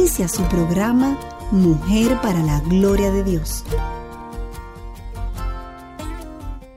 Inicia 0.00 0.28
su 0.28 0.42
programa 0.44 1.18
Mujer 1.50 2.18
para 2.22 2.42
la 2.42 2.60
Gloria 2.60 3.12
de 3.12 3.22
Dios. 3.22 3.64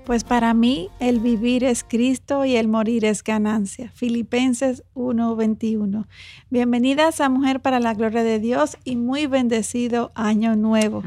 Pues 0.05 0.25
para 0.25 0.53
mí 0.53 0.89
el 0.99 1.19
vivir 1.19 1.63
es 1.63 1.85
Cristo 1.85 2.43
y 2.43 2.57
el 2.57 2.67
morir 2.67 3.05
es 3.05 3.23
ganancia. 3.23 3.89
Filipenses 3.95 4.83
1:21. 4.95 6.07
Bienvenidas 6.49 7.21
a 7.21 7.29
Mujer 7.29 7.61
para 7.61 7.79
la 7.79 7.93
Gloria 7.93 8.21
de 8.21 8.39
Dios 8.39 8.77
y 8.83 8.97
muy 8.97 9.27
bendecido 9.27 10.11
año 10.13 10.57
nuevo. 10.57 11.03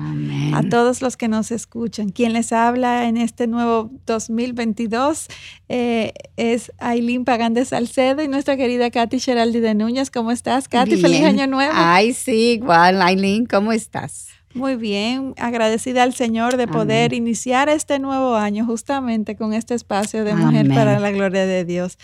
A 0.54 0.62
todos 0.62 1.02
los 1.02 1.18
que 1.18 1.28
nos 1.28 1.50
escuchan. 1.50 2.08
Quien 2.08 2.32
les 2.32 2.54
habla 2.54 3.06
en 3.06 3.18
este 3.18 3.46
nuevo 3.46 3.90
2022 4.06 5.28
eh, 5.68 6.14
es 6.38 6.72
Aileen 6.78 7.26
Pagán 7.26 7.52
de 7.52 7.66
Salcedo 7.66 8.22
y 8.22 8.28
nuestra 8.28 8.56
querida 8.56 8.90
Katy 8.90 9.20
Geraldi 9.20 9.60
de 9.60 9.74
Núñez. 9.74 10.10
¿Cómo 10.10 10.30
estás, 10.32 10.68
Katy? 10.68 10.96
Feliz 10.96 11.22
año 11.22 11.46
nuevo. 11.46 11.72
Ay, 11.74 12.14
sí, 12.14 12.52
igual, 12.52 13.02
Aileen, 13.02 13.44
¿cómo 13.44 13.72
estás? 13.72 14.28
Muy 14.56 14.76
bien, 14.76 15.34
agradecida 15.36 16.02
al 16.02 16.14
Señor 16.14 16.56
de 16.56 16.66
poder 16.66 17.12
iniciar 17.12 17.68
este 17.68 17.98
nuevo 17.98 18.36
año 18.36 18.64
justamente 18.64 19.36
con 19.36 19.52
este 19.52 19.74
espacio 19.74 20.24
de 20.24 20.34
Mujer 20.34 20.66
para 20.68 20.98
la 20.98 21.10
Gloria 21.10 21.44
de 21.44 21.66
Dios. 21.66 21.98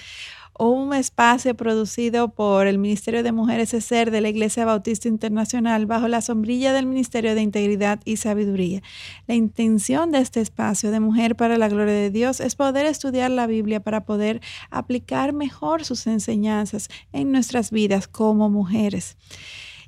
Un 0.59 0.93
espacio 0.93 1.55
producido 1.55 2.29
por 2.29 2.67
el 2.67 2.77
Ministerio 2.77 3.23
de 3.23 3.33
Mujeres 3.33 3.71
Ser 3.71 4.11
de 4.11 4.21
la 4.21 4.29
Iglesia 4.29 4.67
Bautista 4.67 5.09
Internacional 5.09 5.87
bajo 5.87 6.09
la 6.09 6.21
sombrilla 6.21 6.75
del 6.75 6.85
Ministerio 6.85 7.35
de 7.35 7.41
Integridad 7.41 8.01
y 8.05 8.19
Sabiduría. 8.19 8.83
La 9.27 9.35
intención 9.35 10.11
de 10.11 10.19
este 10.19 10.43
espacio 10.43 10.91
de 10.91 11.01
Mujer 11.01 11.37
para 11.37 11.57
la 11.57 11.71
Gloria 11.71 11.95
de 11.95 12.11
Dios 12.11 12.39
es 12.41 12.55
poder 12.55 12.85
estudiar 12.85 13.31
la 13.31 13.47
Biblia 13.47 13.81
para 13.81 14.05
poder 14.05 14.43
aplicar 14.71 15.33
mejor 15.33 15.87
sus 15.87 16.07
enseñanzas 16.07 16.91
en 17.15 17.33
nuestras 17.33 17.71
vidas 17.71 18.09
como 18.09 18.51
mujeres. 18.51 19.17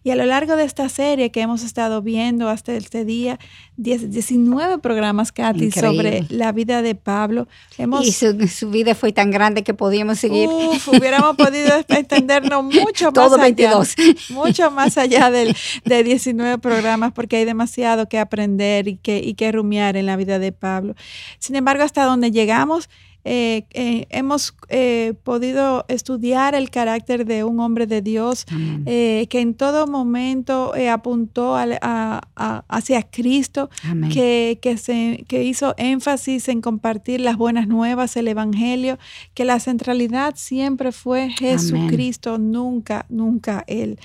Y 0.04 0.10
a 0.10 0.16
lo 0.16 0.26
largo 0.26 0.54
de 0.54 0.64
esta 0.64 0.90
serie 0.90 1.30
que 1.30 1.40
hemos 1.40 1.62
estado 1.62 2.02
viendo 2.02 2.50
hasta 2.50 2.74
este 2.74 3.06
día, 3.06 3.38
19 3.78 4.76
programas, 4.78 5.32
Katy, 5.32 5.70
sobre 5.72 6.26
la 6.28 6.52
vida 6.52 6.82
de 6.82 6.94
Pablo. 6.94 7.48
Hemos, 7.78 8.06
y 8.06 8.12
su, 8.12 8.68
vida 8.68 8.94
fue 8.94 9.12
tan 9.12 9.30
grande 9.30 9.64
que 9.64 9.72
podíamos 9.72 10.18
seguir. 10.18 10.50
Uf, 10.50 10.88
hubiéramos 10.88 11.36
podido 11.36 11.74
extendernos 11.88 12.64
mucho 12.64 13.06
más 13.06 13.14
Todo 13.14 13.38
22. 13.38 13.94
allá. 13.96 14.14
Mucho 14.28 14.70
más 14.70 14.98
allá 14.98 15.30
del, 15.30 15.56
de 15.86 16.04
19 16.04 16.58
programas 16.58 17.14
porque 17.14 17.36
hay 17.36 17.46
demasiado 17.46 18.06
que 18.06 18.18
aprender 18.18 18.88
y 18.88 18.96
que, 18.98 19.20
y 19.24 19.32
que 19.32 19.52
rumiar 19.52 19.96
en 19.96 20.04
la 20.04 20.16
vida 20.16 20.38
de 20.38 20.52
Pablo. 20.52 20.94
Sin 21.38 21.56
embargo, 21.56 21.82
hasta 21.82 22.04
donde 22.04 22.30
llegamos 22.30 22.90
eh, 23.26 23.64
eh, 23.70 24.06
hemos 24.10 24.54
eh, 24.68 25.14
podido 25.22 25.86
estudiar 25.88 26.54
el 26.54 26.68
carácter 26.70 27.24
de 27.24 27.42
un 27.42 27.58
hombre 27.58 27.86
de 27.86 28.02
Dios 28.02 28.44
que 28.44 29.40
en 29.40 29.54
todo 29.54 29.86
momento 29.86 30.72
apuntó 30.92 31.56
hacia 31.56 33.02
Cristo, 33.02 33.70
que, 34.12 34.58
que, 34.60 34.76
se, 34.76 35.24
que 35.26 35.44
hizo 35.44 35.74
énfasis 35.78 36.48
en 36.48 36.60
compartir 36.60 37.20
las 37.20 37.36
buenas 37.36 37.66
nuevas, 37.66 38.16
el 38.16 38.28
Evangelio, 38.28 38.98
que 39.32 39.44
la 39.44 39.58
centralidad 39.58 40.34
siempre 40.36 40.92
fue 40.92 41.30
Jesucristo, 41.30 42.38
nunca, 42.38 43.06
nunca 43.08 43.64
Él. 43.66 43.98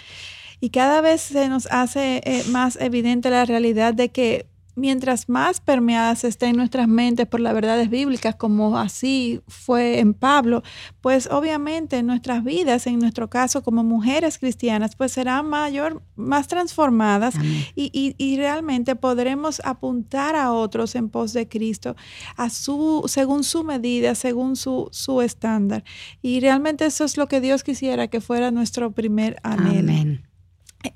Y 0.62 0.70
cada 0.70 1.02
vez 1.02 1.22
se 1.22 1.50
nos 1.50 1.68
hace 1.72 2.22
más 2.50 2.78
evidente 2.82 3.30
la 3.30 3.46
realidad 3.46 3.94
de 3.94 4.10
que 4.10 4.46
mientras 4.76 5.30
más 5.30 5.60
permeadas 5.60 6.24
estén 6.24 6.56
nuestras 6.56 6.88
mentes 6.88 7.28
por 7.28 7.40
las 7.40 7.54
verdades 7.54 7.90
bíblicas, 7.90 8.36
como 8.36 8.78
así 8.78 9.42
fue 9.48 10.00
en 10.00 10.14
Pablo, 10.14 10.64
pues 11.02 11.28
obviamente 11.32 11.98
en 11.98 12.08
nuestras 12.08 12.44
vidas, 12.44 12.88
en 12.88 13.00
nuestro 13.00 13.30
caso 13.30 13.64
como 13.64 13.84
mujeres 13.84 14.38
cristianas, 14.38 14.96
pues 14.96 15.12
serán 15.12 15.48
mayor, 15.48 16.02
más 16.16 16.48
transformadas 16.48 17.36
y, 17.76 18.16
y, 18.18 18.38
realmente 18.38 18.96
podremos 18.96 19.62
apuntar 19.66 20.36
a 20.36 20.54
otros 20.54 20.96
en 20.96 21.10
pos 21.10 21.34
de 21.34 21.48
Cristo, 21.48 21.96
a 22.38 22.50
su, 22.50 23.04
según 23.08 23.44
su 23.44 23.64
medida, 23.64 24.16
según 24.16 24.56
su, 24.56 24.88
su 24.92 25.22
estándar. 25.22 25.84
Y 26.22 26.40
realmente 26.40 26.86
eso 26.86 27.04
es 27.04 27.18
lo 27.18 27.28
que 27.28 27.42
Dios 27.42 27.64
quisiera 27.64 28.08
que 28.08 28.22
fuera 28.22 28.52
nuestro 28.52 28.92
primer 28.92 29.38
anhelo. 29.44 29.92
Amén. 29.92 30.29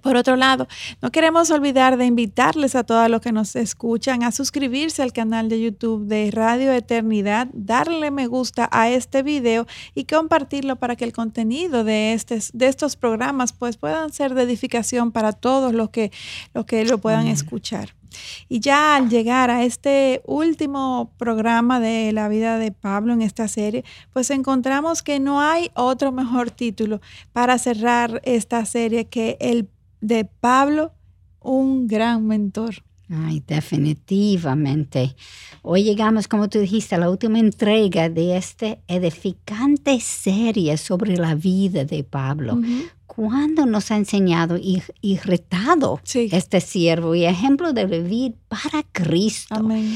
Por 0.01 0.15
otro 0.15 0.37
lado, 0.37 0.69
no 1.01 1.11
queremos 1.11 1.51
olvidar 1.51 1.97
de 1.97 2.05
invitarles 2.05 2.73
a 2.75 2.85
todos 2.85 3.09
los 3.09 3.19
que 3.19 3.33
nos 3.33 3.57
escuchan 3.57 4.23
a 4.23 4.31
suscribirse 4.31 5.01
al 5.01 5.11
canal 5.11 5.49
de 5.49 5.61
YouTube 5.61 6.05
de 6.07 6.31
Radio 6.31 6.71
Eternidad, 6.71 7.49
darle 7.51 8.09
me 8.09 8.27
gusta 8.27 8.69
a 8.71 8.89
este 8.89 9.23
video 9.23 9.67
y 9.93 10.05
compartirlo 10.05 10.77
para 10.77 10.95
que 10.95 11.03
el 11.03 11.11
contenido 11.11 11.83
de, 11.83 12.17
de 12.53 12.67
estos 12.67 12.95
programas 12.95 13.51
pues 13.51 13.75
puedan 13.75 14.13
ser 14.13 14.35
de 14.35 14.43
edificación 14.43 15.11
para 15.11 15.33
todos 15.33 15.73
los 15.73 15.89
que, 15.89 16.13
los 16.53 16.65
que 16.65 16.85
lo 16.85 16.99
puedan 16.99 17.27
escuchar. 17.27 17.93
Y 18.49 18.59
ya 18.59 18.95
al 18.95 19.09
llegar 19.09 19.49
a 19.49 19.63
este 19.63 20.21
último 20.25 21.11
programa 21.17 21.79
de 21.79 22.11
la 22.13 22.27
vida 22.29 22.57
de 22.57 22.71
Pablo 22.71 23.13
en 23.13 23.21
esta 23.21 23.47
serie, 23.47 23.83
pues 24.11 24.29
encontramos 24.29 25.01
que 25.03 25.19
no 25.19 25.41
hay 25.41 25.71
otro 25.73 26.11
mejor 26.11 26.51
título 26.51 27.01
para 27.31 27.57
cerrar 27.57 28.21
esta 28.23 28.65
serie 28.65 29.05
que 29.05 29.37
el 29.39 29.67
de 30.03 30.25
Pablo, 30.25 30.91
un 31.39 31.87
gran 31.87 32.27
mentor. 32.27 32.83
Ay, 33.09 33.43
definitivamente. 33.45 35.15
Hoy 35.61 35.83
llegamos, 35.83 36.27
como 36.27 36.49
tú 36.49 36.59
dijiste, 36.59 36.95
a 36.95 36.97
la 36.97 37.09
última 37.09 37.39
entrega 37.39 38.09
de 38.09 38.35
esta 38.35 38.77
edificante 38.87 39.99
serie 39.99 40.77
sobre 40.77 41.15
la 41.17 41.35
vida 41.35 41.85
de 41.85 42.03
Pablo 42.03 42.59
cuándo 43.15 43.65
nos 43.65 43.91
ha 43.91 43.97
enseñado 43.97 44.57
y, 44.57 44.81
retado 45.23 45.99
este 46.13 46.61
siervo 46.61 47.15
y 47.15 47.25
ejemplo 47.25 47.73
de 47.73 47.85
vivir 47.85 48.35
para 48.47 48.83
Cristo. 48.91 49.55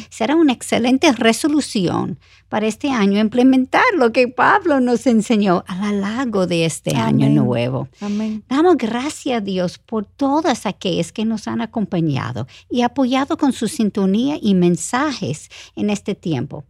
Será 0.09 0.35
una 0.35 0.53
excelente 0.53 1.11
resolución 1.11 2.19
para 2.49 2.67
este 2.67 2.89
año 2.89 3.19
implementar 3.19 3.83
lo 3.95 4.11
que 4.11 4.27
Pablo 4.27 4.79
nos 4.79 5.07
enseñó 5.07 5.63
a 5.67 5.91
lo 5.91 5.99
largo 5.99 6.47
de 6.47 6.65
este 6.65 6.95
año 6.95 7.29
nuevo. 7.29 7.87
Damos 8.47 8.77
gracias 8.77 9.37
a 9.37 9.41
Dios 9.41 9.77
por 9.77 10.05
todas 10.05 10.65
aquellas 10.65 11.11
que 11.11 11.25
nos 11.25 11.47
han 11.47 11.61
acompañado 11.61 12.47
y 12.69 12.81
apoyado 12.81 13.37
con 13.37 13.51
su 13.51 13.67
sintonía 13.67 14.37
y 14.41 14.53
mensajes 14.53 15.49
en 15.75 15.89
este 15.89 16.15
tiempo. 16.15 16.65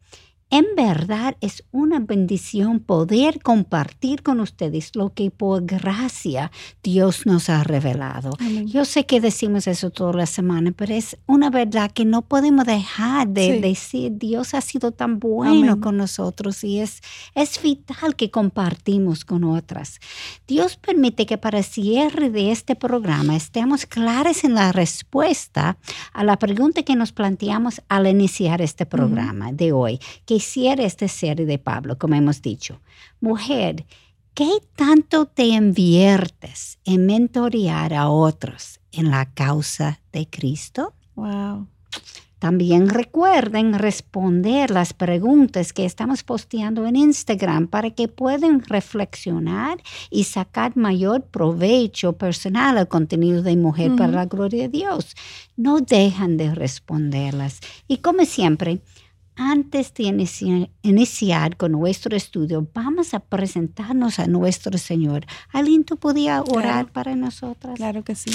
En 0.49 0.65
verdad 0.77 1.35
es 1.41 1.65
una 1.71 1.99
bendición 1.99 2.79
poder 2.79 3.41
compartir 3.41 4.23
con 4.23 4.39
ustedes 4.39 4.95
lo 4.95 5.13
que 5.13 5.29
por 5.29 5.65
gracia 5.65 6.51
Dios 6.81 7.25
nos 7.25 7.49
ha 7.49 7.65
revelado. 7.65 8.31
Yo 8.65 8.85
sé 8.85 9.05
que 9.05 9.19
decimos 9.19 9.67
eso 9.67 9.89
toda 9.89 10.13
la 10.13 10.25
semana, 10.25 10.71
pero 10.71 10.93
es 10.93 11.17
una 11.25 11.49
verdad 11.49 11.91
que 11.91 12.05
no 12.05 12.21
podemos 12.21 12.65
dejar 12.65 13.27
de 13.27 13.59
decir, 13.59 14.13
Dios 14.15 14.53
ha 14.53 14.61
sido 14.61 14.93
tan 14.93 15.19
bueno 15.19 15.81
con 15.81 15.97
nosotros 15.97 16.63
y 16.63 16.79
es, 16.79 17.01
es 17.35 17.61
vital 17.61 18.15
que 18.15 18.31
compartimos 18.31 19.25
con 19.25 19.43
otras. 19.43 19.99
Dios 20.47 20.77
permite 20.77 21.25
que 21.25 21.37
para 21.37 21.61
cierre 21.61 22.29
de 22.29 22.51
este 22.51 22.77
programa 22.77 23.35
estemos 23.35 23.85
claros 23.85 24.45
en 24.45 24.53
la 24.53 24.71
respuesta 24.71 25.77
a 26.13 26.23
la 26.23 26.39
pregunta 26.39 26.83
que 26.83 26.95
nos 26.95 27.11
planteamos 27.11 27.81
al 27.89 28.07
iniciar 28.07 28.61
este 28.61 28.85
programa 28.85 29.51
de 29.51 29.73
hoy, 29.73 29.99
que 30.25 30.36
hiciera 30.37 30.83
esta 30.83 31.07
serie 31.07 31.45
de 31.45 31.59
Pablo, 31.59 31.97
como 31.97 32.15
hemos 32.15 32.41
dicho. 32.41 32.79
Mujer, 33.19 33.85
¿qué 34.33 34.49
tanto 34.75 35.25
te 35.25 35.45
inviertes 35.45 36.79
en 36.85 37.05
mentorear 37.05 37.93
a 37.93 38.09
otros 38.09 38.79
en 38.91 39.11
la 39.11 39.25
causa 39.33 39.99
de 40.11 40.27
Cristo? 40.27 40.93
Wow. 41.15 41.67
También 42.39 42.89
recuerden 42.89 43.73
responder 43.73 44.69
las 44.69 44.93
preguntas 44.93 45.73
que 45.73 45.85
estamos 45.85 46.23
posteando 46.23 46.85
en 46.85 46.95
Instagram 46.95 47.67
para 47.67 47.89
que 47.89 48.07
puedan 48.07 48.61
reflexionar 48.61 49.81
y 50.11 50.25
sacar 50.25 50.77
mayor 50.77 51.23
provecho 51.23 52.13
personal 52.13 52.77
al 52.77 52.87
contenido 52.87 53.41
de 53.41 53.55
Mujer 53.55 53.95
para 53.95 54.11
la 54.11 54.25
Gloria 54.27 54.63
de 54.63 54.69
Dios. 54.69 55.15
No 55.55 55.79
dejan 55.79 56.37
de 56.37 56.53
responderlas. 56.53 57.59
Y 57.87 57.97
como 57.97 58.23
siempre, 58.23 58.81
antes 59.37 59.93
de 59.93 60.03
iniciar, 60.81 61.57
con 61.57 61.71
nuestro 61.71 62.15
estudio, 62.15 62.67
vamos 62.73 63.13
a 63.13 63.19
presentarnos 63.19 64.19
a 64.19 64.27
nuestro 64.27 64.77
Señor. 64.77 65.25
¿Alguien 65.53 65.83
tú 65.83 65.97
podía 65.97 66.41
orar 66.41 66.91
para 66.91 67.15
nosotras? 67.15 67.75
Claro 67.75 68.03
que 68.03 68.15
sí. 68.15 68.31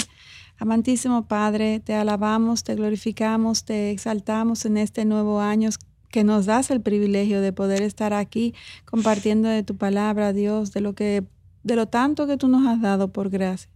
Amantísimo 0.57 1.27
Padre, 1.27 1.79
te 1.79 1.93
alabamos, 1.93 2.63
te 2.63 2.75
glorificamos, 2.75 3.65
te 3.65 3.91
exaltamos 3.91 4.65
en 4.65 4.77
este 4.77 5.03
nuevo 5.03 5.41
año 5.41 5.69
que 6.09 6.23
nos 6.23 6.45
das 6.45 6.69
el 6.69 6.79
privilegio 6.79 7.41
de 7.41 7.51
poder 7.51 7.81
estar 7.81 8.13
aquí 8.13 8.53
compartiendo 8.85 9.49
de 9.49 9.63
tu 9.63 9.75
palabra, 9.75 10.31
Dios, 10.31 10.71
de 10.71 10.81
lo 10.81 10.93
que 10.93 11.25
de 11.63 11.75
lo 11.75 11.87
tanto 11.87 12.27
que 12.27 12.37
tú 12.37 12.47
nos 12.47 12.65
has 12.67 12.81
dado 12.81 13.09
por 13.09 13.29
gracia. 13.29 13.69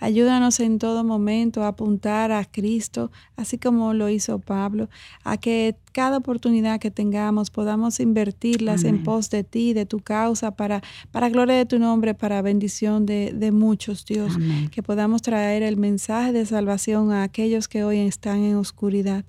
Ayúdanos 0.00 0.58
en 0.60 0.78
todo 0.78 1.04
momento 1.04 1.62
a 1.62 1.68
apuntar 1.68 2.32
a 2.32 2.44
Cristo, 2.46 3.10
así 3.36 3.58
como 3.58 3.92
lo 3.92 4.08
hizo 4.08 4.38
Pablo, 4.38 4.88
a 5.22 5.36
que 5.36 5.76
cada 5.92 6.16
oportunidad 6.16 6.80
que 6.80 6.90
tengamos 6.90 7.50
podamos 7.50 8.00
invertirlas 8.00 8.84
en 8.84 9.02
pos 9.02 9.28
de 9.28 9.44
ti, 9.44 9.74
de 9.74 9.84
tu 9.84 10.00
causa, 10.00 10.52
para, 10.52 10.82
para 11.10 11.28
gloria 11.28 11.56
de 11.56 11.66
tu 11.66 11.78
nombre, 11.78 12.14
para 12.14 12.40
bendición 12.40 13.04
de, 13.04 13.32
de 13.34 13.52
muchos, 13.52 14.06
Dios. 14.06 14.32
Que 14.70 14.82
podamos 14.82 15.20
traer 15.20 15.62
el 15.62 15.76
mensaje 15.76 16.32
de 16.32 16.46
salvación 16.46 17.12
a 17.12 17.22
aquellos 17.22 17.68
que 17.68 17.84
hoy 17.84 17.98
están 17.98 18.42
en 18.42 18.56
oscuridad. 18.56 19.24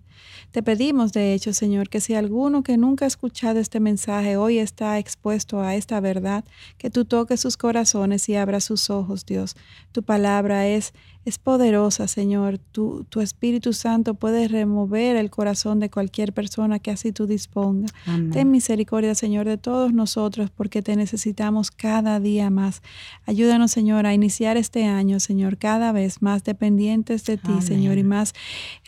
Te 0.52 0.62
pedimos, 0.64 1.14
de 1.14 1.34
hecho, 1.34 1.54
Señor, 1.54 1.90
que 1.90 2.02
si 2.02 2.14
alguno 2.14 2.64
que 2.64 2.78
nunca 2.78 3.06
ha 3.06 3.08
escuchado 3.08 3.60
este 3.60 3.80
mensaje 3.80 4.38
hoy 4.38 4.60
está 4.60 5.00
expuesto 5.00 5.62
a 5.62 5.76
esta 5.76 6.00
verdad, 6.00 6.44
que 6.78 6.90
tú 6.90 7.06
toques 7.06 7.40
sus 7.40 7.58
corazones 7.58 8.28
y 8.30 8.36
abras 8.36 8.66
sus 8.66 8.90
ojos, 8.90 9.26
Dios. 9.26 9.56
Tu 9.92 10.04
palabra 10.04 10.68
es 10.68 10.94
es 11.24 11.38
poderosa, 11.38 12.08
Señor. 12.08 12.58
Tu, 12.58 13.06
tu, 13.10 13.22
Espíritu 13.22 13.74
Santo 13.74 14.16
puede 14.16 14.48
remover 14.48 15.16
el 15.16 15.30
corazón 15.30 15.80
de 15.80 15.90
cualquier 15.90 16.34
persona 16.34 16.80
que 16.80 16.90
así 16.90 17.12
tú 17.12 17.28
disponga. 17.28 17.88
Ten 18.32 18.50
misericordia, 18.50 19.14
Señor, 19.14 19.46
de 19.46 19.58
todos 19.58 19.94
nosotros 19.94 20.50
porque 20.50 20.82
te 20.82 20.96
necesitamos 20.96 21.70
cada 21.70 22.20
día 22.20 22.50
más. 22.50 22.82
Ayúdanos, 23.26 23.72
Señor, 23.72 24.08
a 24.08 24.14
iniciar 24.16 24.58
este 24.58 24.86
año, 24.86 25.20
Señor, 25.20 25.58
cada 25.58 25.92
vez 25.92 26.24
más 26.24 26.44
dependientes 26.44 27.24
de 27.26 27.38
ti, 27.38 27.62
Señor, 27.62 28.00
y 28.00 28.04
más 28.04 28.34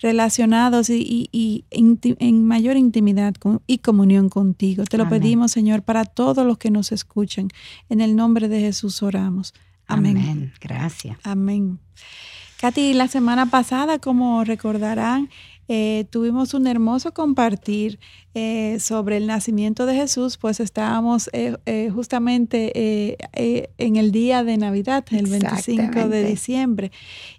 relacionados 0.02 0.90
y, 0.90 1.30
y, 1.32 1.66
en 1.70 2.46
mayor 2.46 2.78
intimidad 2.78 3.36
y 3.68 3.78
comunión 3.78 4.30
contigo. 4.30 4.86
Te 4.86 4.98
lo 4.98 5.08
pedimos, 5.08 5.52
Señor, 5.52 5.84
para 5.84 6.06
todos 6.06 6.46
los 6.48 6.58
que 6.58 6.72
nos 6.72 6.92
escuchen. 6.92 7.50
En 7.90 8.02
el 8.02 8.16
nombre 8.16 8.48
de 8.48 8.60
Jesús 8.60 9.04
oramos. 9.04 9.54
Amén. 9.88 10.54
Gracias. 10.60 11.18
Amén. 11.24 11.80
Katy, 12.58 12.94
la 12.94 13.10
semana 13.10 13.48
pasada, 13.48 14.00
como 14.00 14.44
recordarán, 14.46 15.30
eh, 15.70 16.06
tuvimos 16.10 16.54
un 16.54 16.68
hermoso 16.68 17.14
compartir 17.14 17.98
eh, 18.34 18.78
sobre 18.80 19.16
el 19.18 19.28
nacimiento 19.28 19.86
de 19.86 19.96
Jesús, 19.96 20.38
pues 20.38 20.60
estábamos 20.60 21.30
eh, 21.32 21.90
justamente 21.94 23.18
en 23.34 23.96
el 23.96 24.12
día 24.12 24.44
de 24.44 24.58
Navidad, 24.58 25.06
el 25.12 25.28
25 25.28 26.10
de 26.10 26.26
diciembre, 26.26 26.92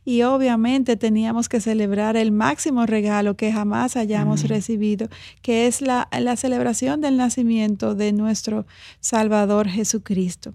y 0.05 0.23
obviamente 0.23 0.97
teníamos 0.97 1.49
que 1.49 1.61
celebrar 1.61 2.17
el 2.17 2.33
máximo 2.33 2.87
regalo 2.87 3.37
que 3.37 3.53
jamás 3.53 3.97
hayamos 3.97 4.49
recibido, 4.49 5.09
que 5.43 5.67
es 5.67 5.83
la, 5.83 6.09
la 6.19 6.37
celebración 6.37 7.01
del 7.03 7.17
nacimiento 7.19 7.95
de 7.95 8.13
nuestro 8.13 8.67
Salvador 9.01 9.69
Jesucristo. 9.69 10.55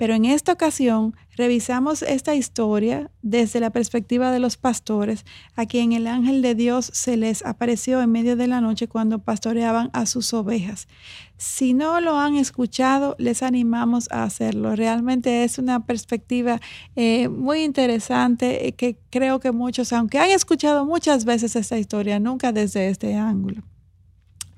Pero 0.00 0.14
en 0.14 0.24
esta 0.24 0.54
ocasión 0.54 1.14
revisamos 1.36 2.00
esta 2.00 2.34
historia 2.34 3.10
desde 3.20 3.60
la 3.60 3.68
perspectiva 3.68 4.32
de 4.32 4.38
los 4.38 4.56
pastores, 4.56 5.26
a 5.56 5.66
quien 5.66 5.92
el 5.92 6.06
ángel 6.06 6.40
de 6.40 6.54
Dios 6.54 6.90
se 6.94 7.18
les 7.18 7.44
apareció 7.44 8.00
en 8.00 8.10
medio 8.10 8.34
de 8.34 8.46
la 8.46 8.62
noche 8.62 8.88
cuando 8.88 9.18
pastoreaban 9.18 9.90
a 9.92 10.06
sus 10.06 10.32
ovejas. 10.32 10.88
Si 11.36 11.74
no 11.74 12.00
lo 12.00 12.18
han 12.18 12.36
escuchado, 12.36 13.14
les 13.18 13.42
animamos 13.42 14.10
a 14.10 14.22
hacerlo. 14.22 14.74
Realmente 14.74 15.44
es 15.44 15.58
una 15.58 15.84
perspectiva 15.84 16.62
eh, 16.96 17.28
muy 17.28 17.62
interesante 17.62 18.68
eh, 18.68 18.72
que 18.72 18.96
creo 19.10 19.38
que 19.38 19.52
muchos, 19.52 19.92
aunque 19.92 20.18
han 20.18 20.30
escuchado 20.30 20.86
muchas 20.86 21.26
veces 21.26 21.56
esta 21.56 21.78
historia, 21.78 22.18
nunca 22.18 22.52
desde 22.52 22.88
este 22.88 23.16
ángulo. 23.16 23.64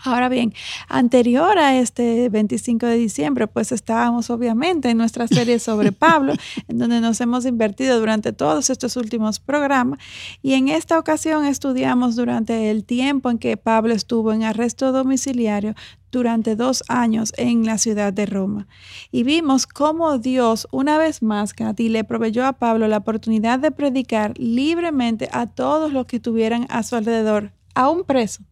Ahora 0.04 0.28
bien, 0.28 0.52
anterior 0.88 1.58
a 1.58 1.78
este 1.78 2.28
25 2.28 2.86
de 2.86 2.96
diciembre, 2.96 3.46
pues 3.46 3.70
estábamos 3.70 4.30
obviamente 4.30 4.90
en 4.90 4.98
nuestra 4.98 5.28
serie 5.28 5.60
sobre 5.60 5.92
Pablo, 5.92 6.34
en 6.66 6.78
donde 6.78 7.00
nos 7.00 7.20
hemos 7.20 7.46
invertido 7.46 8.00
durante 8.00 8.32
todos 8.32 8.68
estos 8.68 8.96
últimos 8.96 9.38
programas. 9.38 10.00
Y 10.42 10.54
en 10.54 10.66
esta 10.66 10.98
ocasión 10.98 11.44
estudiamos 11.44 12.16
durante 12.16 12.70
el 12.72 12.84
tiempo 12.84 13.30
en 13.30 13.38
que 13.38 13.56
Pablo 13.56 13.94
estuvo 13.94 14.32
en 14.32 14.42
arresto 14.42 14.90
domiciliario 14.90 15.74
durante 16.10 16.56
dos 16.56 16.82
años 16.88 17.32
en 17.36 17.64
la 17.64 17.78
ciudad 17.78 18.12
de 18.12 18.26
Roma. 18.26 18.66
Y 19.12 19.22
vimos 19.22 19.68
cómo 19.68 20.18
Dios, 20.18 20.66
una 20.72 20.98
vez 20.98 21.22
más, 21.22 21.54
Katy, 21.54 21.88
le 21.88 22.02
proveyó 22.02 22.44
a 22.44 22.54
Pablo 22.54 22.88
la 22.88 22.98
oportunidad 22.98 23.60
de 23.60 23.70
predicar 23.70 24.36
libremente 24.36 25.28
a 25.32 25.46
todos 25.46 25.92
los 25.92 26.06
que 26.06 26.16
estuvieran 26.16 26.66
a 26.70 26.82
su 26.82 26.96
alrededor, 26.96 27.52
a 27.74 27.88
un 27.88 28.02
preso 28.02 28.42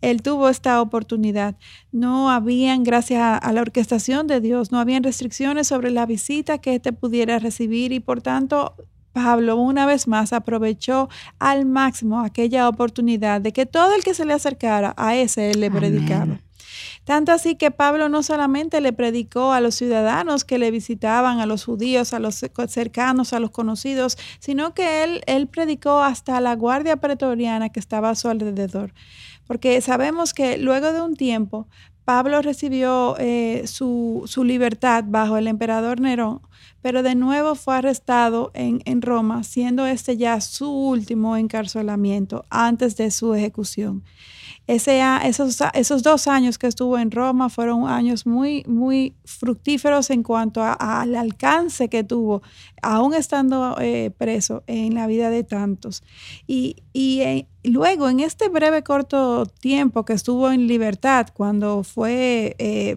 él 0.00 0.22
tuvo 0.22 0.48
esta 0.48 0.80
oportunidad. 0.80 1.56
No 1.92 2.30
habían, 2.30 2.84
gracias 2.84 3.40
a, 3.42 3.52
la 3.52 3.60
orquestación 3.60 4.26
de 4.26 4.40
Dios, 4.40 4.72
no 4.72 4.78
habían 4.78 5.02
restricciones 5.02 5.68
sobre 5.68 5.90
la 5.90 6.06
visita 6.06 6.58
que 6.58 6.74
éste 6.74 6.92
pudiera 6.92 7.38
recibir 7.38 7.92
y 7.92 8.00
por 8.00 8.22
tanto 8.22 8.74
Pablo 9.12 9.56
una 9.56 9.86
vez 9.86 10.06
más 10.06 10.32
aprovechó 10.32 11.08
al 11.38 11.66
máximo 11.66 12.20
aquella 12.20 12.68
oportunidad 12.68 13.40
de 13.40 13.52
que 13.52 13.66
todo 13.66 13.94
el 13.94 14.04
que 14.04 14.14
se 14.14 14.24
le 14.24 14.34
acercara 14.34 14.94
a 14.96 15.16
ese 15.16 15.50
él 15.50 15.60
le 15.60 15.70
predicaba. 15.70 16.40
Tanto 17.04 17.32
así 17.32 17.56
que 17.56 17.70
Pablo 17.70 18.08
no 18.08 18.22
solamente 18.22 18.80
le 18.80 18.92
predicó 18.92 19.52
a 19.52 19.60
los 19.60 19.74
ciudadanos 19.74 20.44
que 20.44 20.58
le 20.58 20.70
visitaban, 20.70 21.40
a 21.40 21.46
los 21.46 21.64
judíos, 21.64 22.14
a 22.14 22.20
los 22.20 22.44
cercanos, 22.68 23.32
a 23.32 23.40
los 23.40 23.50
conocidos, 23.50 24.16
sino 24.38 24.74
que 24.74 25.02
él, 25.02 25.22
él 25.26 25.48
predicó 25.48 26.00
hasta 26.02 26.36
a 26.36 26.40
la 26.40 26.54
guardia 26.54 26.98
pretoriana 26.98 27.70
que 27.70 27.80
estaba 27.80 28.10
a 28.10 28.14
su 28.14 28.28
alrededor 28.28 28.92
porque 29.50 29.80
sabemos 29.80 30.32
que 30.32 30.58
luego 30.58 30.92
de 30.92 31.02
un 31.02 31.16
tiempo 31.16 31.66
Pablo 32.04 32.40
recibió 32.40 33.16
eh, 33.18 33.64
su, 33.66 34.24
libertad 34.44 35.02
bajo 35.08 35.38
el 35.38 35.48
emperador 35.48 36.00
Nerón, 36.00 36.40
pero 36.82 37.02
de 37.02 37.16
nuevo 37.16 37.56
fue 37.56 37.74
arrestado 37.74 38.52
en, 38.54 38.80
en 38.84 39.02
Roma, 39.02 39.42
siendo 39.42 39.86
este 39.86 40.16
ya 40.16 40.40
su 40.40 40.70
último 40.70 41.36
encarcelamiento 41.36 42.44
antes 42.48 42.96
de 42.96 43.10
su 43.10 43.34
ejecución 43.34 44.04
esos, 44.70 45.62
esos 45.74 46.02
dos 46.02 46.28
años 46.28 46.58
que 46.58 46.68
estuvo 46.68 46.98
en 46.98 47.10
Roma 47.10 47.48
fueron 47.48 47.88
años 47.88 48.26
muy, 48.26 48.62
muy 48.68 49.14
fructíferos 49.24 50.10
en 50.10 50.22
cuanto 50.22 50.62
al 50.62 51.16
alcance 51.16 51.88
que 51.88 52.04
tuvo, 52.04 52.42
aún 52.80 53.14
estando 53.14 53.76
eh, 53.80 54.12
preso 54.16 54.62
en 54.66 54.94
la 54.94 55.06
vida 55.06 55.30
de 55.30 55.42
tantos. 55.42 56.04
Y, 56.46 56.76
eh, 56.94 57.46
luego, 57.64 58.08
en 58.08 58.20
este 58.20 58.48
breve, 58.48 58.82
corto 58.82 59.46
tiempo 59.46 60.04
que 60.04 60.12
estuvo 60.12 60.50
en 60.50 60.66
libertad, 60.66 61.28
cuando 61.32 61.82
fue... 61.84 62.56
Eh, 62.58 62.96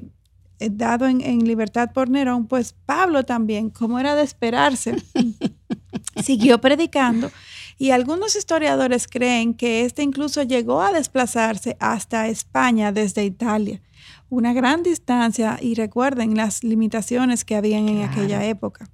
dado 0.71 1.07
en, 1.07 1.19
en, 1.19 1.45
libertad 1.45 1.91
por 1.93 2.09
Nerón, 2.09 2.47
pues 2.47 2.73
Pablo 2.85 3.25
también, 3.25 3.69
como 3.69 3.99
era 3.99 4.15
de 4.15 4.23
esperarse, 4.23 4.95
siguió 6.23 6.61
predicando. 6.61 7.31
Y 7.77 7.91
algunos 7.91 8.35
historiadores 8.35 9.07
creen 9.07 9.53
que 9.55 9.83
este 9.83 10.03
incluso 10.03 10.43
llegó 10.43 10.81
a 10.81 10.93
desplazarse 10.93 11.75
hasta 11.79 12.27
España 12.27 12.91
desde 12.91 13.25
Italia, 13.25 13.81
una 14.29 14.53
gran 14.53 14.83
distancia 14.83 15.57
y 15.61 15.75
recuerden 15.75 16.35
las 16.35 16.63
limitaciones 16.63 17.43
que 17.43 17.55
habían 17.55 17.89
en 17.89 18.03
aquella 18.03 18.45
época. 18.45 18.89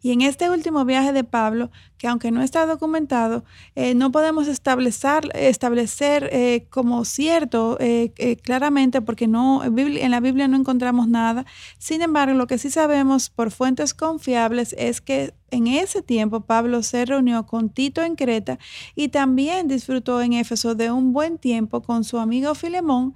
Y 0.00 0.12
en 0.12 0.22
este 0.22 0.50
último 0.50 0.84
viaje 0.84 1.12
de 1.12 1.24
Pablo, 1.24 1.70
que 1.98 2.06
aunque 2.06 2.30
no 2.30 2.42
está 2.42 2.66
documentado, 2.66 3.44
eh, 3.74 3.94
no 3.94 4.12
podemos 4.12 4.46
establecer, 4.46 5.28
establecer 5.34 6.28
eh, 6.32 6.66
como 6.70 7.04
cierto 7.04 7.76
eh, 7.80 8.12
claramente 8.42 9.02
porque 9.02 9.26
no, 9.26 9.62
en 9.64 10.10
la 10.10 10.20
Biblia 10.20 10.48
no 10.48 10.56
encontramos 10.56 11.08
nada. 11.08 11.44
Sin 11.78 12.02
embargo, 12.02 12.34
lo 12.34 12.46
que 12.46 12.58
sí 12.58 12.70
sabemos 12.70 13.30
por 13.30 13.50
fuentes 13.50 13.94
confiables 13.94 14.74
es 14.78 15.00
que 15.00 15.34
en 15.50 15.66
ese 15.66 16.02
tiempo 16.02 16.40
Pablo 16.40 16.82
se 16.82 17.04
reunió 17.04 17.46
con 17.46 17.70
Tito 17.70 18.02
en 18.02 18.16
Creta 18.16 18.58
y 18.94 19.08
también 19.08 19.66
disfrutó 19.66 20.20
en 20.20 20.34
Éfeso 20.34 20.74
de 20.74 20.92
un 20.92 21.12
buen 21.12 21.38
tiempo 21.38 21.82
con 21.82 22.04
su 22.04 22.18
amigo 22.18 22.54
Filemón 22.54 23.14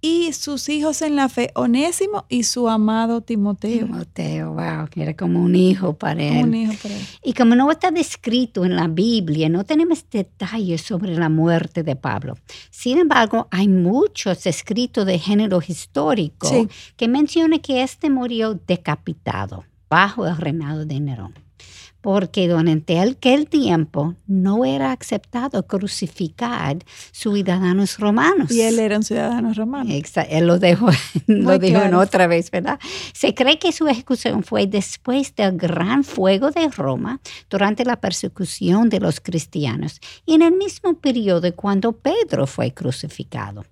y 0.00 0.32
sus 0.32 0.68
hijos 0.68 1.02
en 1.02 1.16
la 1.16 1.28
fe, 1.28 1.50
Onésimo 1.54 2.24
y 2.28 2.44
su 2.44 2.68
amado 2.68 3.20
Timoteo. 3.20 3.86
Timoteo, 3.86 4.54
wow, 4.54 4.88
que 4.88 5.02
era 5.02 5.14
como 5.14 5.42
un 5.42 5.54
hijo 5.54 5.94
para 5.94 6.22
él. 6.22 6.44
Un 6.44 6.54
hijo 6.54 6.72
para 6.82 6.96
él. 6.96 7.02
Y 7.22 7.34
como 7.34 7.54
no 7.54 7.70
está 7.70 7.90
descrito 7.90 8.64
en 8.64 8.76
la 8.76 8.88
Biblia, 8.88 9.48
no 9.48 9.64
tenemos 9.64 10.04
detalles 10.10 10.82
sobre 10.82 11.14
la 11.16 11.28
muerte 11.28 11.82
de 11.82 11.96
Pablo. 11.96 12.36
Sin 12.70 12.98
embargo, 12.98 13.48
hay 13.50 13.68
muchos 13.68 14.46
escritos 14.46 15.04
de 15.06 15.18
género 15.18 15.60
histórico 15.66 16.48
que 16.96 17.08
mencionan 17.08 17.60
que 17.60 17.82
éste 17.82 18.10
murió 18.10 18.58
decapitado 18.66 19.64
bajo 19.88 20.26
el 20.26 20.36
reinado 20.36 20.86
de 20.86 21.00
Nerón. 21.00 21.34
Porque 22.00 22.48
durante 22.48 22.98
aquel 22.98 23.46
tiempo 23.48 24.14
no 24.26 24.64
era 24.64 24.92
aceptado 24.92 25.66
crucificar 25.66 26.78
ciudadanos 27.12 27.98
romanos. 27.98 28.50
Y 28.50 28.62
él 28.62 28.78
era 28.78 28.96
un 28.96 29.02
ciudadano 29.02 29.52
romano. 29.54 29.90
Exacto, 29.92 30.34
él 30.34 30.46
lo 30.46 30.58
dejó, 30.58 30.90
lo 31.26 31.58
dijo 31.58 31.80
en 31.80 31.94
otra 31.94 32.26
vez, 32.26 32.50
¿verdad? 32.50 32.78
Se 33.12 33.34
cree 33.34 33.58
que 33.58 33.72
su 33.72 33.86
ejecución 33.86 34.42
fue 34.42 34.66
después 34.66 35.34
del 35.34 35.56
gran 35.56 36.04
fuego 36.04 36.50
de 36.50 36.68
Roma, 36.68 37.20
durante 37.48 37.84
la 37.84 38.00
persecución 38.00 38.88
de 38.88 39.00
los 39.00 39.20
cristianos, 39.20 40.00
y 40.24 40.34
en 40.34 40.42
el 40.42 40.52
mismo 40.52 40.94
periodo 40.94 41.54
cuando 41.54 41.92
Pedro 41.92 42.46
fue 42.46 42.72
crucificado. 42.72 43.64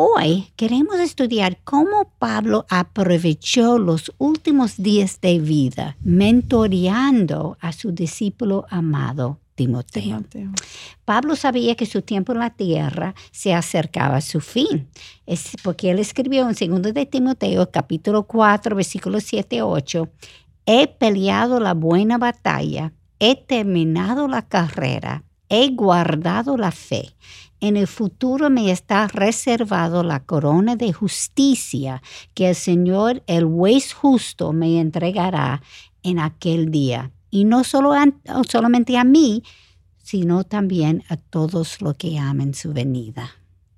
Hoy 0.00 0.52
queremos 0.54 1.00
estudiar 1.00 1.58
cómo 1.64 2.12
Pablo 2.20 2.66
aprovechó 2.70 3.78
los 3.78 4.12
últimos 4.18 4.76
días 4.76 5.20
de 5.20 5.40
vida 5.40 5.96
mentoreando 6.04 7.58
a 7.60 7.72
su 7.72 7.90
discípulo 7.90 8.64
amado 8.70 9.40
Timoteo. 9.56 10.22
Pablo 11.04 11.34
sabía 11.34 11.74
que 11.74 11.84
su 11.84 12.02
tiempo 12.02 12.30
en 12.30 12.38
la 12.38 12.50
tierra 12.50 13.16
se 13.32 13.52
acercaba 13.54 14.18
a 14.18 14.20
su 14.20 14.40
fin. 14.40 14.88
Es 15.26 15.56
porque 15.64 15.90
él 15.90 15.98
escribió 15.98 16.48
en 16.48 16.54
2 16.80 16.94
de 16.94 17.04
Timoteo, 17.04 17.68
capítulo 17.72 18.22
4, 18.22 18.76
versículos 18.76 19.24
7 19.24 19.62
8, 19.62 20.08
he 20.66 20.86
peleado 20.86 21.58
la 21.58 21.74
buena 21.74 22.18
batalla, 22.18 22.92
he 23.18 23.34
terminado 23.34 24.28
la 24.28 24.42
carrera, 24.42 25.24
he 25.48 25.70
guardado 25.70 26.56
la 26.56 26.70
fe 26.70 27.14
en 27.60 27.76
el 27.76 27.88
futuro 27.88 28.50
me 28.50 28.70
está 28.70 29.08
reservado 29.08 30.04
la 30.04 30.20
corona 30.20 30.76
de 30.76 30.92
justicia 30.92 32.02
que 32.34 32.50
el 32.50 32.54
Señor, 32.54 33.22
el 33.26 33.46
juez 33.46 33.92
justo, 33.92 34.52
me 34.52 34.78
entregará 34.78 35.62
en 36.04 36.20
aquel 36.20 36.70
día. 36.70 37.10
Y 37.30 37.44
no 37.44 37.64
solo 37.64 37.94
solamente 38.48 38.96
a 38.96 39.02
mí, 39.02 39.42
sino 39.98 40.44
también 40.44 41.02
a 41.08 41.16
todos 41.16 41.82
los 41.82 41.96
que 41.96 42.18
amen 42.18 42.54
su 42.54 42.72
venida. 42.72 43.30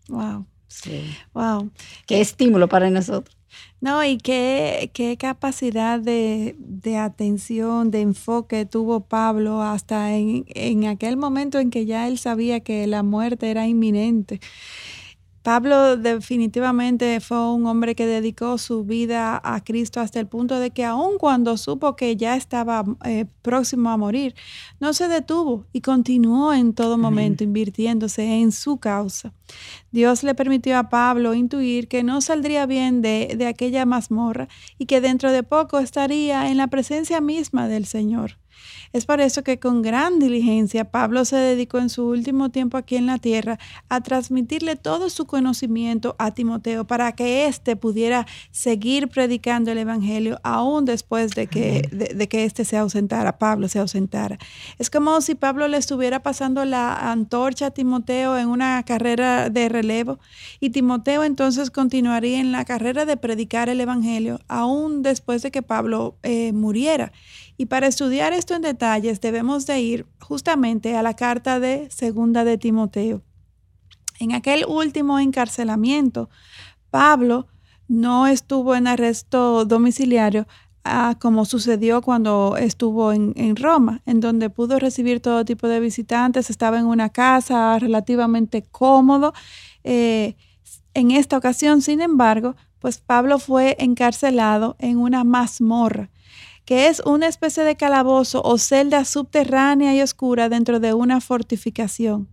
Wow. 0.09 0.47
Sí. 0.71 1.17
Wow. 1.35 1.71
Qué 2.07 2.21
estímulo 2.21 2.69
para 2.69 2.91
nosotros. 2.91 3.37
No, 3.81 4.05
y 4.05 4.19
qué, 4.19 4.91
qué 4.95 5.17
capacidad 5.17 5.99
de, 5.99 6.55
de, 6.59 6.97
atención, 6.97 7.91
de 7.91 8.03
enfoque 8.03 8.67
tuvo 8.67 9.01
Pablo 9.01 9.63
hasta 9.63 10.15
en, 10.15 10.45
en 10.49 10.87
aquel 10.87 11.17
momento 11.17 11.59
en 11.59 11.71
que 11.71 11.87
ya 11.87 12.07
él 12.07 12.19
sabía 12.19 12.61
que 12.61 12.87
la 12.87 13.03
muerte 13.03 13.51
era 13.51 13.67
inminente. 13.67 14.41
Pablo 15.43 15.97
definitivamente 15.97 17.19
fue 17.21 17.53
un 17.53 17.67
hombre 17.67 17.95
que 17.95 18.07
dedicó 18.07 18.59
su 18.59 18.85
vida 18.85 19.41
a 19.43 19.65
Cristo 19.65 20.01
hasta 20.01 20.21
el 20.21 20.27
punto 20.27 20.59
de 20.59 20.71
que 20.71 20.85
aun 20.85 21.17
cuando 21.17 21.57
supo 21.57 21.97
que 21.97 22.15
ya 22.17 22.37
estaba 22.37 22.85
eh, 23.07 23.25
próximo 23.41 23.89
a 23.89 23.97
morir, 23.97 24.35
no 24.81 24.93
se 24.93 25.09
detuvo 25.09 25.67
y 25.73 25.81
continuó 25.81 26.53
en 26.53 26.75
todo 26.75 26.99
momento 26.99 27.43
invirtiéndose 27.43 28.41
en 28.41 28.53
su 28.53 28.77
causa. 28.77 29.33
Dios 29.91 30.23
le 30.23 30.35
permitió 30.35 30.77
a 30.77 30.91
Pablo 30.91 31.33
intuir 31.33 31.89
que 31.89 32.03
no 32.03 32.21
saldría 32.21 32.67
bien 32.67 33.01
de, 33.01 33.35
de 33.39 33.47
aquella 33.47 33.87
mazmorra 33.87 34.49
y 34.77 34.85
que 34.85 35.01
dentro 35.01 35.33
de 35.33 35.43
poco 35.43 35.79
estaría 35.79 36.51
en 36.51 36.59
la 36.59 36.67
presencia 36.67 37.23
misma 37.23 37.67
del 37.67 37.87
Señor. 37.87 38.37
Es 38.93 39.07
por 39.07 39.21
eso 39.21 39.45
que 39.45 39.61
con 39.61 39.83
gran 39.83 40.19
diligencia 40.19 40.91
Pablo 40.91 41.25
se 41.25 41.37
dedicó 41.37 41.79
en 41.79 41.91
su 41.91 42.09
último 42.09 42.51
tiempo 42.51 42.77
aquí 42.77 42.97
en 42.97 43.07
la 43.07 43.19
tierra 43.19 43.59
a 43.89 44.01
transmitirle 44.01 44.75
todo 44.75 45.11
su 45.11 45.27
conocimiento 45.27 46.17
a 46.19 46.33
Timoteo 46.33 46.85
para 46.85 47.13
que 47.13 47.47
éste 47.47 47.77
pudiera 47.77 48.27
seguir 48.51 49.09
predicando 49.09 49.71
el 49.71 49.79
Evangelio 49.79 50.41
aún 50.43 50.85
después 50.85 51.33
de 51.33 51.47
que, 51.47 51.89
de, 51.93 52.29
que 52.29 52.45
éste 52.45 52.65
se 52.65 52.77
ausentara, 52.77 53.39
Pablo 53.39 53.69
se 53.69 53.79
ausentara. 53.79 54.39
Es 54.79 54.91
como 54.91 55.21
si 55.21 55.37
Pablo 55.37 55.69
le 55.69 55.77
estuviera 55.77 56.23
pasando 56.23 56.65
la 56.65 57.13
antorcha 57.13 57.67
a 57.67 57.71
Timoteo 57.71 58.37
en 58.37 58.49
una 58.49 58.83
carrera 58.83 59.51
de 59.51 59.69
relevo 59.69 60.19
y 60.59 60.71
Timoteo 60.71 61.23
entonces 61.23 61.71
continuaría 61.71 62.41
en 62.41 62.51
la 62.51 62.65
carrera 62.65 63.05
de 63.05 63.17
predicar 63.17 63.69
el 63.69 63.81
Evangelio 63.81 64.41
aún 64.49 65.03
después 65.03 65.43
de 65.43 65.51
que 65.51 65.63
Pablo 65.63 66.17
eh, 66.23 66.53
muriera. 66.53 67.13
Y 67.61 67.67
para 67.67 67.89
estudiar 67.89 68.33
esto 68.33 68.55
en 68.55 68.63
detalles 68.63 69.21
debemos 69.21 69.67
de 69.67 69.83
ir 69.83 70.07
justamente 70.19 70.97
a 70.97 71.03
la 71.03 71.13
carta 71.13 71.61
de 71.61 71.91
segunda 71.91 72.43
de 72.43 72.57
Timoteo. 72.57 73.21
En 74.19 74.33
aquel 74.33 74.65
último 74.67 75.19
encarcelamiento, 75.19 76.31
Pablo 76.91 77.49
no 77.87 78.27
estuvo 78.27 78.75
en 78.75 78.87
arresto 78.87 79.67
domiciliario 79.67 80.47
ah, 80.85 81.17
como 81.21 81.45
sucedió 81.45 82.01
cuando 82.01 82.57
estuvo 82.57 83.13
en, 83.13 83.57
Roma, 83.57 84.01
en 84.07 84.21
donde 84.21 84.49
pudo 84.49 84.79
recibir 84.79 85.21
todo 85.21 85.45
tipo 85.45 85.69
de 85.69 85.81
visitantes, 85.81 86.49
estaba 86.49 86.79
en 86.79 86.87
una 86.87 87.11
casa 87.11 87.79
relativamente 87.79 88.63
cómodo. 88.63 89.35
Eh, 89.85 90.35
en 90.95 91.11
esta 91.11 91.37
ocasión, 91.37 91.83
sin 91.83 92.01
embargo, 92.01 92.57
pues 92.79 93.03
Pablo 93.03 93.39
fue 93.39 93.77
encarcelado 93.79 94.77
en 94.79 94.97
una 94.97 95.25
mazmorra 95.25 96.09
que 96.65 96.89
es 96.89 97.01
una 97.05 97.27
especie 97.27 97.65
de 97.65 97.77
calabozo 97.77 98.43
o 98.43 98.59
celda 98.59 99.05
subterránea 99.05 99.95
y 99.95 100.03
oscura 100.03 100.49
dentro 100.49 100.81
de 100.81 100.95
una 100.95 101.21
fortificación. 101.21 102.29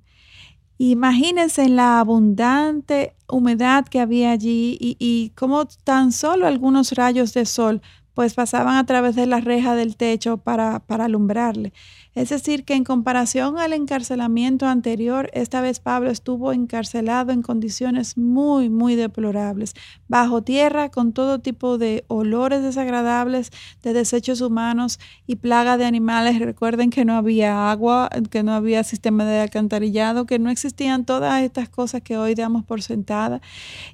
Imagínense 0.77 1.69
la 1.69 1.99
abundante 1.99 3.15
humedad 3.27 3.85
que 3.85 3.99
había 3.99 4.31
allí 4.31 4.77
y, 4.79 4.95
y 4.99 5.31
cómo 5.35 5.65
tan 5.83 6.11
solo 6.11 6.45
algunos 6.45 6.91
rayos 6.91 7.33
de 7.33 7.45
sol 7.45 7.81
pues 8.17 8.33
pasaban 8.33 8.77
a 8.77 8.85
través 8.85 9.15
de 9.15 9.27
la 9.27 9.41
reja 9.41 9.75
del 9.75 9.95
techo 9.95 10.37
para, 10.37 10.79
para 10.79 11.05
alumbrarle. 11.05 11.71
Es 12.17 12.29
decir, 12.29 12.65
que 12.65 12.73
en 12.73 12.83
comparación 12.83 13.59
al 13.59 13.73
encarcelamiento 13.73 14.65
anterior, 14.65 15.29
esta 15.33 15.61
vez 15.61 15.79
Pablo 15.79 16.09
estuvo 16.09 16.51
encarcelado 16.51 17.31
en 17.31 17.43
condiciones 17.43 18.17
muy, 18.17 18.71
muy 18.71 18.95
deplorables, 18.95 19.75
bajo 20.07 20.41
tierra, 20.41 20.89
con 20.89 21.13
todo 21.13 21.37
tipo 21.37 21.77
de 21.77 22.05
olores 22.07 22.63
desagradables, 22.63 23.51
de 23.83 23.93
desechos 23.93 24.41
humanos 24.41 24.99
y 25.27 25.35
plaga 25.35 25.77
de 25.77 25.85
animales. 25.85 26.39
Recuerden 26.39 26.89
que 26.89 27.05
no 27.05 27.13
había 27.13 27.69
agua, 27.69 28.09
que 28.31 28.41
no 28.41 28.53
había 28.53 28.83
sistema 28.83 29.23
de 29.23 29.41
alcantarillado, 29.41 30.25
que 30.25 30.39
no 30.39 30.49
existían 30.49 31.05
todas 31.05 31.43
estas 31.43 31.69
cosas 31.69 32.01
que 32.01 32.17
hoy 32.17 32.33
damos 32.33 32.65
por 32.65 32.81
sentada. 32.81 33.41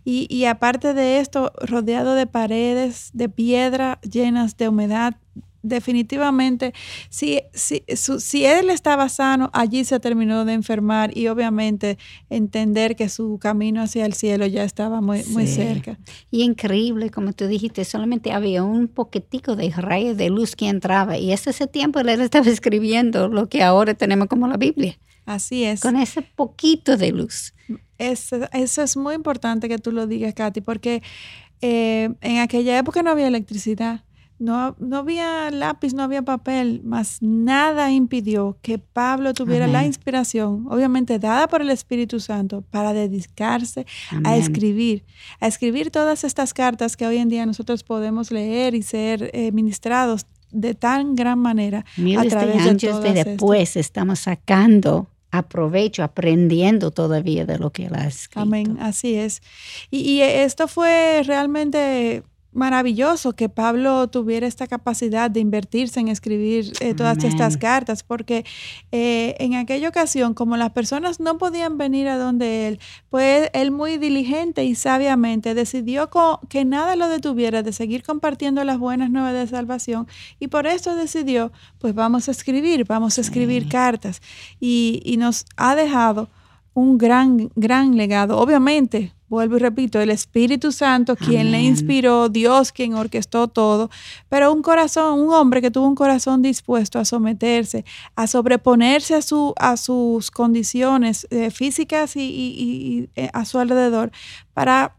Y, 0.05 0.33
y 0.33 0.45
aparte 0.45 0.93
de 0.93 1.19
esto, 1.19 1.51
rodeado 1.59 2.15
de 2.15 2.25
paredes 2.25 3.09
de 3.11 3.27
piedra 3.27 3.99
llenas 4.01 4.55
de 4.55 4.69
humedad, 4.69 5.17
definitivamente, 5.63 6.73
si, 7.09 7.41
si, 7.53 7.83
si 7.95 8.45
él 8.45 8.69
estaba 8.69 9.09
sano, 9.09 9.49
allí 9.53 9.83
se 9.85 9.99
terminó 9.99 10.45
de 10.45 10.53
enfermar 10.53 11.17
y 11.17 11.29
obviamente 11.29 11.97
entender 12.29 12.95
que 12.95 13.09
su 13.09 13.39
camino 13.39 13.81
hacia 13.81 14.05
el 14.05 14.13
cielo 14.13 14.45
ya 14.45 14.63
estaba 14.63 15.01
muy, 15.01 15.23
muy 15.25 15.47
cerca. 15.47 15.97
Y 16.29 16.43
increíble, 16.43 17.09
como 17.09 17.33
tú 17.33 17.47
dijiste, 17.47 17.85
solamente 17.85 18.31
había 18.31 18.63
un 18.63 18.87
poquitico 18.87 19.55
de 19.55 19.71
rayos 19.71 20.17
de 20.17 20.29
luz 20.29 20.55
que 20.55 20.67
entraba 20.67 21.17
y 21.17 21.31
ese, 21.31 21.49
ese 21.49 21.65
tiempo 21.65 21.99
él 21.99 22.09
estaba 22.09 22.49
escribiendo 22.49 23.29
lo 23.29 23.47
que 23.47 23.63
ahora 23.63 23.93
tenemos 23.93 24.27
como 24.27 24.47
la 24.47 24.57
Biblia. 24.57 24.99
Así 25.25 25.63
es. 25.63 25.79
Con 25.79 25.95
ese 25.95 26.21
poquito 26.21 26.97
de 26.97 27.11
luz. 27.11 27.53
Eso, 27.97 28.39
eso 28.51 28.81
es 28.81 28.97
muy 28.97 29.15
importante 29.15 29.69
que 29.69 29.77
tú 29.77 29.93
lo 29.93 30.05
digas, 30.07 30.33
Katy, 30.33 30.59
porque 30.59 31.01
eh, 31.61 32.09
en 32.19 32.39
aquella 32.39 32.77
época 32.77 33.01
no 33.03 33.11
había 33.11 33.27
electricidad. 33.27 34.03
No, 34.43 34.75
no 34.77 34.97
había 34.97 35.49
lápiz, 35.51 35.93
no 35.93 36.03
había 36.03 36.21
papel, 36.21 36.81
más 36.83 37.19
nada 37.21 37.91
impidió 37.91 38.57
que 38.61 38.77
Pablo 38.77 39.33
tuviera 39.33 39.67
la 39.67 39.85
inspiración, 39.85 40.67
obviamente 40.69 41.17
dada 41.17 41.47
por 41.47 41.61
el 41.61 41.69
Espíritu 41.69 42.19
Santo, 42.19 42.61
para 42.69 42.91
dedicarse 42.91 43.85
a 44.25 44.35
escribir, 44.35 45.05
a 45.39 45.47
escribir 45.47 45.91
todas 45.91 46.25
estas 46.25 46.53
cartas 46.53 46.97
que 46.97 47.07
hoy 47.07 47.19
en 47.19 47.29
día 47.29 47.45
nosotros 47.45 47.83
podemos 47.83 48.31
leer 48.31 48.75
y 48.75 48.81
ser 48.81 49.31
eh, 49.31 49.53
ministrados 49.53 50.25
de 50.51 50.73
tan 50.75 51.15
gran 51.15 51.39
manera. 51.39 51.85
Miles 51.95 52.25
a 52.25 52.27
través 52.27 52.65
de 52.65 52.69
años 52.69 53.01
de 53.01 53.13
después 53.13 53.77
estamos 53.77 54.19
sacando 54.19 55.07
aprovecho, 55.31 56.03
aprendiendo 56.03 56.91
todavía 56.91 57.45
de 57.45 57.59
lo 57.59 57.71
que 57.71 57.85
él 57.85 57.95
ha 57.95 58.07
escrito. 58.07 58.41
Amén, 58.41 58.77
así 58.81 59.15
es. 59.15 59.41
Y, 59.89 59.99
y 59.99 60.21
esto 60.21 60.67
fue 60.67 61.23
realmente 61.25 62.23
maravilloso 62.53 63.33
que 63.33 63.49
Pablo 63.49 64.07
tuviera 64.07 64.47
esta 64.47 64.67
capacidad 64.67 65.29
de 65.29 65.39
invertirse 65.39 65.99
en 65.99 66.07
escribir 66.07 66.73
eh, 66.79 66.93
todas 66.93 67.23
estas 67.23 67.57
cartas, 67.57 68.03
porque 68.03 68.45
eh, 68.91 69.35
en 69.39 69.55
aquella 69.55 69.89
ocasión, 69.89 70.33
como 70.33 70.57
las 70.57 70.71
personas 70.71 71.19
no 71.19 71.37
podían 71.37 71.77
venir 71.77 72.07
a 72.07 72.17
donde 72.17 72.67
él, 72.67 72.79
pues 73.09 73.49
él 73.53 73.71
muy 73.71 73.97
diligente 73.97 74.63
y 74.63 74.75
sabiamente 74.75 75.53
decidió 75.53 76.09
que 76.49 76.65
nada 76.65 76.95
lo 76.95 77.07
detuviera 77.07 77.63
de 77.63 77.73
seguir 77.73 78.03
compartiendo 78.03 78.63
las 78.63 78.77
buenas 78.77 79.09
nuevas 79.09 79.33
de 79.33 79.47
salvación 79.47 80.07
y 80.39 80.47
por 80.47 80.67
eso 80.67 80.95
decidió, 80.95 81.51
pues 81.79 81.93
vamos 81.93 82.27
a 82.27 82.31
escribir, 82.31 82.85
vamos 82.85 83.17
a 83.17 83.21
escribir 83.21 83.67
cartas. 83.67 84.21
Y, 84.59 85.01
y 85.03 85.17
nos 85.17 85.45
ha 85.57 85.75
dejado 85.75 86.29
un 86.73 86.97
gran, 86.97 87.51
gran 87.55 87.95
legado. 87.95 88.39
Obviamente, 88.39 89.13
vuelvo 89.33 89.57
y 89.57 89.59
repito, 89.59 89.99
el 89.99 90.11
Espíritu 90.11 90.71
Santo, 90.71 91.15
quien 91.15 91.51
le 91.51 91.61
inspiró, 91.61 92.29
Dios 92.29 92.71
quien 92.71 92.93
orquestó 92.93 93.47
todo, 93.47 93.89
pero 94.29 94.53
un 94.53 94.61
corazón, 94.61 95.19
un 95.19 95.33
hombre 95.33 95.61
que 95.61 95.71
tuvo 95.71 95.87
un 95.87 95.95
corazón 95.95 96.41
dispuesto 96.41 96.99
a 96.99 97.05
someterse, 97.05 97.83
a 98.15 98.27
sobreponerse 98.27 99.15
a, 99.15 99.21
su, 99.21 99.53
a 99.57 99.75
sus 99.75 100.29
condiciones 100.29 101.27
eh, 101.31 101.49
físicas 101.49 102.15
y, 102.15 103.09
eh, 103.15 103.29
a 103.33 103.45
su 103.45 103.57
alrededor 103.59 104.11
para 104.53 104.95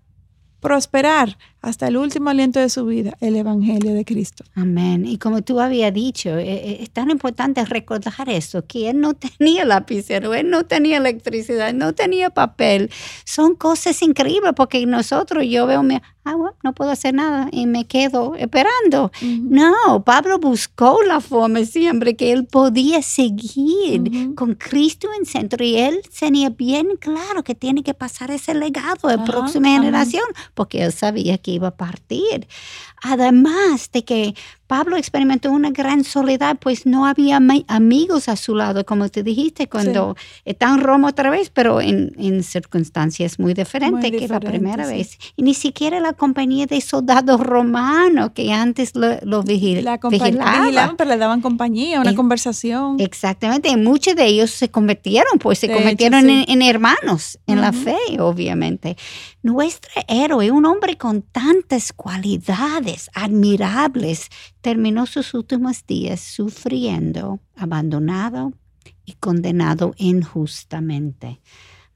prosperar 0.61 1.38
hasta 1.64 1.88
el 1.88 1.97
último 1.97 2.28
aliento 2.30 2.61
de 2.61 2.68
su 2.68 2.85
vida 2.85 3.16
el 3.21 3.37
Evangelio 3.37 3.94
de 3.94 4.04
Cristo. 4.04 4.44
Amén. 4.54 5.06
Y 5.06 5.18
como 5.18 5.42
tú 5.42 5.61
habías 5.61 5.92
dicho, 5.94 6.37
eh, 6.37 6.44
eh, 6.47 6.78
es 6.83 6.90
tan 6.90 7.11
importante 7.11 7.64
recordar 7.64 8.28
eso, 8.28 8.66
que 8.66 8.90
él 8.90 9.00
no 9.00 9.14
tenía 9.14 9.64
lapicero, 9.64 10.35
él 10.35 10.50
no 10.50 10.64
tenía 10.66 10.99
electricidad, 10.99 11.73
no 11.73 11.94
tenía 11.94 12.30
papel. 12.30 12.90
Son 13.25 13.54
cosas 13.54 14.02
increíbles 14.02 14.52
porque 14.54 14.85
nosotros, 14.85 15.44
yo 15.49 15.66
veo, 15.66 15.83
mi, 15.83 16.00
ah, 16.25 16.35
bueno, 16.35 16.56
no 16.62 16.75
puedo 16.75 16.90
hacer 16.90 17.14
nada 17.14 17.49
y 17.50 17.66
me 17.66 17.87
quedo 17.87 18.35
esperando. 18.37 19.11
No, 19.23 20.02
Pablo 20.04 20.38
buscó 20.38 21.02
la 21.06 21.21
forma 21.21 21.64
siempre 21.64 22.14
que 22.14 22.33
él 22.33 22.47
podía 22.47 23.02
seguir 23.02 24.35
con 24.35 24.54
Cristo 24.54 25.09
en 25.18 25.26
centro 25.26 25.64
y 25.64 25.76
él 25.76 26.00
tenía 26.18 26.50
bien 26.50 26.97
claro 26.99 27.42
que 27.42 27.54
tiene 27.54 27.83
que 27.83 27.94
pasar 27.94 28.30
ese 28.30 28.54
legado 28.54 29.09
a 29.09 29.16
la 29.16 29.25
próxima 29.25 29.71
generación 29.71 30.25
porque 30.54 30.83
él 30.83 30.92
sabía 30.92 31.38
que 31.38 31.53
iba 31.54 31.68
a 31.68 31.76
partir. 31.76 32.46
Además 33.02 33.90
de 33.92 34.04
que 34.04 34.34
Pablo 34.66 34.97
experimentó 34.97 35.52
una 35.52 35.71
gran 35.71 36.04
soledad, 36.04 36.56
pues 36.59 36.87
no 36.87 37.06
había 37.06 37.38
amigos 37.68 38.28
a 38.28 38.37
su 38.37 38.54
lado, 38.54 38.85
como 38.87 39.09
te 39.09 39.23
dijiste, 39.23 39.68
cuando 39.68 40.16
está 40.44 40.68
en 40.68 40.80
Roma 40.80 41.09
otra 41.09 41.30
vez, 41.30 41.50
pero 41.50 41.80
en, 41.80 42.42
circunstancias 42.42 43.38
muy 43.38 43.54
diferentes 43.54 44.11
que 44.11 44.28
la 44.28 44.40
primera 44.40 44.87
vez. 44.87 45.18
Y 45.37 45.42
ni 45.42 45.54
siquiera 45.54 46.00
la 46.00 46.12
compañía 46.12 46.66
de 46.66 46.80
soldados 46.80 47.40
romanos 47.40 48.30
que 48.35 48.52
antes 48.52 48.94
lo, 48.94 49.18
lo 49.23 49.42
la 49.42 49.99
vigilaban. 50.09 50.97
pero 50.97 51.11
le 51.11 51.16
daban 51.16 51.40
compañía, 51.40 52.00
una 52.00 52.14
conversación. 52.14 52.97
Exactamente, 53.00 53.68
y 53.68 53.76
muchos 53.76 54.16
de 54.16 54.26
ellos 54.26 54.50
se 54.50 54.71
convirtieron, 54.71 55.38
pues 55.38 55.59
se 55.59 55.71
convirtieron 55.71 56.28
en, 56.28 56.62
hermanos 56.62 57.38
en 57.47 57.61
la 57.61 57.73
fe, 57.73 57.97
obviamente. 58.18 58.97
Nuestro 59.42 59.90
héroe, 60.09 60.50
un 60.50 60.64
hombre 60.64 60.97
con 60.97 61.21
tantas 61.21 61.92
cualidades 61.92 63.11
admirables, 63.14 64.30
terminó 64.64 65.04
sus 65.04 65.35
últimos 65.35 65.87
días 65.87 66.21
sufriendo, 66.21 67.38
abandonado 67.54 68.54
y 69.04 69.12
condenado 69.12 69.92
injustamente. 69.99 71.42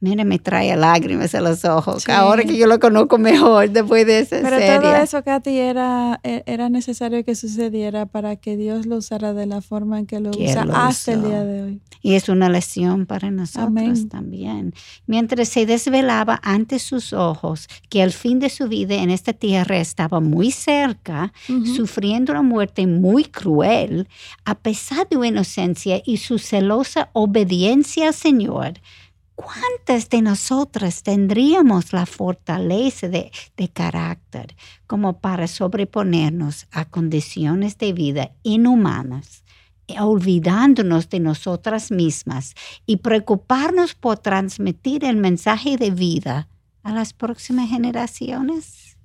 Mire, 0.00 0.25
me 0.25 0.38
trae 0.38 0.76
lágrimas 0.76 1.35
a 1.35 1.40
los 1.40 1.64
ojos. 1.64 2.09
Ahora 2.09 2.45
que 2.45 2.57
yo 2.57 2.69
lo 2.69 2.78
conozco 2.78 3.19
mejor 3.19 3.69
después 3.71 4.07
de 4.07 4.21
esa 4.21 4.38
Pero 4.40 4.81
todo 4.81 4.95
eso, 4.95 5.25
Katy, 5.25 5.59
era, 5.59 6.21
e, 6.23 6.45
era 6.47 6.69
necesario 6.69 7.25
que 7.25 7.35
sucediera 7.35 8.07
para 8.07 8.37
que 8.37 8.57
Dios 8.57 8.87
lo 8.87 8.97
usara 8.97 9.35
de 9.35 9.47
la 9.47 9.61
forma 9.61 9.99
en 9.99 10.07
que 10.07 10.21
lo 10.21 10.31
usa 10.31 10.67
hasta 10.73 11.14
el 11.14 11.25
día 11.25 11.45
de 11.45 11.62
hoy. 11.62 11.81
Y 12.00 12.14
es 12.14 12.28
una 12.28 12.49
lección 12.49 13.07
para 13.07 13.33
nosotros 13.33 14.09
también. 14.09 14.73
Mientras 15.07 15.49
se 15.49 15.67
desvelaba 15.67 16.38
ante 16.45 16.78
sus 16.78 17.12
ojos 17.12 17.69
que 17.88 18.02
el 18.02 18.12
fin 18.12 18.38
de 18.38 18.50
su 18.50 18.69
vida 18.69 18.95
en 18.95 19.11
esta 19.11 19.33
tierra 19.33 19.78
estaba 19.78 20.21
muy 20.21 20.52
cerca, 20.52 21.33
sufriendo 21.75 22.33
una 22.33 22.43
muerte 22.43 22.87
muy 22.87 23.25
cruel, 23.25 24.07
a 24.45 24.55
pesar 24.55 25.09
de 25.09 25.17
su 25.17 25.25
inocencia 25.25 26.00
y 26.05 26.19
su 26.19 26.38
celosa 26.38 27.11
obediencia 27.14 28.09
al 28.09 28.14
Señor, 28.14 28.75
¿Cuántas 29.38 30.11
de 30.11 30.21
nosotras 30.21 31.04
tendríamos 31.04 31.92
la 31.92 32.07
fortaleza 32.07 33.09
de, 33.09 33.30
carácter 33.73 34.57
como 34.88 35.21
para 35.21 35.47
sobreponernos 35.47 36.66
a 36.73 36.87
condiciones 36.87 37.78
de 37.78 37.92
vida 37.92 38.33
inhumanas, 38.42 39.45
olvidándonos 40.00 41.09
de 41.09 41.21
nosotras 41.21 41.92
mismas 41.92 42.54
y 42.85 42.97
preocuparnos 42.97 43.95
por 43.95 44.18
transmitir 44.18 45.04
el 45.04 45.16
mensaje 45.16 45.76
de 45.76 45.92
vida 45.92 46.49
a 46.83 46.92
las 46.92 47.12
próximas 47.12 47.71
generaciones? 47.71 48.97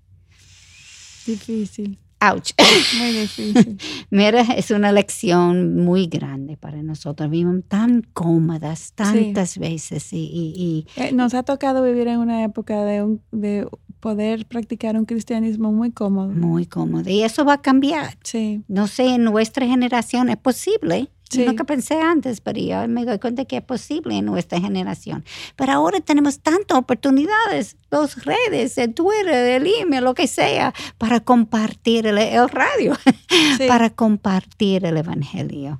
Difícil. 1.28 2.00
Ouch. 2.32 2.52
Muy 3.00 3.12
difícil. 3.12 3.78
Mira, 4.10 4.42
es 4.42 4.72
una 4.72 4.92
lección 4.92 5.84
muy 5.84 6.08
grande 6.08 6.56
para 6.56 6.82
nosotros. 6.82 7.30
Vivimos 7.30 7.64
tan 7.68 8.02
cómodas 8.14 8.94
tantas 8.94 9.58
veces 9.58 10.08
y, 10.14 10.86
eh, 10.96 11.12
nos 11.12 11.34
ha 11.34 11.44
tocado 11.44 11.84
vivir 11.84 12.08
en 12.08 12.20
una 12.20 12.44
época 12.44 12.86
de, 12.86 13.18
de 13.32 13.68
poder 14.00 14.46
practicar 14.46 14.98
un 14.98 15.06
cristianismo 15.06 15.72
muy 15.72 15.92
cómodo. 15.92 16.30
Muy 16.30 16.66
cómodo. 16.66 17.10
Y 17.10 17.24
eso 17.24 17.44
va 17.46 17.54
a 17.54 17.62
cambiar. 17.62 18.18
Sí. 18.24 18.62
No 18.68 18.88
sé, 18.88 19.16
en 19.16 19.24
nuestra 19.24 19.66
generación 19.66 20.30
es 20.30 20.38
posible. 20.38 21.10
Sí. 21.34 21.46
Nunca 21.46 21.64
pensé 21.64 22.00
antes, 22.00 22.42
pero 22.42 22.60
yo 22.60 22.88
me 22.88 23.06
doy 23.06 23.20
cuenta 23.20 23.46
que 23.46 23.58
es 23.58 23.64
posible 23.64 24.18
en 24.18 24.26
nuestra 24.26 24.60
generación. 24.60 25.24
Pero 25.56 25.74
ahora 25.74 26.00
tenemos 26.00 26.40
tantas 26.40 26.78
oportunidades, 26.78 27.78
las 27.90 28.24
redes, 28.26 28.78
el 28.78 28.94
Twitter, 28.94 29.62
el 29.62 29.68
email, 29.82 30.04
lo 30.04 30.14
que 30.14 30.28
sea, 30.28 30.74
para 30.98 31.20
compartir 31.20 32.08
el, 32.08 32.18
el 32.18 32.50
radio, 32.50 32.98
para 33.68 33.90
compartir 33.90 34.86
el 34.86 34.98
Evangelio. 34.98 35.80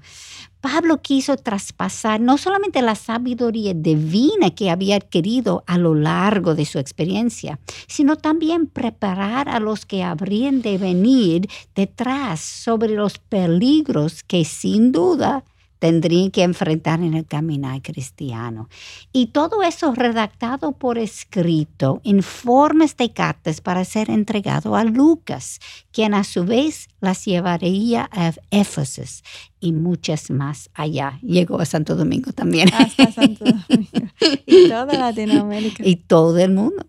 Pablo 0.64 1.02
quiso 1.02 1.36
traspasar 1.36 2.22
no 2.22 2.38
solamente 2.38 2.82
la 2.82 2.96
sabiduría 2.96 3.74
divina 3.74 4.52
que 4.52 4.72
había 4.72 4.96
adquirido 4.96 5.62
a 5.68 5.78
lo 5.78 5.94
largo 5.94 6.56
de 6.56 6.64
su 6.64 6.80
experiencia, 6.80 7.60
sino 7.86 8.16
también 8.16 8.68
preparar 8.68 9.50
a 9.50 9.60
los 9.60 9.86
que 9.86 10.04
habrían 10.04 10.62
de 10.62 10.78
venir 10.78 11.50
detrás 11.76 12.40
sobre 12.40 12.96
los 12.96 13.20
peligros 13.20 14.24
que 14.24 14.46
sin 14.46 14.94
duda 14.94 15.44
tendrían 15.84 16.32
que 16.32 16.44
enfrentar 16.44 17.02
en 17.02 17.14
el 17.14 17.26
caminar 17.26 17.82
cristiano. 17.82 18.70
Y 19.12 19.28
todo 19.34 19.64
eso 19.64 19.94
redactado 19.94 20.72
por 20.72 20.98
escrito 20.98 22.00
en 22.06 22.24
formas 22.24 22.96
de 22.96 23.12
cartas 23.12 23.60
para 23.60 23.84
ser 23.84 24.10
entregado 24.10 24.78
a 24.78 24.86
Lucas, 24.86 25.60
quien 25.92 26.14
a 26.14 26.24
su 26.24 26.46
vez 26.46 26.88
las 27.02 27.26
llevaría 27.26 28.08
a 28.14 28.32
Éfeso 28.50 29.04
y 29.60 29.74
muchas 29.74 30.30
más 30.30 30.70
allá. 30.74 31.20
Llegó 31.22 31.60
a 31.60 31.66
Santo 31.66 31.98
Domingo 31.98 32.32
también. 32.32 32.74
Hasta 32.74 33.12
Santo 33.12 33.44
Domingo. 33.44 34.10
Y 34.46 34.70
toda 34.70 34.86
Latinoamérica. 34.98 35.86
Y 35.86 35.98
todo 35.98 36.38
el 36.38 36.54
mundo. 36.54 36.86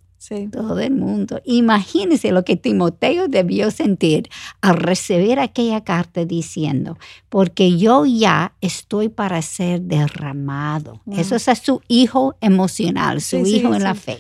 Todo 0.50 0.80
el 0.80 0.92
mundo. 0.92 1.40
Imagínense 1.44 2.32
lo 2.32 2.44
que 2.44 2.56
Timoteo 2.56 3.28
debió 3.28 3.70
sentir 3.70 4.28
al 4.60 4.76
recibir 4.76 5.38
aquella 5.38 5.84
carta 5.84 6.24
diciendo, 6.24 6.98
porque 7.28 7.76
yo 7.76 8.06
ya 8.06 8.54
estoy 8.60 9.08
para 9.08 9.42
ser 9.42 9.82
derramado. 9.82 11.02
Eso 11.12 11.36
es 11.36 11.48
a 11.48 11.54
su 11.54 11.82
hijo 11.88 12.36
emocional, 12.40 13.20
su 13.20 13.38
hijo 13.38 13.74
en 13.74 13.82
la 13.82 13.94
fe, 13.94 14.18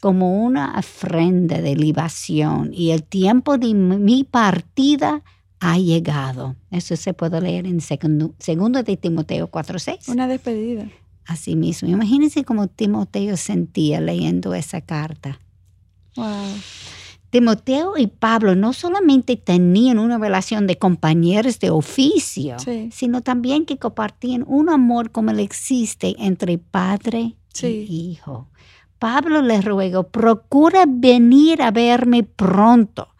como 0.00 0.42
una 0.42 0.78
ofrenda 0.78 1.60
de 1.60 1.76
libación. 1.76 2.70
Y 2.72 2.90
el 2.90 3.02
tiempo 3.02 3.58
de 3.58 3.74
mi 3.74 4.24
partida 4.24 5.22
ha 5.60 5.78
llegado. 5.78 6.56
Eso 6.70 6.96
se 6.96 7.14
puede 7.14 7.40
leer 7.40 7.66
en 7.66 7.80
segundo, 7.80 8.34
segundo 8.38 8.82
de 8.82 8.96
Timoteo 8.96 9.50
4.6. 9.50 10.08
Una 10.08 10.26
despedida. 10.26 10.88
Así 11.26 11.56
mismo. 11.56 11.88
Imagínense 11.88 12.44
cómo 12.44 12.66
Timoteo 12.66 13.36
sentía 13.36 14.00
leyendo 14.00 14.54
esa 14.54 14.80
carta. 14.80 15.38
Timoteo 17.30 17.96
y 17.96 18.08
Pablo 18.08 18.54
no 18.54 18.74
solamente 18.74 19.36
tenían 19.36 19.98
una 19.98 20.18
relación 20.18 20.66
de 20.66 20.76
compañeros 20.76 21.58
de 21.60 21.70
oficio, 21.70 22.56
sino 22.90 23.22
también 23.22 23.64
que 23.64 23.78
compartían 23.78 24.44
un 24.46 24.68
amor 24.68 25.10
como 25.10 25.30
el 25.30 25.40
existe 25.40 26.14
entre 26.18 26.58
padre 26.58 27.36
y 27.62 27.66
hijo. 27.66 28.48
Pablo 28.98 29.40
les 29.40 29.64
ruego, 29.64 30.08
procura 30.08 30.84
venir 30.86 31.62
a 31.62 31.70
verme 31.70 32.22
pronto 32.22 33.11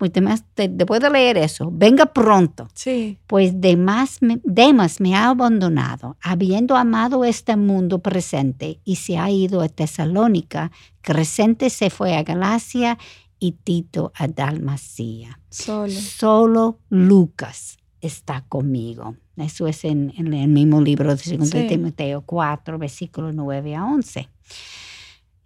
pues 0.00 0.12
después 0.56 1.00
de 1.02 1.10
leer 1.10 1.36
eso, 1.36 1.70
venga 1.70 2.06
pronto. 2.06 2.68
Sí. 2.72 3.18
Pues 3.26 3.60
Demas 3.60 4.22
me, 4.22 4.40
Demas 4.44 4.98
me 4.98 5.14
ha 5.14 5.28
abandonado, 5.28 6.16
habiendo 6.22 6.74
amado 6.74 7.26
este 7.26 7.54
mundo 7.54 7.98
presente, 7.98 8.80
y 8.82 8.96
se 8.96 9.18
ha 9.18 9.30
ido 9.30 9.60
a 9.60 9.68
Tesalónica. 9.68 10.72
Crescente 11.02 11.68
se 11.68 11.90
fue 11.90 12.16
a 12.16 12.22
Galacia 12.22 12.96
y 13.38 13.52
Tito 13.52 14.10
a 14.16 14.26
Dalmacia. 14.26 15.38
Solo. 15.50 15.92
Solo 15.92 16.78
Lucas 16.88 17.76
está 18.00 18.46
conmigo. 18.48 19.16
Eso 19.36 19.66
es 19.66 19.84
en, 19.84 20.14
el 20.16 20.48
mismo 20.48 20.80
libro 20.80 21.14
de 21.14 21.36
2 21.36 21.50
Timoteo 21.68 22.22
4, 22.22 22.78
versículos 22.78 23.34
9 23.34 23.76
a 23.76 23.84
11. 23.84 24.28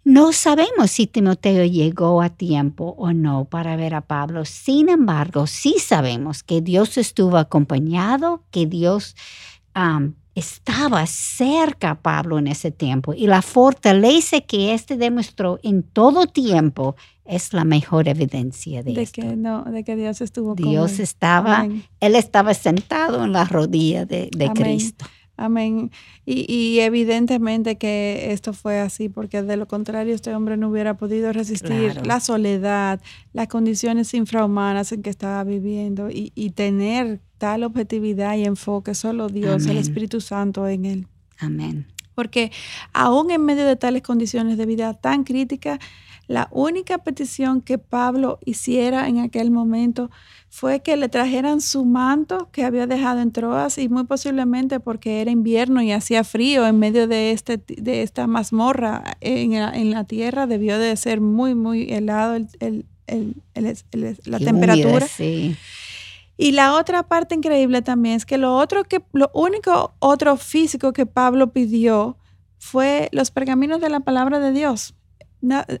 No 0.05 0.33
sabemos 0.33 0.91
si 0.91 1.07
Timoteo 1.07 1.65
llegó 1.65 2.21
a 2.21 2.29
tiempo 2.29 2.93
o 2.99 3.11
no 3.11 3.45
para 3.45 3.75
ver 3.75 3.95
a 3.95 4.01
Pablo. 4.01 4.45
Sin 4.45 4.87
embargo, 4.87 5.47
sí 5.47 5.77
sabemos 5.79 6.43
que 6.43 6.61
Dios 6.61 6.99
estuvo 6.99 7.37
acompañado, 7.37 8.43
que 8.51 8.67
Dios 8.67 9.15
estaba 10.35 11.07
cerca 11.07 11.89
a 11.89 12.01
Pablo 12.01 12.37
en 12.37 12.47
ese 12.47 12.69
tiempo 12.69 13.13
y 13.13 13.25
la 13.25 13.41
fortaleza 13.41 14.41
que 14.41 14.75
éste 14.75 14.95
demostró 14.95 15.59
en 15.63 15.81
todo 15.81 16.27
tiempo 16.27 16.95
es 17.25 17.51
la 17.51 17.65
mejor 17.65 18.07
evidencia 18.07 18.83
de, 18.83 18.93
de 18.93 19.07
que 19.07 19.35
no, 19.35 19.63
de 19.63 19.83
que 19.83 19.95
Dios 19.95 20.21
estuvo 20.21 20.53
Dios 20.53 20.91
con 20.91 20.97
él. 20.97 21.03
estaba, 21.03 21.61
Amén. 21.61 21.83
él 21.99 22.15
estaba 22.15 22.53
sentado 22.53 23.23
en 23.23 23.33
la 23.33 23.45
rodilla 23.45 24.05
de. 24.05 24.29
Cristo. 24.53 25.05
Amén. 25.37 25.91
Y, 26.25 26.45
y 26.51 26.79
evidentemente 26.79 27.77
que 27.77 28.31
esto 28.31 28.53
fue 28.53 28.79
así, 28.79 29.09
porque 29.09 29.41
de 29.41 29.57
lo 29.57 29.67
contrario 29.67 30.15
este 30.15 30.33
hombre 30.33 30.55
no 30.57 30.69
hubiera 30.69 30.95
podido 30.97 31.33
resistir 31.33 31.91
Claro. 31.91 32.05
la 32.05 32.19
soledad, 32.19 33.01
las 33.33 33.47
condiciones 33.47 34.13
infrahumanas 34.13 34.91
en 34.91 35.01
que 35.01 35.09
estaba 35.09 35.43
viviendo 35.43 36.09
y, 36.09 36.31
y 36.35 36.51
tener 36.51 37.19
tal 37.37 37.63
objetividad 37.63 38.35
y 38.37 38.45
enfoque 38.45 38.95
solo 38.95 39.27
Dios, 39.27 39.65
el. 39.65 39.77
Espíritu 39.77 40.21
Santo 40.21 40.67
en 40.67 40.85
él. 40.85 41.07
Amén. 41.37 41.87
Porque 42.13 42.51
aún 42.93 43.29
en 43.29 43.43
medio 43.43 43.65
de 43.65 43.75
tales 43.75 44.01
condiciones 44.03 44.57
de 44.57 44.65
vida 44.65 44.93
tan 44.93 45.25
críticas, 45.25 45.79
la 46.27 46.47
única 46.51 46.97
petición 46.99 47.61
que 47.61 47.77
Pablo 47.77 48.39
hiciera 48.45 49.09
en 49.09 49.19
aquel 49.19 49.51
momento 49.51 50.09
fue 50.57 50.79
que 50.81 50.95
le 50.95 51.09
trajeran 51.09 51.59
su 51.59 51.83
manto 51.83 52.47
que 52.53 52.63
había 52.63 52.87
dejado 52.87 53.19
en 53.19 53.33
Troas 53.33 53.77
y 53.77 53.89
muy 53.89 54.05
posiblemente 54.05 54.79
porque 54.79 55.19
era 55.19 55.29
invierno 55.29 55.81
y 55.81 55.91
hacía 55.91 56.23
frío 56.23 56.65
en 56.65 56.79
medio 56.79 57.09
de, 57.09 57.31
este, 57.31 57.57
de 57.57 58.03
esta 58.03 58.25
mazmorra 58.25 59.17
en 59.19 59.51
la, 59.51 59.75
en 59.75 59.91
la 59.91 60.05
tierra, 60.05 60.47
debió 60.47 60.79
de 60.79 60.95
ser 60.95 61.19
muy, 61.19 61.55
muy 61.55 61.91
helado 61.91 62.35
el- 62.35 62.85
la 64.25 64.39
temperatura. 64.39 65.05
sí. 65.07 65.55
Y 66.37 66.51
la 66.53 66.73
otra 66.75 67.03
parte 67.03 67.35
increíble 67.35 67.81
también 67.81 68.15
es 68.15 68.25
que 68.25 68.37
lo 68.37 68.55
otro 68.55 68.83
que 68.85 69.01
lo 69.11 69.31
único 69.33 69.93
otro 69.99 70.37
físico 70.37 70.93
que 70.93 71.05
Pablo 71.05 71.51
pidió 71.51 72.17
fue 72.59 73.09
los 73.11 73.29
pergaminos 73.29 73.79
de 73.81 73.89
la 73.89 73.99
palabra 74.01 74.39
de 74.39 74.51
Dios. 74.53 74.95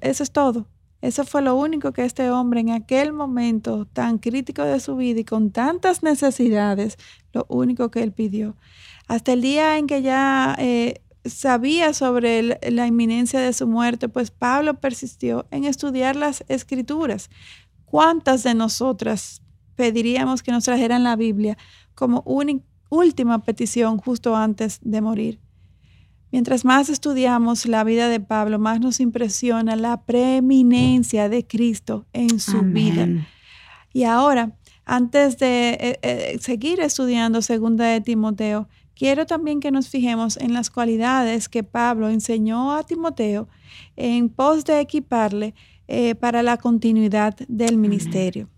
Eso 0.01 0.23
es 0.23 0.31
todo. 0.31 0.67
Eso 1.05 1.23
fue 1.23 1.43
lo 1.43 1.55
único 1.55 1.93
que 1.93 2.03
este 2.03 2.31
hombre 2.31 2.61
en 2.61 2.71
aquel 2.71 3.13
momento 3.13 3.85
tan 3.85 4.17
crítico 4.17 4.63
de 4.63 4.79
su 4.79 4.95
vida 4.95 5.19
y 5.19 5.23
con 5.23 5.51
tantas 5.51 6.01
necesidades, 6.01 6.97
lo 7.31 7.45
único 7.47 7.91
que 7.91 8.01
él 8.01 8.11
pidió. 8.11 8.55
Hasta 9.07 9.33
el 9.33 9.41
día 9.41 9.77
en 9.77 9.85
que 9.85 10.01
ya 10.01 10.55
eh, 10.57 11.01
sabía 11.23 11.93
sobre 11.93 12.59
la 12.71 12.87
inminencia 12.87 13.39
de 13.39 13.53
su 13.53 13.67
muerte, 13.67 14.09
pues 14.09 14.31
Pablo 14.31 14.79
persistió 14.79 15.45
en 15.51 15.65
estudiar 15.65 16.15
las 16.15 16.43
escrituras. 16.47 17.29
¿Cuántas 17.85 18.41
de 18.41 18.55
nosotras 18.55 19.43
pediríamos 19.75 20.41
que 20.41 20.51
nos 20.51 20.63
trajeran 20.63 21.03
la 21.03 21.15
Biblia 21.15 21.55
como 21.93 22.23
uni- 22.25 22.63
última 22.89 23.43
petición 23.43 23.99
justo 23.99 24.35
antes 24.35 24.79
de 24.81 25.01
morir? 25.01 25.44
Mientras 26.31 26.65
más 26.65 26.89
estudiamos 26.89 27.65
la 27.65 27.83
vida 27.83 28.09
de 28.09 28.19
Pablo, 28.19 28.59
más 28.59 28.79
nos 28.79 28.99
impresiona 28.99 29.75
la 29.75 30.03
preeminencia 30.03 31.29
de 31.29 31.45
Cristo 31.45 32.05
en 32.13 32.39
su 32.39 32.61
vida. 32.61 33.07
Y 33.93 34.03
ahora, 34.03 34.57
antes 34.83 35.37
de 35.37 35.69
eh, 35.79 35.99
eh, 36.01 36.37
seguir 36.41 36.79
estudiando 36.79 37.41
Segunda 37.41 37.85
de 37.85 38.01
Timoteo, 38.01 38.67
quiero 38.95 39.25
también 39.25 39.59
que 39.59 39.71
nos 39.71 39.89
fijemos 39.89 40.37
en 40.37 40.53
las 40.53 40.69
cualidades 40.69 41.47
que 41.47 41.63
Pablo 41.63 42.09
enseñó 42.09 42.73
a 42.73 42.83
Timoteo 42.83 43.47
en 43.95 44.29
pos 44.29 44.65
de 44.65 44.79
equiparle 44.79 45.53
eh, 45.87 46.15
para 46.15 46.43
la 46.43 46.57
continuidad 46.57 47.35
del 47.47 47.77
ministerio. 47.77 48.49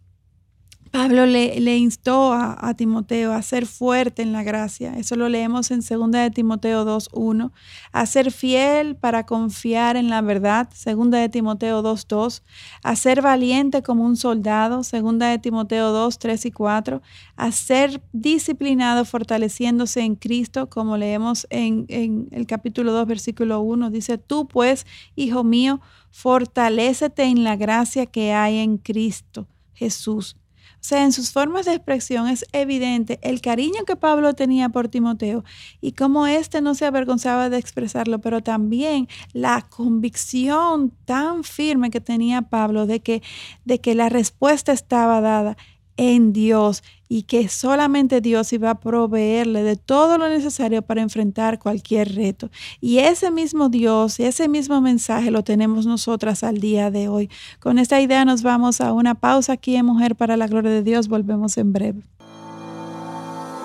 Pablo 0.92 1.26
le, 1.26 1.60
le 1.60 1.78
instó 1.78 2.34
a, 2.34 2.58
a 2.60 2.74
Timoteo 2.74 3.34
a 3.34 3.42
ser 3.42 3.66
fuerte 3.66 4.22
en 4.22 4.32
la 4.32 4.44
gracia. 4.44 4.98
Eso 4.98 5.16
lo 5.16 5.30
leemos 5.30 5.72
en 5.72 5.82
2 5.82 6.12
de 6.12 6.32
Timoteo 6.32 6.86
2.1. 6.86 7.52
A 7.92 8.06
ser 8.06 8.32
fiel 8.32 8.96
para 8.96 9.26
confiar 9.26 9.98
en 9.98 10.10
la 10.10 10.22
verdad. 10.22 10.70
2 10.70 11.12
de 11.12 11.30
Timoteo 11.30 11.84
2.2. 11.84 12.42
A 12.84 12.96
ser 12.96 13.22
valiente 13.22 13.84
como 13.84 14.06
un 14.06 14.18
soldado. 14.18 14.78
2 14.78 15.20
de 15.20 15.40
Timoteo 15.40 15.92
2, 15.92 16.20
3 16.20 16.46
y 16.46 16.52
4. 16.52 17.02
A 17.36 17.52
ser 17.52 18.02
disciplinado 18.14 19.06
fortaleciéndose 19.06 20.02
en 20.02 20.16
Cristo, 20.16 20.70
como 20.70 20.98
leemos 20.98 21.48
en, 21.50 21.86
en 21.90 22.28
el 22.32 22.48
capítulo 22.48 22.92
2, 22.92 23.08
versículo 23.08 23.62
1. 23.62 23.90
Dice, 23.90 24.18
tú 24.18 24.48
pues, 24.48 24.86
hijo 25.16 25.44
mío, 25.44 25.82
fortalécete 26.12 27.24
en 27.24 27.44
la 27.44 27.56
gracia 27.56 28.06
que 28.06 28.34
hay 28.34 28.58
en 28.58 28.78
Cristo 28.78 29.48
Jesús. 29.78 30.36
Sea, 30.80 31.04
en 31.04 31.12
sus 31.12 31.32
formas 31.32 31.66
de 31.66 31.74
expresión 31.74 32.28
es 32.28 32.46
evidente 32.54 33.20
el 33.22 33.42
cariño 33.42 33.84
que 33.86 33.96
Pablo 33.96 34.34
tenía 34.34 34.70
por 34.70 34.88
Timoteo 34.88 35.44
y 35.82 35.94
cómo 35.94 36.28
éste 36.28 36.62
no 36.62 36.76
se 36.76 36.86
avergonzaba 36.86 37.50
de 37.50 37.58
expresarlo, 37.58 38.20
pero 38.20 38.42
también 38.42 39.08
la 39.34 39.68
convicción 39.70 40.92
tan 41.06 41.44
firme 41.44 41.90
que 41.90 42.02
tenía 42.02 42.44
Pablo 42.44 42.86
de 42.86 43.02
que, 43.02 43.22
de 43.66 43.82
que 43.82 43.96
la 43.96 44.10
respuesta 44.10 44.72
estaba 44.72 45.20
dada 45.20 45.58
en 45.98 46.32
Dios 46.32 46.84
y 47.10 47.24
que 47.24 47.50
solamente 47.50 48.22
Dios 48.22 48.52
iba 48.54 48.72
a 48.72 48.80
proveerle 48.80 49.64
de 49.64 49.76
todo 49.76 50.18
lo 50.18 50.30
necesario 50.30 50.82
para 50.82 51.02
enfrentar 51.02 51.60
cualquier 51.60 52.16
reto. 52.16 52.50
Y 52.82 53.00
ese 53.00 53.32
mismo 53.32 53.70
Dios, 53.70 54.20
ese 54.20 54.48
mismo 54.48 54.82
mensaje 54.82 55.32
lo 55.32 55.44
tenemos 55.44 55.86
nosotras 55.86 56.44
al 56.44 56.60
día 56.60 56.92
de 56.92 57.08
hoy. 57.08 57.30
Con 57.60 57.80
esta 57.80 58.02
idea 58.02 58.26
nos 58.26 58.44
vamos 58.44 58.82
a 58.82 58.94
una 58.94 59.16
pausa 59.16 59.54
aquí 59.54 59.76
en 59.76 59.86
Mujer 59.86 60.16
para 60.16 60.38
la 60.38 60.48
Gloria 60.48 60.72
de 60.72 60.84
Dios. 60.84 61.08
Volvemos 61.08 61.58
en 61.58 61.74
breve. 61.74 62.02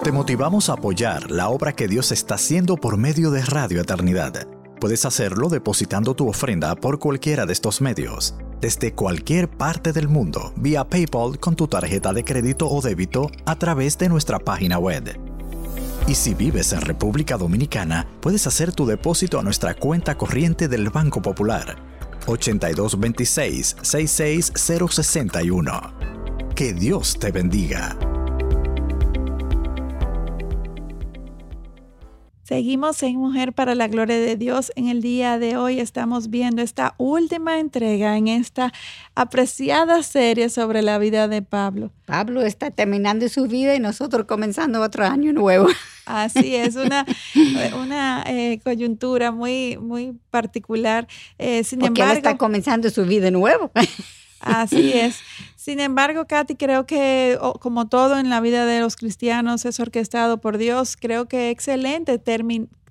Te 0.03 0.11
motivamos 0.11 0.69
a 0.69 0.73
apoyar 0.73 1.31
la 1.31 1.49
obra 1.49 1.75
que 1.75 1.87
Dios 1.87 2.11
está 2.11 2.35
haciendo 2.35 2.77
por 2.77 2.97
medio 2.97 3.31
de 3.31 3.43
Radio 3.43 3.81
Eternidad. 3.81 4.49
Puedes 4.81 5.05
hacerlo 5.05 5.49
depositando 5.49 6.15
tu 6.15 6.29
ofrenda 6.29 6.75
por 6.75 6.99
cualquiera 6.99 7.47
de 7.47 7.53
estos 7.53 7.81
medios, 7.81 8.35
desde 8.63 8.95
cualquier 8.95 9.51
parte 9.51 9.93
del 9.93 10.09
mundo, 10.09 10.53
vía 10.55 10.85
PayPal 10.85 11.41
con 11.41 11.57
tu 11.57 11.67
tarjeta 11.67 12.13
de 12.13 12.23
crédito 12.23 12.71
o 12.71 12.81
débito 12.81 13.29
a 13.45 13.59
través 13.59 13.99
de 13.99 14.09
nuestra 14.09 14.39
página 14.39 14.79
web. 14.79 15.19
Y 16.07 16.15
si 16.15 16.33
vives 16.33 16.73
en 16.73 16.81
República 16.81 17.37
Dominicana, 17.37 18.07
puedes 18.21 18.47
hacer 18.47 18.73
tu 18.73 18.87
depósito 18.87 19.41
a 19.41 19.43
nuestra 19.43 19.75
cuenta 19.75 20.17
corriente 20.17 20.69
del 20.69 20.91
Banco 20.91 21.21
Popular 21.21 21.75
8226 22.27 23.79
66061. 23.83 25.95
Que 26.55 26.73
Dios 26.73 27.19
te 27.19 27.33
bendiga. 27.33 27.99
Seguimos 32.45 33.01
en 33.05 33.17
Mujer 33.17 33.53
para 33.53 33.77
la 33.77 33.87
Gloria 33.87 34.17
de 34.19 34.37
Dios. 34.37 34.73
En 34.75 34.89
el 34.89 35.01
día 35.01 35.39
de 35.39 35.57
hoy 35.57 35.79
estamos 35.79 36.29
viendo 36.29 36.61
esta 36.61 36.95
última 36.99 37.61
entrega 37.61 38.17
en 38.17 38.27
esta 38.27 38.73
apreciada 39.15 40.03
serie 40.03 40.49
sobre 40.49 40.83
la 40.83 40.99
vida 40.99 41.29
de 41.29 41.43
Pablo. 41.43 41.93
Pablo 42.05 42.43
está 42.43 42.73
terminando 42.73 43.29
su 43.29 43.47
vida 43.47 43.77
y 43.77 43.79
nosotros 43.79 44.27
comenzando 44.27 44.81
otro 44.81 45.05
año 45.05 45.33
nuevo. 45.33 45.69
Así 46.05 46.57
es, 46.57 46.75
una, 46.75 47.07
una 47.81 48.25
eh, 48.27 48.59
coyuntura 48.65 49.31
muy, 49.31 49.77
muy 49.77 50.19
particular. 50.31 51.07
Eh, 51.39 51.63
sin 51.63 51.79
Porque 51.79 52.01
él 52.01 52.09
embargo, 52.09 52.29
está 52.29 52.39
comenzando 52.39 52.91
su 52.91 53.07
vida 53.07 53.31
nuevo. 53.31 53.71
Así 54.41 54.93
es. 54.93 55.21
Sin 55.63 55.79
embargo, 55.79 56.27
Katy, 56.27 56.57
creo 56.57 56.87
que 56.87 57.39
como 57.61 57.87
todo 57.87 58.19
en 58.19 58.31
la 58.31 58.41
vida 58.41 58.67
de 58.67 58.81
los 58.81 58.97
cristianos 58.97 59.65
es 59.65 59.79
orquestado 59.79 60.39
por 60.39 60.59
Dios. 60.59 60.97
Creo 60.97 61.29
que 61.29 61.51
excelente 61.51 62.19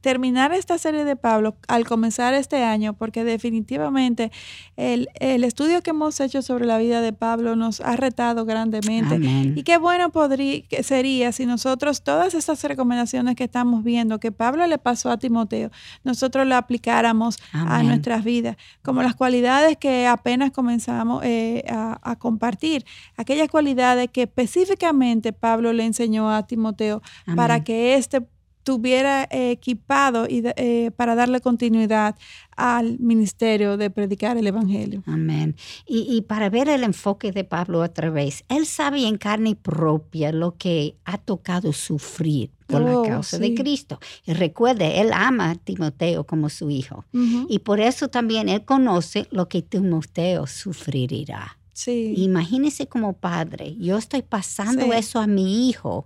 terminar 0.02 0.52
esta 0.52 0.78
serie 0.78 1.06
de 1.06 1.16
Pablo 1.16 1.56
al 1.68 1.88
comenzar 1.88 2.34
este 2.34 2.64
año, 2.64 2.94
porque 2.94 3.24
definitivamente 3.24 4.32
el, 4.76 5.10
el 5.20 5.44
estudio 5.44 5.82
que 5.82 5.92
hemos 5.92 6.20
hecho 6.20 6.42
sobre 6.42 6.66
la 6.66 6.78
vida 6.80 7.02
de 7.02 7.14
Pablo 7.14 7.56
nos 7.56 7.80
ha 7.82 7.96
retado 7.96 8.46
grandemente. 8.46 9.16
Amén. 9.16 9.54
Y 9.56 9.64
qué 9.64 9.78
bueno 9.78 10.10
podría, 10.12 10.64
sería 10.82 11.32
si 11.32 11.46
nosotros 11.46 12.04
todas 12.04 12.34
estas 12.34 12.64
recomendaciones 12.64 13.36
que 13.36 13.44
estamos 13.44 13.84
viendo, 13.84 14.20
que 14.20 14.32
Pablo 14.32 14.66
le 14.68 14.78
pasó 14.78 15.12
a 15.12 15.18
Timoteo, 15.18 15.72
nosotros 16.04 16.48
lo 16.48 16.56
aplicáramos 16.56 17.38
a 17.54 17.84
nuestras 17.84 18.24
vidas, 18.24 18.58
como 18.82 19.04
las 19.04 19.16
cualidades 19.16 19.78
que 19.78 20.08
apenas 20.08 20.52
comenzamos 20.52 21.24
eh, 21.24 21.64
a, 21.70 22.00
a 22.02 22.16
compartir, 22.18 22.86
aquellas 23.18 23.50
cualidades 23.50 24.10
que 24.12 24.24
específicamente 24.24 25.34
Pablo 25.34 25.74
le 25.74 25.86
enseñó 25.86 26.34
a 26.34 26.46
Timoteo 26.48 27.02
para 27.36 27.64
que 27.64 27.96
éste 27.96 28.22
tuviera 28.64 29.24
eh, 29.32 29.52
equipado 29.52 30.28
y 30.30 30.44
eh, 30.56 30.92
para 30.96 31.16
darle 31.16 31.42
continuidad 31.42 32.16
al 32.56 33.00
ministerio 33.00 33.78
de 33.78 33.90
predicar 33.90 34.38
el 34.38 34.46
Evangelio. 34.48 35.04
Amén. 35.08 35.56
Y, 35.88 36.06
y 36.16 36.22
para 36.22 36.50
ver 36.50 36.70
el 36.70 36.84
enfoque 36.84 37.32
de 37.32 37.44
Pablo 37.44 37.80
otra 37.82 38.10
vez, 38.10 38.44
él 38.50 38.66
sabe 38.66 39.08
en 39.08 39.18
carne 39.18 39.56
propia 39.56 40.32
lo 40.32 40.58
que 40.58 40.96
ha 41.06 41.18
tocado 41.18 41.74
sufrir 41.74 42.52
por 42.68 42.82
Oh, 42.84 43.04
la 43.04 43.10
causa 43.10 43.38
de. 43.38 43.54
Cristo. 43.54 44.00
Y 44.26 44.34
recuerde, 44.34 45.02
él 45.02 45.12
ama 45.14 45.52
a 45.52 45.56
Timoteo 45.56 46.26
como 46.26 46.48
su 46.50 46.70
hijo. 46.70 47.04
Y 47.50 47.60
por 47.60 47.80
eso 47.82 48.08
también 48.08 48.48
él 48.48 48.64
conoce 48.64 49.28
lo 49.32 49.50
que 49.50 49.62
Timoteo 49.62 50.48
sufrirá. 50.48 51.58
Sí. 51.74 52.14
Imagínese 52.18 52.88
como 52.88 53.14
padre, 53.14 53.76
yo 53.78 53.98
estoy 53.98 54.22
pasando 54.22 54.86
Sí. 54.86 54.92
eso 54.94 55.20
a 55.20 55.28
mi 55.28 55.68
hijo 55.70 56.06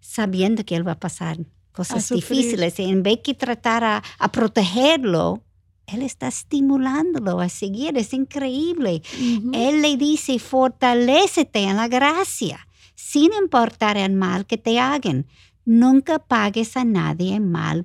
sabiendo 0.00 0.64
que 0.64 0.76
él 0.76 0.86
va 0.86 0.92
a 0.92 1.00
pasar 1.00 1.38
cosas 1.72 2.08
difíciles. 2.08 2.78
Y 2.78 2.84
en 2.84 3.02
vez 3.02 3.20
de 3.24 3.34
tratar 3.34 3.84
a, 3.84 4.02
protegerlo, 4.32 5.42
él 5.86 6.02
está 6.02 6.28
estimulándolo 6.28 7.40
a 7.40 7.48
seguir. 7.48 7.96
Es 7.96 8.12
increíble. 8.12 9.02
Él 9.52 9.82
le 9.82 9.96
dice, 9.96 10.38
fortalecete 10.38 11.60
en 11.60 11.76
la 11.76 11.88
gracia, 11.88 12.66
sin 12.94 13.32
importar 13.32 13.96
el 13.96 14.12
mal 14.12 14.46
que 14.46 14.58
te 14.58 14.78
hagan. 14.78 15.26
Nunca 15.70 16.18
pagues 16.18 16.78
a 16.78 16.84
nadie 16.84 17.40
mal 17.40 17.84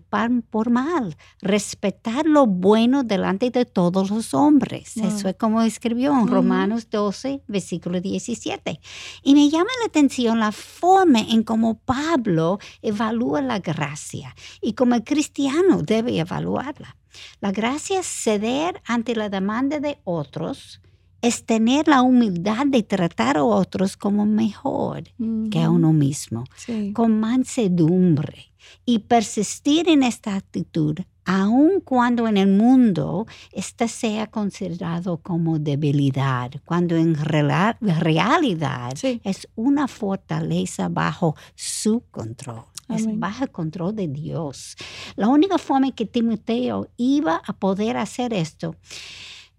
por 0.49 0.69
mal. 0.69 1.17
Respetar 1.41 2.25
lo 2.25 2.47
bueno 2.47 3.03
delante 3.03 3.49
de 3.49 3.65
todos 3.65 4.09
los 4.09 4.33
hombres. 4.33 4.95
Eso 4.95 5.27
es 5.27 5.35
como 5.35 5.61
escribió 5.61 6.17
en 6.17 6.29
Romanos 6.29 6.89
12, 6.89 7.41
versículo 7.45 7.99
17. 7.99 8.79
Y 9.21 9.33
me 9.33 9.49
llama 9.49 9.69
la 9.81 9.87
atención 9.87 10.39
la 10.39 10.53
forma 10.53 11.19
en 11.19 11.43
cómo 11.43 11.77
Pablo 11.79 12.57
evalúa 12.81 13.41
la 13.41 13.59
gracia 13.59 14.33
y 14.61 14.75
como 14.75 14.95
el 14.95 15.03
cristiano 15.03 15.81
debe 15.81 16.17
evaluarla. 16.17 16.95
La 17.41 17.51
gracia 17.51 17.99
es 17.99 18.07
ceder 18.07 18.81
ante 18.85 19.13
la 19.13 19.27
demanda 19.27 19.81
de 19.81 19.99
otros 20.05 20.79
es 21.23 21.45
tener 21.45 21.87
la 21.87 22.01
humildad 22.01 22.67
de 22.67 22.83
tratar 22.83 23.37
a 23.37 23.45
otros 23.45 23.95
como 23.95 24.25
mejor 24.25 25.03
que 25.49 25.61
a 25.61 25.69
uno 25.69 25.93
mismo, 25.93 26.43
con 26.91 27.17
mansedumbre 27.17 28.51
y 28.85 28.99
persistir 28.99 29.87
en 29.87 30.03
esta 30.03 30.35
actitud 30.35 30.99
aun 31.25 31.79
cuando 31.79 32.27
en 32.27 32.35
el 32.35 32.49
mundo 32.49 33.25
esta 33.53 33.87
sea 33.87 34.27
considerado 34.27 35.15
como 35.17 35.59
debilidad, 35.59 36.51
cuando 36.65 36.97
en 36.97 37.15
realidad 37.15 38.93
es 39.23 39.47
una 39.55 39.87
fortaleza 39.87 40.89
bajo 40.89 41.37
su 41.55 42.03
control. 42.11 42.65
Es 42.89 43.07
bajo 43.17 43.45
el 43.45 43.49
control 43.49 43.95
de 43.95 44.09
Dios. 44.09 44.75
La 45.15 45.29
única 45.29 45.57
forma 45.57 45.87
en 45.87 45.93
que 45.93 46.05
Timoteo 46.05 46.89
iba 46.97 47.41
a 47.47 47.53
poder 47.53 47.95
hacer 47.95 48.33
esto 48.33 48.75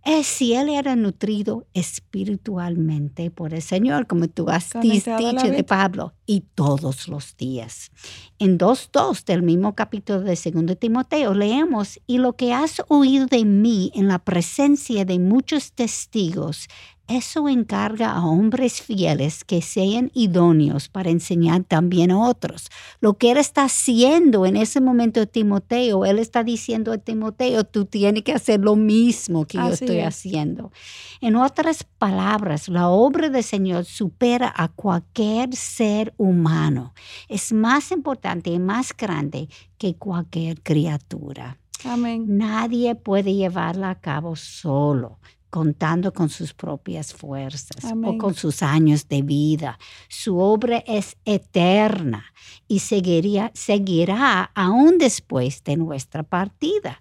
es 0.05 0.27
si 0.27 0.55
él 0.55 0.69
era 0.69 0.97
nutrido 0.97 1.67
espiritualmente 1.73 3.31
por 3.31 3.55
el 3.55 3.63
Señor, 3.63 4.07
como 4.07 4.29
tú 4.29 4.49
has 4.51 4.71
dicho 4.81 5.17
de 5.17 5.65
Pablo, 5.65 6.13
y 6.27 6.41
todos 6.55 7.09
los 7.09 7.37
días. 7.37 7.91
En 8.39 8.59
2.2 8.59 9.25
del 9.25 9.43
mismo 9.43 9.75
capítulo 9.75 10.21
de 10.21 10.37
2 10.37 10.79
Timoteo 10.79 11.35
leemos, 11.35 12.01
y 12.07 12.19
lo 12.19 12.35
que 12.35 12.53
has 12.53 12.83
oído 12.89 13.27
de 13.27 13.45
mí 13.45 13.91
en 13.95 14.09
la 14.09 14.19
presencia 14.19 15.05
de 15.05 15.19
muchos 15.19 15.73
testigos, 15.73 16.69
eso 17.07 17.49
encarga 17.51 18.13
a 18.13 18.25
hombres 18.25 18.81
fieles 18.81 19.45
que 19.45 19.61
sean 19.61 20.11
idóneos 20.15 20.89
para 20.89 21.11
enseñar 21.11 21.65
también 21.65 22.11
a 22.11 22.19
otros. 22.19 22.71
Lo 23.01 23.19
que 23.19 23.31
él 23.31 23.37
está 23.37 23.65
haciendo 23.65 24.47
en 24.47 24.57
ese 24.57 24.81
momento 24.81 25.27
Timoteo, 25.27 26.07
él 26.07 26.19
está 26.19 26.43
diciendo 26.43 26.93
a 26.93 26.99
Timoteo, 26.99 27.65
tú 27.65 27.85
tienes 27.85 28.23
que 28.23 28.33
hacer 28.33 28.61
lo 28.61 28.75
mismo 28.75 29.45
que 29.45 29.59
yo 29.59 29.69
estoy 29.69 30.01
haciendo. 30.01 30.73
En 31.21 31.37
otras 31.37 31.85
palabras, 31.85 32.69
la 32.69 32.89
obra 32.89 33.29
del 33.29 33.45
Señor 33.45 33.85
supera 33.85 34.53
a 34.57 34.69
cualquier 34.69 35.55
ser 35.55 36.15
humano. 36.17 36.95
Es 37.29 37.53
más 37.53 37.91
importante 37.93 38.51
y 38.51 38.59
más 38.59 38.97
grande 38.97 39.49
que 39.77 39.95
cualquier 39.97 40.63
criatura. 40.63 41.59
Amén. 41.85 42.25
Nadie 42.39 42.95
puede 42.95 43.35
llevarla 43.35 43.91
a 43.91 44.01
cabo 44.01 44.37
solo 44.37 45.19
contando 45.55 46.13
con 46.13 46.31
sus 46.31 46.53
propias 46.53 47.15
fuerzas 47.15 47.93
o 48.05 48.19
con 48.19 48.35
sus 48.35 48.61
años 48.61 49.07
de 49.07 49.23
vida. 49.23 49.79
Su 50.09 50.41
obra 50.41 50.79
es 50.85 51.17
eterna 51.25 52.25
y 52.67 52.81
seguiría, 52.81 53.53
seguirá 53.55 54.51
aún 54.57 54.99
después 54.99 55.63
de 55.63 55.77
nuestra 55.77 56.25
partida. 56.25 57.01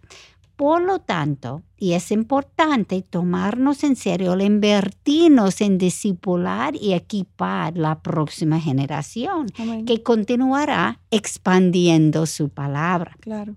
Por 0.55 0.83
lo 0.83 0.99
tanto, 0.99 1.63
y 1.75 1.93
es 1.93 2.11
importante 2.11 3.01
tomarnos 3.01 3.83
en 3.83 3.95
serio 3.95 4.33
el 4.33 4.41
invertirnos 4.41 5.59
en 5.61 5.79
discipular 5.79 6.75
y 6.75 6.93
equipar 6.93 7.75
la 7.75 8.03
próxima 8.03 8.59
generación 8.59 9.47
que 9.87 10.03
continuará 10.03 10.99
expandiendo 11.09 12.27
su 12.27 12.49
palabra. 12.49 13.17
Claro 13.19 13.55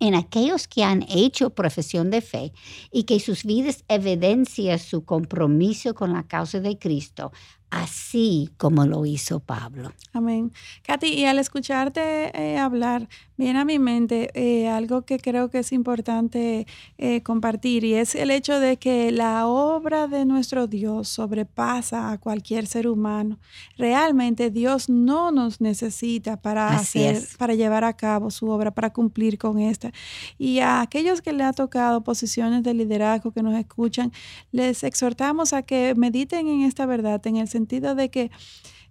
en 0.00 0.14
aquellos 0.14 0.68
que 0.68 0.84
han 0.84 1.04
hecho 1.08 1.50
profesión 1.50 2.10
de 2.10 2.20
fe 2.20 2.52
y 2.92 3.04
que 3.04 3.20
sus 3.20 3.44
vidas 3.44 3.84
evidencian 3.88 4.78
su 4.78 5.04
compromiso 5.04 5.94
con 5.94 6.12
la 6.12 6.26
causa 6.26 6.60
de 6.60 6.78
Cristo, 6.78 7.32
así 7.70 8.50
como 8.56 8.86
lo 8.86 9.04
hizo 9.04 9.40
Pablo. 9.40 9.92
Amén. 10.12 10.52
Katy, 10.82 11.08
y 11.08 11.24
al 11.26 11.38
escucharte 11.38 12.30
eh, 12.34 12.58
hablar, 12.58 13.08
viene 13.36 13.58
a 13.58 13.64
mi 13.64 13.78
mente 13.78 14.30
eh, 14.34 14.68
algo 14.68 15.02
que 15.02 15.18
creo 15.18 15.50
que 15.50 15.58
es 15.60 15.72
importante 15.72 16.66
eh, 16.96 17.22
compartir 17.22 17.84
y 17.84 17.94
es 17.94 18.14
el 18.14 18.30
hecho 18.30 18.58
de 18.58 18.78
que 18.78 19.12
la 19.12 19.46
obra 19.46 20.08
de 20.08 20.24
nuestro 20.24 20.66
Dios 20.66 21.08
sobrepasa 21.08 22.10
a 22.10 22.18
cualquier 22.18 22.66
ser 22.66 22.88
humano. 22.88 23.38
Realmente 23.76 24.50
Dios 24.50 24.88
no 24.88 25.30
nos 25.30 25.60
necesita 25.60 26.40
para 26.40 26.68
hacer, 26.68 27.22
para 27.36 27.54
llevar 27.54 27.84
a 27.84 27.92
cabo 27.92 28.30
su 28.30 28.48
obra, 28.48 28.70
para 28.70 28.92
cumplir 28.92 29.38
con 29.38 29.58
esta. 29.58 29.92
Y 30.38 30.60
a 30.60 30.80
aquellos 30.80 31.20
que 31.20 31.32
le 31.32 31.44
ha 31.44 31.52
tocado 31.52 32.02
posiciones 32.02 32.62
de 32.62 32.74
liderazgo 32.74 33.30
que 33.30 33.42
nos 33.42 33.56
escuchan, 33.56 34.10
les 34.52 34.82
exhortamos 34.84 35.52
a 35.52 35.62
que 35.62 35.94
mediten 35.96 36.48
en 36.48 36.62
esta 36.62 36.86
verdad, 36.86 37.24
en 37.26 37.36
el 37.36 37.46
sentido 37.46 37.57
de 37.66 38.10
que 38.10 38.30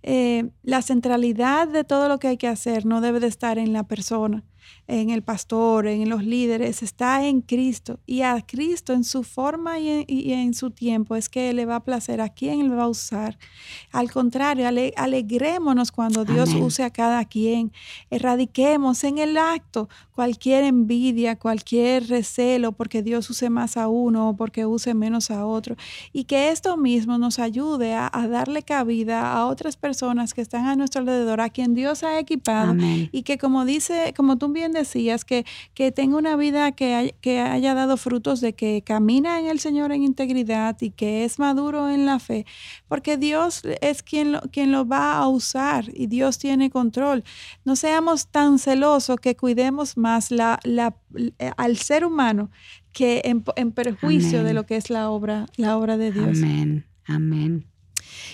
eh, 0.04 0.50
la 0.64 0.82
centralidad 0.82 1.68
de 1.68 1.84
todo 1.84 2.08
lo 2.08 2.20
que 2.20 2.28
hay 2.28 2.38
que 2.38 2.48
hacer 2.48 2.86
no 2.86 3.02
debe 3.02 3.20
de 3.20 3.28
estar 3.28 3.58
en 3.58 3.74
la 3.74 3.84
persona, 3.84 4.44
en 4.88 5.10
el 5.10 5.22
pastor, 5.22 5.88
en 5.88 6.10
los 6.10 6.24
líderes, 6.24 6.82
está 6.82 7.26
en 7.26 7.42
Cristo. 7.42 8.00
Y 8.06 8.22
a 8.22 8.42
Cristo 8.42 8.94
en 8.94 9.04
su 9.04 9.24
forma 9.24 9.80
y 9.80 10.32
en, 10.34 10.54
su 10.54 10.72
tiempo 10.72 11.16
es 11.16 11.28
que 11.28 11.54
le 11.54 11.66
va 11.66 11.78
a 11.78 11.84
placer 11.84 12.22
a 12.22 12.30
quién 12.30 12.70
le 12.70 12.76
va 12.76 12.84
a 12.84 12.88
usar. 12.88 13.38
Al 13.92 14.10
contrario, 14.12 14.66
alegrémonos 14.96 15.92
cuando 15.92 16.24
Dios 16.24 16.54
use 16.54 16.84
a 16.84 16.90
cada 16.90 17.26
quien. 17.26 17.72
Erradiquemos 18.10 19.04
en 19.04 19.18
el 19.18 19.38
acto 19.38 19.90
cualquier 20.16 20.64
envidia, 20.64 21.38
cualquier 21.38 22.08
recelo 22.08 22.72
porque 22.72 23.04
Dios 23.04 23.30
use 23.30 23.50
más 23.50 23.78
a 23.78 23.88
uno 23.88 24.30
o 24.30 24.36
porque 24.36 24.66
use 24.66 24.94
menos 24.94 25.30
a 25.30 25.46
otro. 25.46 25.76
Y 26.14 26.24
que 26.24 26.50
esto 26.50 26.78
mismo 26.78 27.18
nos 27.18 27.40
ayude 27.40 27.94
a, 27.94 28.10
darle 28.28 28.64
cabida 28.64 29.34
a 29.34 29.46
otras 29.46 29.78
personas 29.78 30.34
que 30.34 30.42
están 30.42 30.66
a 30.66 30.76
nuestro 30.76 31.02
alrededor, 31.02 31.42
a 31.42 31.50
quien 31.50 31.76
Dios 31.76 32.04
ha 32.04 32.20
equipado. 32.20 32.76
Y 33.12 33.24
que 33.24 33.38
como 33.38 33.66
dice, 33.66 34.14
como 34.16 34.38
tú 34.38 34.50
bien 34.58 34.72
decías, 34.72 35.24
que, 35.24 35.46
que 35.76 35.92
tenga 35.92 36.18
una 36.18 36.36
vida 36.36 36.72
que, 36.72 37.16
que 37.22 37.40
haya 37.40 37.76
dado 37.76 37.96
frutos 37.96 38.42
de 38.42 38.54
que 38.54 38.82
camina 38.82 39.40
en 39.40 39.46
el 39.46 39.60
Señor 39.60 39.92
en 39.92 40.02
integridad 40.02 40.76
y 40.82 40.90
que 40.90 41.24
es 41.24 41.38
maduro 41.38 41.90
en 41.90 42.08
la 42.08 42.18
fe, 42.18 42.46
porque 42.88 43.18
Dios 43.18 43.62
es 43.82 44.02
quien 44.02 44.32
lo, 44.32 44.42
quien 44.52 44.72
lo 44.72 44.88
va 44.88 45.18
a 45.18 45.28
usar 45.28 45.86
y 45.94 46.08
Dios 46.08 46.40
tiene 46.40 46.72
control. 46.72 47.24
No 47.66 47.76
seamos 47.76 48.28
tan 48.28 48.58
celosos 48.58 49.20
que 49.20 49.36
cuidemos 49.36 49.96
más 49.96 50.32
la, 50.32 50.60
la, 50.64 50.96
al 51.56 51.78
ser 51.78 52.04
humano 52.04 52.50
que 52.92 53.22
en, 53.26 53.44
en 53.56 53.72
perjuicio 53.72 54.44
de 54.44 54.54
lo 54.56 54.66
que 54.66 54.76
es 54.76 54.90
la 54.90 55.12
obra, 55.12 55.46
la 55.56 55.78
obra 55.78 55.98
de 55.98 56.12
Dios. 56.12 56.40
Amén, 56.40 56.88
amén. 57.06 57.77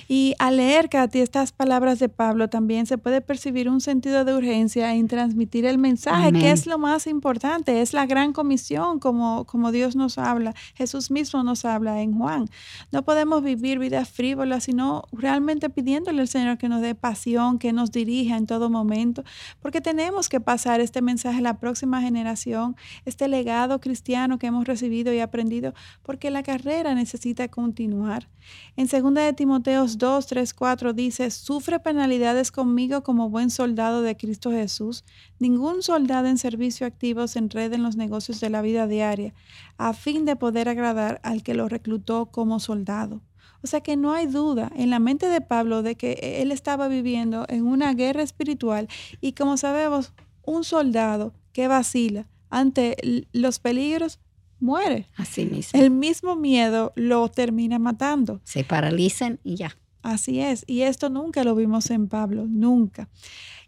Y 0.07 0.35
al 0.39 0.57
leer, 0.57 0.89
Katy, 0.89 1.19
estas 1.19 1.51
palabras 1.51 1.99
de 1.99 2.09
Pablo, 2.09 2.49
también 2.49 2.85
se 2.85 2.97
puede 2.97 3.21
percibir 3.21 3.69
un 3.69 3.81
sentido 3.81 4.25
de 4.25 4.33
urgencia 4.33 4.93
en 4.93 5.07
transmitir 5.07 5.65
el 5.65 5.77
mensaje, 5.77 6.31
que 6.31 6.51
es 6.51 6.65
lo 6.65 6.77
más 6.77 7.07
importante, 7.07 7.81
es 7.81 7.93
la 7.93 8.05
gran 8.05 8.33
comisión, 8.33 8.99
como, 8.99 9.45
como 9.45 9.71
Dios 9.71 9.95
nos 9.95 10.17
habla, 10.17 10.53
Jesús 10.75 11.11
mismo 11.11 11.43
nos 11.43 11.65
habla 11.65 12.01
en 12.01 12.17
Juan. 12.17 12.49
No 12.91 13.03
podemos 13.03 13.43
vivir 13.43 13.79
vidas 13.79 14.09
frívolas, 14.09 14.65
sino 14.65 15.03
realmente 15.11 15.69
pidiéndole 15.69 16.21
al 16.21 16.27
Señor 16.27 16.57
que 16.57 16.69
nos 16.69 16.81
dé 16.81 16.95
pasión, 16.95 17.59
que 17.59 17.73
nos 17.73 17.91
dirija 17.91 18.37
en 18.37 18.45
todo 18.45 18.69
momento, 18.69 19.23
porque 19.61 19.81
tenemos 19.81 20.29
que 20.29 20.39
pasar 20.39 20.79
este 20.81 21.01
mensaje 21.01 21.39
a 21.39 21.41
la 21.41 21.59
próxima 21.59 22.01
generación, 22.01 22.75
este 23.05 23.27
legado 23.27 23.79
cristiano 23.79 24.37
que 24.37 24.47
hemos 24.47 24.65
recibido 24.65 25.13
y 25.13 25.19
aprendido, 25.19 25.73
porque 26.03 26.29
la 26.29 26.43
carrera 26.43 26.93
necesita 26.95 27.47
continuar. 27.47 28.27
En 28.75 28.87
2 28.87 29.13
de 29.13 29.33
Timoteo 29.33 29.72
2, 29.73 30.27
3, 30.27 30.53
4 30.53 30.93
dice, 30.93 31.31
sufre 31.31 31.79
penalidades 31.79 32.51
conmigo 32.51 33.01
como 33.01 33.29
buen 33.29 33.49
soldado 33.49 34.01
de 34.01 34.15
Cristo 34.15 34.51
Jesús. 34.51 35.03
Ningún 35.39 35.81
soldado 35.81 36.27
en 36.27 36.37
servicio 36.37 36.85
activo 36.85 37.27
se 37.27 37.39
enreda 37.39 37.75
en 37.75 37.83
los 37.83 37.95
negocios 37.95 38.39
de 38.39 38.49
la 38.49 38.61
vida 38.61 38.85
diaria, 38.85 39.33
a 39.77 39.93
fin 39.93 40.25
de 40.25 40.35
poder 40.35 40.69
agradar 40.69 41.19
al 41.23 41.41
que 41.41 41.55
lo 41.55 41.67
reclutó 41.67 42.27
como 42.27 42.59
soldado. 42.59 43.21
O 43.63 43.67
sea 43.67 43.81
que 43.81 43.97
no 43.97 44.13
hay 44.13 44.27
duda 44.27 44.71
en 44.75 44.89
la 44.89 44.99
mente 44.99 45.27
de 45.27 45.41
Pablo 45.41 45.81
de 45.81 45.95
que 45.95 46.39
él 46.41 46.51
estaba 46.51 46.87
viviendo 46.87 47.45
en 47.49 47.65
una 47.65 47.93
guerra 47.93 48.21
espiritual 48.21 48.87
y 49.21 49.33
como 49.33 49.57
sabemos, 49.57 50.13
un 50.45 50.63
soldado 50.63 51.33
que 51.51 51.67
vacila 51.67 52.27
ante 52.49 52.95
los 53.31 53.59
peligros 53.59 54.19
muere. 54.63 55.07
Así 55.15 55.45
mismo. 55.45 55.79
El 55.79 55.91
mismo 55.91 56.35
miedo 56.35 56.93
lo 56.95 57.29
termina 57.29 57.77
matando. 57.77 58.41
Se 58.43 58.63
paralizan 58.63 59.39
y 59.43 59.55
ya. 59.55 59.77
Así 60.01 60.41
es. 60.41 60.65
Y 60.67 60.81
esto 60.81 61.09
nunca 61.09 61.43
lo 61.43 61.55
vimos 61.55 61.89
en 61.91 62.07
Pablo, 62.07 62.45
nunca. 62.47 63.09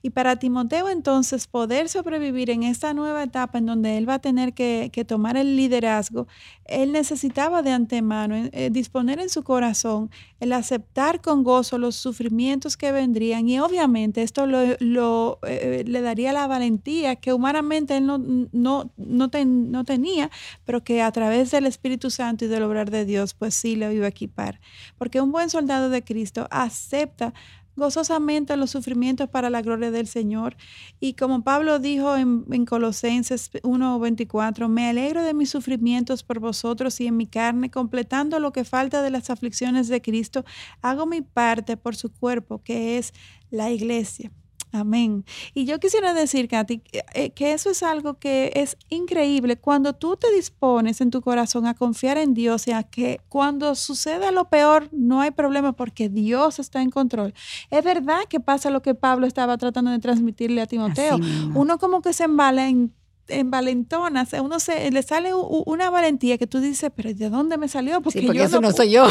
Y 0.05 0.11
para 0.11 0.35
Timoteo 0.35 0.87
entonces 0.87 1.47
poder 1.47 1.89
sobrevivir 1.89 2.51
en 2.51 2.61
esta 2.61 2.93
nueva 2.93 3.23
etapa 3.23 3.57
en 3.57 3.65
donde 3.65 3.97
él 3.97 4.07
va 4.07 4.13
a 4.13 4.19
tener 4.19 4.53
que, 4.53 4.91
tomar 5.07 5.35
el 5.35 5.55
liderazgo, 5.55 6.27
él 6.65 6.91
necesitaba 6.91 7.63
de 7.63 7.71
antemano 7.71 8.35
eh, 8.35 8.69
disponer 8.71 9.19
en 9.19 9.29
su 9.29 9.41
corazón 9.41 10.11
el 10.39 10.53
aceptar 10.53 11.21
con 11.21 11.43
gozo 11.43 11.79
los 11.79 11.95
sufrimientos 11.95 12.77
que 12.77 12.91
vendrían 12.91 13.49
y 13.49 13.59
obviamente 13.59 14.21
esto 14.21 14.45
eh, 14.47 15.83
le 15.87 16.01
daría 16.01 16.33
la 16.33 16.45
valentía 16.45 17.15
que 17.15 17.33
humanamente 17.33 17.97
él 17.97 18.05
no, 18.05 18.91
no 18.97 19.83
tenía, 19.85 20.29
pero 20.65 20.83
que 20.83 21.01
a 21.01 21.11
través 21.11 21.49
del 21.49 21.65
Espíritu 21.65 22.11
Santo 22.11 22.45
y 22.45 22.47
del 22.47 22.61
obrar 22.61 22.91
de 22.91 23.05
Dios 23.05 23.33
pues 23.33 23.55
sí 23.55 23.75
lo 23.75 23.91
iba 23.91 24.05
a 24.05 24.09
equipar. 24.09 24.59
Porque 24.99 25.19
un 25.19 25.31
buen 25.31 25.49
soldado 25.49 25.89
de 25.89 26.03
Cristo 26.03 26.47
acepta 26.51 27.33
gozosamente 27.75 28.57
los 28.57 28.71
sufrimientos 28.71 29.29
para 29.29 29.49
la 29.49 29.61
gloria 29.61 29.91
del 29.91 30.07
Señor. 30.07 30.55
Y 30.99 31.13
como 31.13 31.43
Pablo 31.43 31.79
dijo 31.79 32.15
en, 32.15 32.45
en 32.51 32.65
Colosenses 32.65 33.51
1:24, 33.63 34.67
me 34.67 34.89
alegro 34.89 35.23
de 35.23 35.33
mis 35.33 35.49
sufrimientos 35.49 36.23
por 36.23 36.39
vosotros 36.39 36.99
y 37.01 37.07
en 37.07 37.17
mi 37.17 37.27
carne, 37.27 37.69
completando 37.69 38.39
lo 38.39 38.51
que 38.51 38.63
falta 38.63 39.01
de 39.01 39.11
las 39.11 39.29
aflicciones 39.29 39.87
de 39.87 40.01
Cristo, 40.01 40.45
hago 40.81 41.05
mi 41.05 41.21
parte 41.21 41.77
por 41.77 41.95
su 41.95 42.11
cuerpo, 42.11 42.61
que 42.63 42.97
es 42.97 43.13
la 43.49 43.71
iglesia. 43.71 44.31
Amén. 44.75 45.25
Y 45.53 45.65
yo 45.65 45.79
quisiera 45.79 46.13
decir, 46.13 46.47
Katy, 46.47 46.81
eh, 47.13 47.31
que 47.31 47.53
eso 47.53 47.69
es 47.69 47.83
algo 47.83 48.19
que 48.19 48.51
es 48.55 48.77
increíble 48.89 49.57
cuando 49.57 49.93
tú 49.93 50.17
te 50.17 50.31
dispones 50.31 51.01
en 51.01 51.11
tu 51.11 51.21
corazón 51.21 51.65
a 51.65 51.73
confiar 51.73 52.17
en 52.17 52.33
Dios 52.33 52.67
y 52.67 52.71
a 52.71 52.83
que 52.83 53.21
cuando 53.29 53.75
suceda 53.75 54.31
lo 54.31 54.49
peor 54.49 54.89
no 54.91 55.21
hay 55.21 55.31
problema 55.31 55.73
porque 55.73 56.09
Dios 56.09 56.59
está 56.59 56.81
en 56.81 56.89
control. 56.89 57.33
Es 57.71 57.83
verdad 57.83 58.19
que 58.29 58.39
pasa 58.39 58.69
lo 58.69 58.81
que 58.81 58.95
Pablo 58.95 59.27
estaba 59.27 59.57
tratando 59.57 59.91
de 59.91 59.99
transmitirle 59.99 60.61
a 60.61 60.67
Timoteo. 60.67 61.19
Uno 61.53 61.77
como 61.77 62.01
que 62.01 62.13
se 62.13 62.25
embala 62.25 62.67
en 62.67 62.93
o 63.27 64.43
uno 64.43 64.59
se 64.59 64.91
le 64.91 65.01
sale 65.01 65.33
una 65.33 65.89
valentía 65.89 66.37
que 66.37 66.47
tú 66.47 66.59
dices, 66.59 66.91
pero 66.95 67.13
¿de 67.13 67.29
dónde 67.29 67.57
me 67.57 67.67
salió? 67.67 68.01
Porque, 68.01 68.21
yo 68.21 68.31
eso 68.33 68.61
no, 68.61 68.69
no 68.69 68.71
soy 68.71 68.91
yo. 68.91 69.07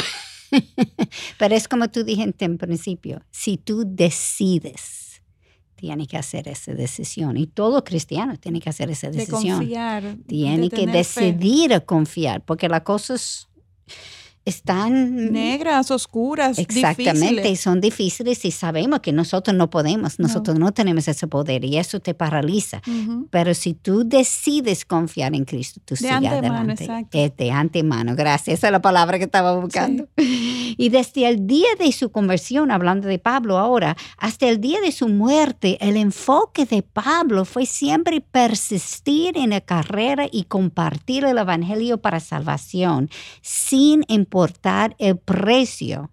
pero 1.39 1.55
es 1.55 1.69
como 1.69 1.89
tú 1.91 2.05
dijiste 2.05 2.45
en 2.45 2.59
principio, 2.59 3.23
si 3.31 3.57
tú 3.57 3.85
decides 3.87 5.04
tiene 5.85 6.07
que 6.07 6.17
hacer 6.17 6.49
esa 6.49 6.73
decisión. 6.73 7.37
Y 7.37 7.47
todo 7.47 7.85
cristiano 7.85 8.39
tiene 8.39 8.59
que 8.59 8.71
hacer 8.71 8.91
esa 8.91 9.11
decisión. 9.11 9.43
De 9.43 9.67
confiar. 9.67 10.17
Tiene 10.27 10.71
que 10.71 10.87
decidir 10.87 11.75
a 11.75 11.81
confiar, 11.81 12.43
porque 12.43 12.71
las 12.71 12.81
cosas 12.81 13.49
están 14.45 15.33
negras, 15.33 15.91
oscuras, 15.91 16.59
exactamente, 16.59 17.49
y 17.49 17.57
son 17.57 17.81
difíciles 17.81 18.45
y 18.45 18.51
sabemos 18.51 19.01
que 19.01 19.13
nosotros 19.13 19.57
no 19.57 19.71
podemos, 19.71 20.19
nosotros 20.19 20.59
no, 20.59 20.73
tenemos 20.73 21.09
ese 21.09 21.27
poder 21.27 21.65
y 21.65 21.79
eso 21.79 22.01
te 22.01 22.15
paraliza. 22.15 22.83
Pero 23.31 23.55
si 23.55 23.75
tú 23.75 24.05
decides 24.05 24.85
confiar 24.85 25.35
en 25.35 25.45
Cristo, 25.45 25.81
tú 25.85 25.97
sigues 25.97 26.15
adelante. 26.27 26.85
Exacto. 26.85 27.19
de 27.37 27.51
antemano, 27.51 28.15
gracias, 28.15 28.59
esa 28.59 28.69
es 28.69 28.73
la 28.73 28.83
palabra 28.83 29.19
que 29.19 29.25
estaba 29.25 29.57
buscando. 29.57 30.09
Y 30.77 30.89
desde 30.89 31.29
el 31.29 31.47
día 31.47 31.69
de 31.79 31.93
su 31.93 32.11
conversión, 32.11 32.73
hablando 32.73 33.07
de 33.07 33.21
Pablo 33.21 33.59
ahora, 33.59 33.97
hasta 34.19 34.49
el 34.49 34.61
día 34.61 34.81
de 34.81 34.91
su 34.91 35.09
muerte, 35.09 35.79
el 35.81 35.97
enfoque 35.97 36.67
de 36.67 36.83
Pablo 36.83 37.45
fue 37.45 37.65
siempre 37.65 38.21
persistir 38.21 39.39
en 39.39 39.51
la 39.51 39.61
carrera 39.61 40.27
y 40.31 40.45
compartir 40.45 41.25
el 41.25 41.39
Evangelio 41.39 41.99
para 41.99 42.19
salvación, 42.19 43.09
sin 43.41 44.05
importar 44.35 44.97
el 44.99 45.17
precio 45.17 46.11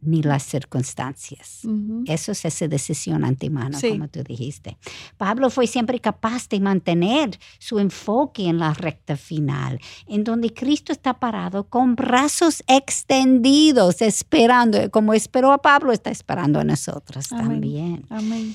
ni 0.00 0.22
las 0.22 0.44
circunstancias. 0.44 1.62
Eso 2.06 2.30
es 2.30 2.44
esa 2.44 2.68
decisión 2.68 3.24
antemano, 3.24 3.76
como 3.80 4.06
tú 4.06 4.22
dijiste. 4.22 4.76
Pablo 5.16 5.50
fue 5.50 5.66
siempre 5.66 5.98
capaz 5.98 6.48
de 6.48 6.60
mantener 6.60 7.36
su 7.58 7.80
enfoque 7.80 8.46
en 8.46 8.58
la 8.58 8.74
recta 8.74 9.16
final, 9.16 9.80
en 10.06 10.22
donde 10.22 10.54
Cristo 10.54 10.92
está 10.92 11.14
parado 11.14 11.64
con 11.64 11.96
brazos 11.96 12.62
extendidos, 12.68 14.02
esperando, 14.02 14.88
como 14.92 15.12
esperó 15.12 15.50
a 15.52 15.58
Pablo, 15.58 15.90
está 15.90 16.10
esperando 16.10 16.60
a 16.60 16.64
nosotros 16.64 17.28
también. 17.28 18.06
Amén. 18.08 18.54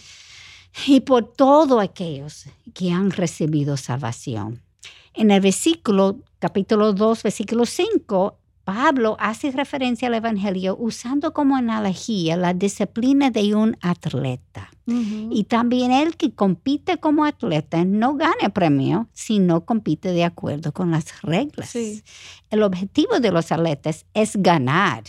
Y 0.88 1.01
por 1.01 1.34
todos 1.34 1.82
aquellos 1.84 2.45
que 2.73 2.93
han 2.93 3.12
recibido 3.12 3.75
salvación. 3.75 4.62
En 5.13 5.32
el 5.32 5.41
versículo, 5.41 6.19
capítulo 6.38 6.93
2, 6.93 7.23
versículo 7.23 7.65
5, 7.65 8.38
Pablo 8.69 9.17
hace 9.19 9.49
referencia 9.49 10.10
al 10.10 10.13
Evangelio 10.13 10.77
usando 10.79 11.34
como 11.34 11.55
analogía 11.55 12.38
la 12.38 12.53
disciplina 12.53 13.32
de 13.32 13.55
un 13.55 13.75
atleta. 13.82 14.69
Y 14.86 15.45
también 15.45 15.91
el 15.91 16.15
que 16.17 16.36
compite 16.36 16.97
como 16.97 17.25
atleta 17.25 17.84
no 17.84 18.13
gana 18.15 18.49
premio 18.53 19.08
si 19.12 19.39
no 19.39 19.65
compite 19.65 20.12
de 20.12 20.23
acuerdo 20.23 20.71
con 20.71 20.91
las 20.91 21.23
reglas. 21.23 21.75
El 22.51 22.62
objetivo 22.62 23.19
de 23.19 23.32
los 23.32 23.51
atletas 23.51 24.05
es 24.13 24.36
ganar 24.36 25.03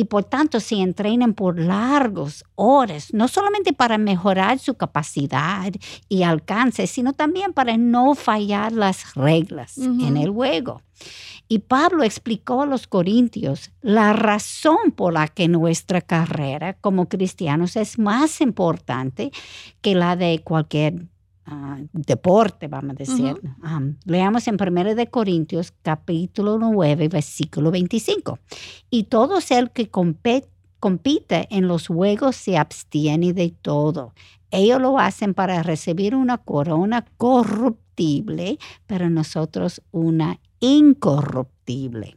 y 0.00 0.04
por 0.04 0.24
tanto 0.24 0.60
se 0.60 0.76
entrenan 0.76 1.34
por 1.34 1.60
largos 1.60 2.42
horas, 2.54 3.12
no 3.12 3.28
solamente 3.28 3.74
para 3.74 3.98
mejorar 3.98 4.58
su 4.58 4.72
capacidad 4.72 5.70
y 6.08 6.22
alcance, 6.22 6.86
sino 6.86 7.12
también 7.12 7.52
para 7.52 7.76
no 7.76 8.14
fallar 8.14 8.72
las 8.72 9.14
reglas 9.14 9.76
en 9.76 10.16
el 10.16 10.30
juego. 10.30 10.80
Y 11.48 11.58
Pablo 11.58 12.02
explicó 12.02 12.62
a 12.62 12.66
los 12.66 12.86
corintios 12.86 13.72
la 13.82 14.14
razón 14.14 14.92
por 14.96 15.12
la 15.12 15.28
que 15.28 15.48
nuestra 15.48 16.00
carrera 16.00 16.72
como 16.80 17.10
cristianos 17.10 17.76
es 17.76 17.98
más 17.98 18.40
importante 18.40 19.32
que 19.82 19.94
la 19.94 20.16
de 20.16 20.40
cualquier 20.42 21.08
ah, 21.50 21.78
deporte, 21.92 22.68
vamos 22.68 22.92
a 22.92 22.94
decir. 22.94 23.40
leamos 24.04 24.48
en 24.48 24.56
1 24.60 24.94
de 24.94 25.06
Corintios 25.08 25.72
capítulo 25.82 26.58
9, 26.58 27.08
versículo 27.08 27.70
25. 27.70 28.38
Y 28.90 29.04
todo 29.04 29.38
el 29.50 29.70
que 29.70 29.90
compite 29.90 31.48
en 31.50 31.68
los 31.68 31.88
juegos 31.88 32.36
se 32.36 32.56
abstiene 32.56 33.32
de 33.32 33.54
todo. 33.62 34.14
Ellos 34.50 34.80
lo 34.80 34.98
hacen 34.98 35.34
para 35.34 35.62
recibir 35.62 36.14
una 36.14 36.38
corona 36.38 37.04
corruptible, 37.16 38.58
pero 38.86 39.10
nosotros 39.10 39.82
una 39.90 40.40
incorruptible. 40.60 42.16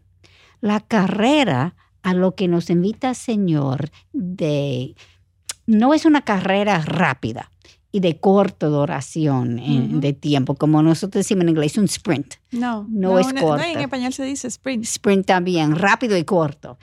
La 0.62 0.80
carrera 0.80 1.76
a 2.02 2.14
lo 2.14 2.36
que 2.36 2.48
nos 2.48 2.70
invita 2.70 3.10
el 3.10 3.16
Señor 3.16 3.92
de 4.12 4.96
no 5.66 5.94
es 5.94 6.06
una 6.06 6.22
carrera 6.22 6.80
rápida 6.80 7.50
y 7.96 8.00
de 8.00 8.20
corta 8.20 8.66
duración 8.66 10.02
de 10.02 10.14
tiempo, 10.14 10.56
como 10.56 10.82
nosotros 10.82 11.20
decimos 11.20 11.44
en 11.44 11.50
inglés, 11.50 11.78
un 11.78 11.86
sprint. 11.86 12.34
No, 12.52 12.88
no, 12.90 13.20
es 13.20 13.32
corto. 13.32 13.64
en 13.64 13.80
español 13.80 14.12
se 14.12 14.24
dice 14.24 14.48
sprint. 14.48 14.84
Sprint 14.84 15.28
también, 15.28 15.76
rápido 15.76 16.18
y 16.18 16.24
corto. 16.24 16.80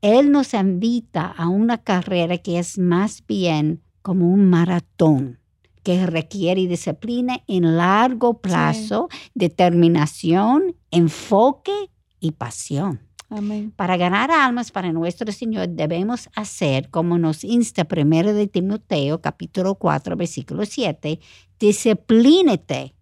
Él 0.00 0.30
nos 0.30 0.54
invita 0.54 1.26
a 1.26 1.48
una 1.48 1.78
carrera 1.78 2.38
que 2.38 2.60
es 2.60 2.78
más 2.78 3.24
bien 3.26 3.82
como 4.02 4.32
un 4.32 4.48
maratón 4.48 5.40
que 5.82 6.06
requiere 6.06 6.68
disciplina 6.68 7.40
en 7.48 7.76
largo 7.76 8.38
plazo, 8.38 9.08
determinación, 9.34 10.76
enfoque 10.92 11.90
y 12.20 12.30
pasión. 12.30 13.00
Amén. 13.36 13.72
Para 13.74 13.96
ganar 13.96 14.30
almas 14.30 14.70
para 14.70 14.92
nuestro 14.92 15.32
Señor 15.32 15.68
debemos 15.68 16.28
hacer 16.34 16.90
como 16.90 17.16
nos 17.18 17.44
insta 17.44 17.84
primero 17.84 18.34
de 18.34 18.46
Timoteo 18.46 19.22
capítulo 19.22 19.76
4 19.76 20.16
versículo 20.16 20.66
7, 20.66 21.18
disciplínate 21.58 22.94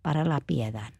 para 0.00 0.24
la 0.24 0.40
piedad. 0.40 0.92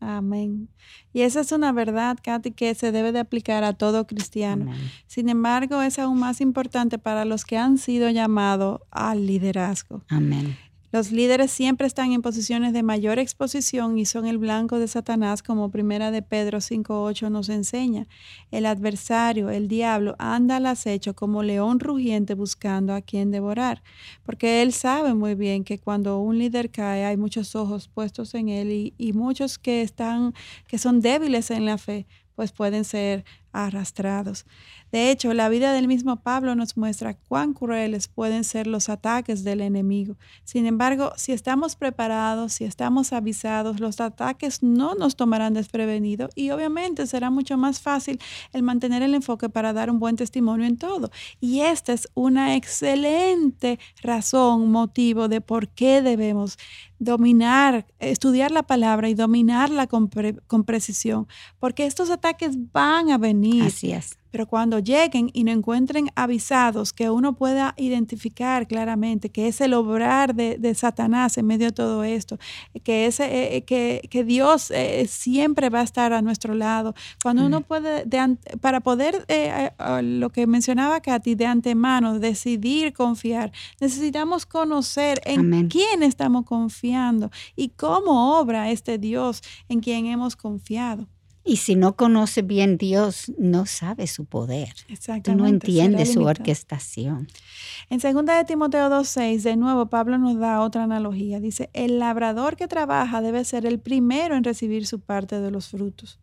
Amén. 0.00 0.70
Y 1.12 1.22
esa 1.22 1.40
es 1.40 1.52
una 1.52 1.72
verdad, 1.72 2.18
Katy, 2.22 2.52
que 2.52 2.74
se 2.74 2.90
debe 2.90 3.12
de 3.12 3.20
aplicar 3.20 3.64
a 3.64 3.74
todo 3.74 4.06
cristiano. 4.06 4.72
Sin 5.06 5.28
embargo, 5.28 5.82
es 5.82 5.98
aún 5.98 6.18
más 6.18 6.40
importante 6.40 6.98
para 6.98 7.26
los 7.26 7.44
que 7.44 7.58
han 7.58 7.76
sido 7.76 8.08
llamados 8.08 8.80
al 8.90 9.26
liderazgo. 9.26 10.02
Amén. 10.08 10.56
Los 10.92 11.12
líderes 11.12 11.52
siempre 11.52 11.86
están 11.86 12.10
en 12.10 12.20
posiciones 12.20 12.72
de 12.72 12.82
mayor 12.82 13.20
exposición 13.20 13.96
y 13.96 14.06
son 14.06 14.26
el 14.26 14.38
blanco 14.38 14.80
de 14.80 14.88
Satanás, 14.88 15.40
como 15.40 15.70
primera 15.70 16.10
de 16.10 16.20
Pedro 16.20 16.58
5.8 16.58 17.30
nos 17.30 17.48
enseña. 17.48 18.08
El 18.50 18.66
adversario, 18.66 19.50
el 19.50 19.68
diablo, 19.68 20.16
anda 20.18 20.56
al 20.56 20.66
acecho 20.66 21.14
como 21.14 21.44
león 21.44 21.78
rugiente 21.78 22.34
buscando 22.34 22.92
a 22.92 23.02
quien 23.02 23.30
devorar, 23.30 23.84
porque 24.24 24.62
él 24.62 24.72
sabe 24.72 25.14
muy 25.14 25.36
bien 25.36 25.62
que 25.62 25.78
cuando 25.78 26.18
un 26.18 26.38
líder 26.38 26.70
cae 26.70 27.04
hay 27.04 27.16
muchos 27.16 27.54
ojos 27.54 27.86
puestos 27.86 28.34
en 28.34 28.48
él 28.48 28.72
y, 28.72 28.94
y 28.98 29.12
muchos 29.12 29.58
que 29.58 29.82
están, 29.82 30.34
que 30.66 30.78
son 30.78 31.00
débiles 31.00 31.52
en 31.52 31.66
la 31.66 31.78
fe, 31.78 32.08
pues 32.34 32.50
pueden 32.50 32.84
ser 32.84 33.24
arrastrados. 33.52 34.46
De 34.92 35.10
hecho, 35.10 35.32
la 35.34 35.48
vida 35.48 35.72
del 35.72 35.86
mismo 35.86 36.16
Pablo 36.16 36.54
nos 36.54 36.76
muestra 36.76 37.14
cuán 37.14 37.54
crueles 37.54 38.08
pueden 38.08 38.42
ser 38.42 38.66
los 38.66 38.88
ataques 38.88 39.44
del 39.44 39.60
enemigo. 39.60 40.16
Sin 40.44 40.66
embargo, 40.66 41.12
si 41.16 41.32
estamos 41.32 41.76
preparados, 41.76 42.54
si 42.54 42.64
estamos 42.64 43.12
avisados, 43.12 43.78
los 43.78 44.00
ataques 44.00 44.62
no 44.62 44.94
nos 44.94 45.14
tomarán 45.14 45.54
desprevenido 45.54 46.28
y 46.34 46.50
obviamente 46.50 47.06
será 47.06 47.30
mucho 47.30 47.56
más 47.56 47.80
fácil 47.80 48.18
el 48.52 48.62
mantener 48.62 49.02
el 49.02 49.14
enfoque 49.14 49.48
para 49.48 49.72
dar 49.72 49.90
un 49.90 50.00
buen 50.00 50.16
testimonio 50.16 50.66
en 50.66 50.76
todo. 50.76 51.10
Y 51.40 51.60
esta 51.60 51.92
es 51.92 52.08
una 52.14 52.56
excelente 52.56 53.78
razón, 54.02 54.70
motivo 54.72 55.28
de 55.28 55.40
por 55.40 55.68
qué 55.68 56.02
debemos 56.02 56.58
dominar, 56.98 57.86
estudiar 57.98 58.50
la 58.50 58.62
palabra 58.62 59.08
y 59.08 59.14
dominarla 59.14 59.86
con, 59.86 60.10
con 60.46 60.64
precisión, 60.64 61.26
porque 61.58 61.86
estos 61.86 62.10
ataques 62.10 62.56
van 62.72 63.10
a 63.10 63.18
venir. 63.18 63.39
Así 63.62 63.92
es. 63.92 64.20
Pero 64.30 64.46
cuando 64.46 64.78
lleguen 64.78 65.30
y 65.32 65.44
no 65.44 65.50
encuentren 65.50 66.10
avisados, 66.14 66.92
que 66.92 67.10
uno 67.10 67.34
pueda 67.34 67.74
identificar 67.76 68.66
claramente 68.66 69.30
que 69.30 69.48
es 69.48 69.60
el 69.60 69.74
obrar 69.74 70.34
de, 70.34 70.74
Satanás 70.74 71.36
en 71.36 71.46
medio 71.46 71.66
de 71.66 71.72
todo 71.72 72.04
esto, 72.04 72.38
que, 72.84 73.06
ese, 73.06 73.24
eh, 73.24 73.56
eh, 73.56 73.62
que, 73.62 74.08
que, 74.08 74.22
Dios 74.22 74.70
eh, 74.70 75.06
siempre 75.08 75.68
va 75.68 75.80
a 75.80 75.82
estar 75.82 76.12
a 76.12 76.22
nuestro 76.22 76.54
lado. 76.54 76.94
Cuando 77.22 77.44
uno 77.44 77.62
puede, 77.62 78.04
para 78.60 78.80
poder, 78.80 79.26
lo 80.02 80.30
que 80.30 80.46
mencionaba 80.46 81.00
Katy, 81.00 81.34
de 81.34 81.46
antemano, 81.46 82.18
decidir 82.20 82.92
confiar, 82.92 83.50
necesitamos 83.80 84.46
conocer 84.46 85.20
en 85.24 85.68
quién 85.68 86.02
estamos 86.02 86.44
confiando 86.44 87.30
y 87.56 87.70
cómo 87.70 88.38
obra 88.38 88.70
este 88.70 88.98
Dios 88.98 89.42
en 89.68 89.80
quien 89.80 90.06
hemos 90.06 90.36
confiado. 90.36 91.08
Y 91.44 91.56
si 91.56 91.74
no 91.74 91.96
conoce 91.96 92.42
bien 92.42 92.76
Dios, 92.76 93.32
no 93.38 93.64
sabe 93.66 94.06
su 94.06 94.26
poder. 94.26 94.74
Tú 95.22 95.34
no 95.34 95.46
entiendes 95.46 96.12
su 96.12 96.22
orquestación. 96.22 97.28
En 97.88 97.98
2 97.98 98.24
de 98.26 98.44
Timoteo 98.44 98.88
2.6, 98.90 99.42
de 99.42 99.56
nuevo, 99.56 99.86
Pablo 99.86 100.18
nos 100.18 100.38
da 100.38 100.60
otra 100.60 100.84
analogía. 100.84 101.40
Dice, 101.40 101.70
el 101.72 101.98
labrador 101.98 102.56
que 102.56 102.68
trabaja 102.68 103.22
debe 103.22 103.44
ser 103.44 103.64
el 103.64 103.80
primero 103.80 104.36
en 104.36 104.44
recibir 104.44 104.86
su 104.86 105.00
parte 105.00 105.40
de 105.40 105.50
los 105.50 105.68
frutos. 105.68 106.20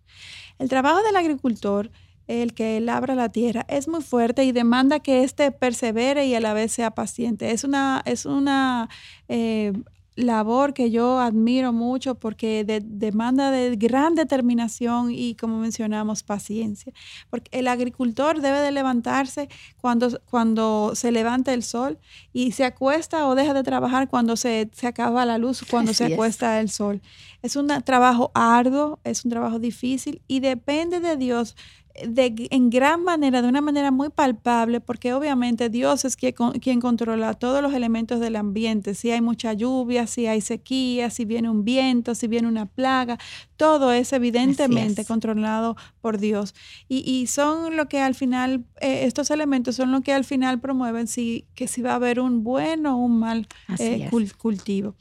El 0.59 0.69
trabajo 0.69 1.01
del 1.03 1.15
agricultor 1.15 1.91
el 2.27 2.53
que 2.53 2.79
labra 2.81 3.15
la 3.15 3.29
tierra, 3.29 3.65
es 3.69 3.87
muy 3.87 4.01
fuerte 4.01 4.43
y 4.43 4.51
demanda 4.51 4.99
que 4.99 5.23
éste 5.23 5.51
persevere 5.51 6.27
y 6.27 6.35
a 6.35 6.41
la 6.41 6.53
vez 6.53 6.73
sea 6.73 6.91
paciente. 6.91 7.51
Es 7.51 7.63
una, 7.63 8.01
es 8.05 8.25
una 8.25 8.89
eh, 9.29 9.73
labor 10.17 10.73
que 10.73 10.89
yo 10.89 11.19
admiro 11.19 11.71
mucho 11.71 12.15
porque 12.15 12.65
demanda 12.83 13.51
de 13.51 13.75
gran 13.75 14.15
determinación 14.15 15.11
y, 15.11 15.35
como 15.35 15.59
mencionamos, 15.59 16.23
paciencia. 16.23 16.91
Porque 17.29 17.49
el 17.57 17.67
agricultor 17.67 18.41
debe 18.41 18.59
de 18.59 18.71
levantarse 18.71 19.47
cuando, 19.77 20.19
cuando 20.25 20.93
se 20.95 21.11
levanta 21.11 21.53
el 21.53 21.63
sol 21.63 21.99
y 22.33 22.51
se 22.51 22.65
acuesta 22.65 23.27
o 23.27 23.35
deja 23.35 23.53
de 23.53 23.63
trabajar 23.63 24.09
cuando 24.09 24.35
se, 24.35 24.69
se 24.73 24.87
acaba 24.87 25.25
la 25.25 25.37
luz, 25.37 25.63
cuando 25.69 25.93
se 25.93 26.05
acuesta 26.05 26.59
el 26.59 26.69
sol. 26.69 27.01
Es 27.47 27.55
un 27.55 27.69
trabajo 27.85 28.29
arduo, 28.33 28.99
es 29.05 29.23
un 29.23 29.31
trabajo 29.31 29.57
difícil 29.57 30.21
y 30.27 30.41
depende 30.41 30.99
de 30.99 31.15
Dios 31.15 31.55
en 31.95 32.69
gran 32.69 33.05
manera, 33.05 33.41
de 33.41 33.47
una 33.47 33.61
manera 33.61 33.89
muy 33.89 34.09
palpable, 34.09 34.81
porque 34.81 35.13
obviamente 35.13 35.69
Dios 35.69 36.03
es 36.03 36.17
quien, 36.17 36.33
quien, 36.61 36.81
controla 36.81 37.33
todos 37.35 37.61
los 37.61 37.73
elementos 37.73 38.19
del 38.19 38.35
ambiente, 38.35 38.95
si 38.95 39.11
hay 39.11 39.21
mucha 39.21 39.53
lluvia, 39.53 40.07
si 40.07 40.27
hay 40.27 40.41
sequía, 40.41 41.09
si 41.09 41.23
viene 41.23 41.49
un 41.49 41.63
viento, 41.63 42.15
si 42.15 42.27
viene 42.27 42.49
una 42.49 42.65
plaga, 42.65 43.17
todo 43.57 43.91
es 43.91 44.13
evidentemente 44.13 45.03
controlado 45.03 45.75
por 45.99 46.19
Dios. 46.19 46.55
Y, 46.87 47.27
son 47.27 47.75
lo 47.75 47.87
que 47.89 47.99
al 47.99 48.15
final, 48.15 48.65
eh, 48.79 49.01
estos 49.03 49.31
elementos 49.31 49.75
son 49.75 49.91
lo 49.91 50.01
que 50.01 50.13
al 50.13 50.23
final 50.23 50.59
promueven 50.59 51.07
si, 51.07 51.45
que 51.55 51.67
si 51.67 51.81
va 51.81 51.91
a 51.91 51.95
haber 51.95 52.19
un 52.19 52.43
buen 52.43 52.85
o 52.85 52.95
un 52.95 53.19
mal 53.19 53.47
eh, 53.79 54.09
cultivo. 54.37 54.95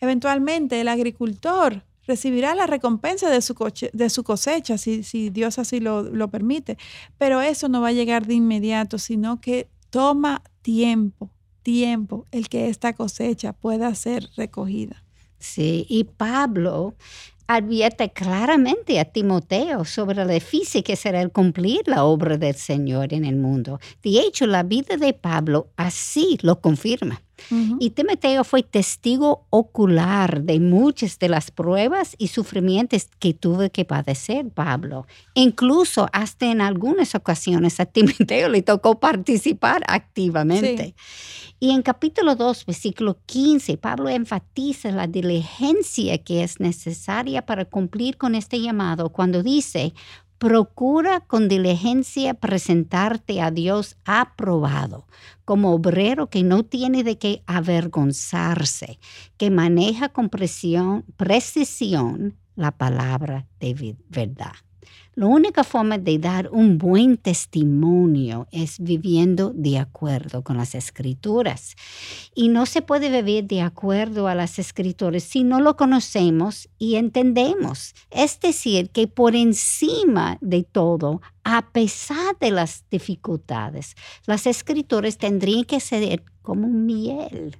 Eventualmente 0.00 0.80
el 0.80 0.88
agricultor 0.88 1.82
recibirá 2.06 2.54
la 2.54 2.66
recompensa 2.66 3.28
de 3.28 3.42
su, 3.42 3.54
de 3.92 4.10
su 4.10 4.22
cosecha, 4.22 4.78
si, 4.78 5.02
si 5.02 5.30
Dios 5.30 5.58
así 5.58 5.80
lo, 5.80 6.02
lo, 6.02 6.28
permite. 6.28 6.78
Pero 7.18 7.40
eso 7.40 7.68
no 7.68 7.80
va 7.80 7.88
a 7.88 7.92
llegar 7.92 8.26
de 8.26 8.34
inmediato, 8.34 8.98
sino 8.98 9.40
que 9.40 9.68
toma 9.90 10.42
tiempo, 10.62 11.30
tiempo, 11.62 12.26
el 12.30 12.48
que 12.48 12.68
esta 12.68 12.92
cosecha 12.92 13.52
pueda 13.52 13.92
ser 13.94 14.28
recogida. 14.36 15.02
Sí, 15.38 15.84
y 15.88 16.04
Pablo 16.04 16.94
advierte 17.46 18.12
claramente 18.12 18.98
a 19.00 19.04
Timoteo 19.04 19.84
sobre 19.84 20.16
lo 20.16 20.26
difícil 20.26 20.82
que 20.82 20.96
será 20.96 21.20
el 21.20 21.30
cumplir 21.30 21.82
la 21.86 22.04
obra 22.04 22.36
del 22.36 22.54
Señor 22.54 23.12
en 23.12 23.24
el 23.24 23.36
mundo. 23.36 23.80
De 24.02 24.20
hecho, 24.20 24.46
la 24.46 24.62
vida 24.62 24.96
de 24.96 25.12
Pablo 25.12 25.68
así 25.76 26.38
lo 26.42 26.60
confirma. 26.60 27.22
Y 27.78 27.90
Timoteo 27.90 28.44
fue 28.44 28.62
testigo 28.62 29.46
ocular 29.50 30.42
de 30.42 30.58
muchas 30.58 31.18
de 31.18 31.28
las 31.28 31.50
pruebas 31.50 32.16
y 32.18 32.28
sufrimientos 32.28 33.08
que 33.18 33.34
tuvo 33.34 33.68
que 33.70 33.84
padecer 33.84 34.48
Pablo. 34.48 35.06
Incluso 35.34 36.08
hasta 36.12 36.50
en 36.50 36.60
algunas 36.60 37.14
ocasiones 37.14 37.78
a 37.78 37.86
Timoteo 37.86 38.48
le 38.48 38.62
tocó 38.62 38.98
participar 38.98 39.82
activamente. 39.86 40.94
Y 41.58 41.70
en 41.70 41.80
capítulo 41.80 42.36
2, 42.36 42.66
versículo 42.66 43.18
15, 43.24 43.78
Pablo 43.78 44.10
enfatiza 44.10 44.90
la 44.90 45.06
diligencia 45.06 46.18
que 46.18 46.42
es 46.42 46.60
necesaria 46.60 47.46
para 47.46 47.64
cumplir 47.64 48.18
con 48.18 48.34
este 48.34 48.60
llamado 48.60 49.08
cuando 49.08 49.42
dice, 49.42 49.94
Procura 50.38 51.20
con 51.20 51.48
diligencia 51.48 52.34
presentarte 52.34 53.40
a 53.40 53.50
Dios 53.50 53.96
aprobado, 54.04 55.06
como 55.46 55.72
obrero 55.72 56.28
que 56.28 56.42
no 56.42 56.62
tiene 56.62 57.04
de 57.04 57.16
qué 57.16 57.42
avergonzarse, 57.46 58.98
que 59.38 59.50
maneja 59.50 60.10
con 60.10 60.28
precisión 60.28 61.04
la 62.54 62.70
palabra 62.72 63.46
de 63.60 63.96
verdad. 64.10 64.52
La 65.18 65.24
única 65.24 65.64
forma 65.64 65.96
de 65.96 66.18
dar 66.18 66.50
un 66.52 66.76
buen 66.76 67.16
testimonio 67.16 68.48
es 68.52 68.78
viviendo 68.78 69.50
de 69.54 69.78
acuerdo 69.78 70.44
con 70.44 70.58
las 70.58 70.74
escrituras. 70.74 71.74
Y 72.34 72.50
no 72.50 72.66
se 72.66 72.82
puede 72.82 73.08
vivir 73.08 73.46
de 73.46 73.62
acuerdo 73.62 74.28
a 74.28 74.34
las 74.34 74.58
escrituras 74.58 75.22
si 75.22 75.42
no 75.42 75.58
lo 75.58 75.74
conocemos 75.74 76.68
y 76.76 76.96
entendemos. 76.96 77.94
Es 78.10 78.38
decir, 78.40 78.90
que 78.90 79.08
por 79.08 79.34
encima 79.34 80.36
de 80.42 80.64
todo, 80.64 81.22
a 81.44 81.70
pesar 81.70 82.38
de 82.38 82.50
las 82.50 82.84
dificultades, 82.90 83.96
las 84.26 84.46
escrituras 84.46 85.16
tendrían 85.16 85.64
que 85.64 85.80
ser 85.80 86.24
como 86.42 86.68
miel 86.68 87.56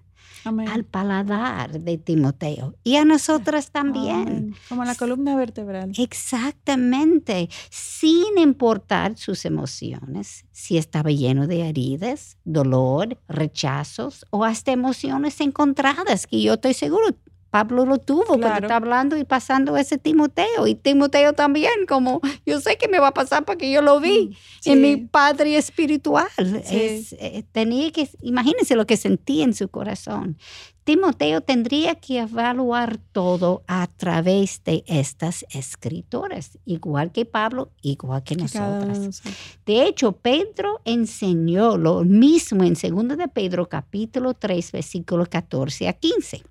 al 0.47 0.85
paladar 0.85 1.81
de 1.81 1.99
Timoteo 1.99 2.75
y 2.85 2.97
a 2.97 3.05
nosotras 3.05 3.71
también. 3.71 4.55
Como 4.69 4.85
la 4.85 4.95
columna 4.95 5.37
vertebral. 5.37 5.93
Exactamente, 5.99 7.49
sin 7.71 8.39
importar 8.39 9.17
sus 9.17 9.45
emociones, 9.45 10.45
si 10.53 10.79
estaba 10.79 11.11
lleno 11.11 11.47
de 11.47 11.69
heridas, 11.69 12.39
dolor, 12.45 13.19
rechazos 13.29 14.25
o 14.31 14.45
hasta 14.45 14.73
emociones 14.73 15.41
encontradas, 15.41 16.27
que 16.27 16.41
yo 16.41 16.55
estoy 16.55 16.75
seguro 16.75 17.17
Pablo 17.57 17.87
lo 17.87 17.97
tuvo 17.97 18.39
cuando 18.39 18.49
está 18.49 18.77
hablando 18.77 19.17
y 19.17 19.25
pasando 19.25 19.79
ese 19.79 19.97
Timoteo. 19.97 20.67
Y 20.67 20.75
Timoteo 20.75 21.33
también, 21.33 21.87
como 21.89 22.21
yo 22.45 22.61
sé 22.61 22.77
que 22.77 22.87
me 22.87 22.99
va 22.99 23.09
a 23.09 23.15
pasar 23.15 23.47
porque 23.47 23.71
yo 23.71 23.81
lo 23.81 23.99
vi 23.99 24.37
mm, 24.67 24.71
en 24.71 24.83
mi 24.83 24.97
padre 24.99 25.57
espiritual. 25.57 26.29
Eh, 26.37 27.45
tenía 27.53 27.91
que, 27.93 28.11
imagínense 28.21 28.77
lo 28.77 28.87
que 28.87 28.99
sentía 28.99 29.45
en 29.45 29.55
su 29.55 29.69
corazón. 29.69 30.37
Timoteo 30.85 31.41
tendría 31.41 31.95
que 31.95 32.19
evaluar 32.19 32.99
todo 32.99 33.65
a 33.67 33.87
través 33.87 34.63
de 34.63 34.85
estas 34.87 35.47
escrituras, 35.49 36.59
igual 36.67 37.11
que 37.11 37.25
Pablo, 37.25 37.71
igual 37.81 38.23
que 38.23 38.37
nosotras. 38.37 39.23
De 39.65 39.87
hecho, 39.87 40.13
Pedro 40.13 40.83
enseñó 40.85 41.79
lo 41.79 42.05
mismo 42.05 42.65
en 42.65 42.75
2 42.75 43.17
de 43.17 43.29
Pedro 43.29 43.67
capítulo 43.67 44.35
3, 44.35 44.73
versículo 44.73 45.25
14 45.25 45.89
a 45.89 45.95
15. 45.95 46.43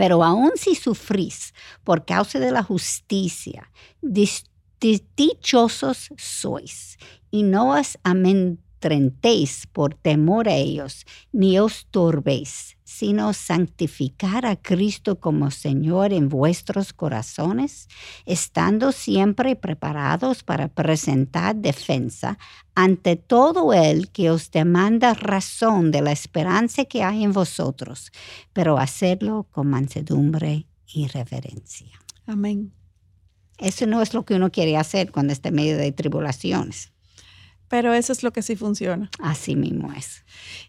Pero 0.00 0.24
aun 0.24 0.52
si 0.56 0.74
sufrís 0.74 1.52
por 1.84 2.06
causa 2.06 2.38
de 2.38 2.50
la 2.50 2.62
justicia, 2.62 3.70
dichosos 4.00 6.08
sois. 6.16 6.96
Y 7.30 7.42
no 7.42 7.78
os 7.78 7.98
amedrentéis 8.02 9.66
por 9.66 9.92
temor 9.92 10.48
a 10.48 10.54
ellos, 10.54 11.04
ni 11.32 11.60
os 11.60 11.86
turbéis 11.90 12.78
sino 12.90 13.32
santificar 13.32 14.44
a 14.44 14.56
Cristo 14.56 15.20
como 15.20 15.52
Señor 15.52 16.12
en 16.12 16.28
vuestros 16.28 16.92
corazones, 16.92 17.88
estando 18.26 18.90
siempre 18.90 19.54
preparados 19.54 20.42
para 20.42 20.66
presentar 20.66 21.54
defensa 21.54 22.36
ante 22.74 23.14
todo 23.14 23.72
el 23.72 24.10
que 24.10 24.32
os 24.32 24.50
demanda 24.50 25.14
razón 25.14 25.92
de 25.92 26.02
la 26.02 26.10
esperanza 26.10 26.84
que 26.84 27.04
hay 27.04 27.22
en 27.22 27.32
vosotros, 27.32 28.10
pero 28.52 28.76
hacerlo 28.76 29.46
con 29.52 29.68
mansedumbre 29.68 30.66
y 30.92 31.06
reverencia. 31.06 31.92
Amén. 32.26 32.72
Eso 33.58 33.86
no 33.86 34.02
es 34.02 34.14
lo 34.14 34.24
que 34.24 34.34
uno 34.34 34.50
quiere 34.50 34.76
hacer 34.76 35.12
cuando 35.12 35.32
está 35.32 35.50
en 35.50 35.54
medio 35.54 35.78
de 35.78 35.92
tribulaciones. 35.92 36.90
Pero 37.70 37.94
eso 37.94 38.12
es 38.12 38.24
lo 38.24 38.32
que 38.32 38.42
sí 38.42 38.56
funciona. 38.56 39.08
Así 39.20 39.54
mismo 39.54 39.92
es. 39.92 40.24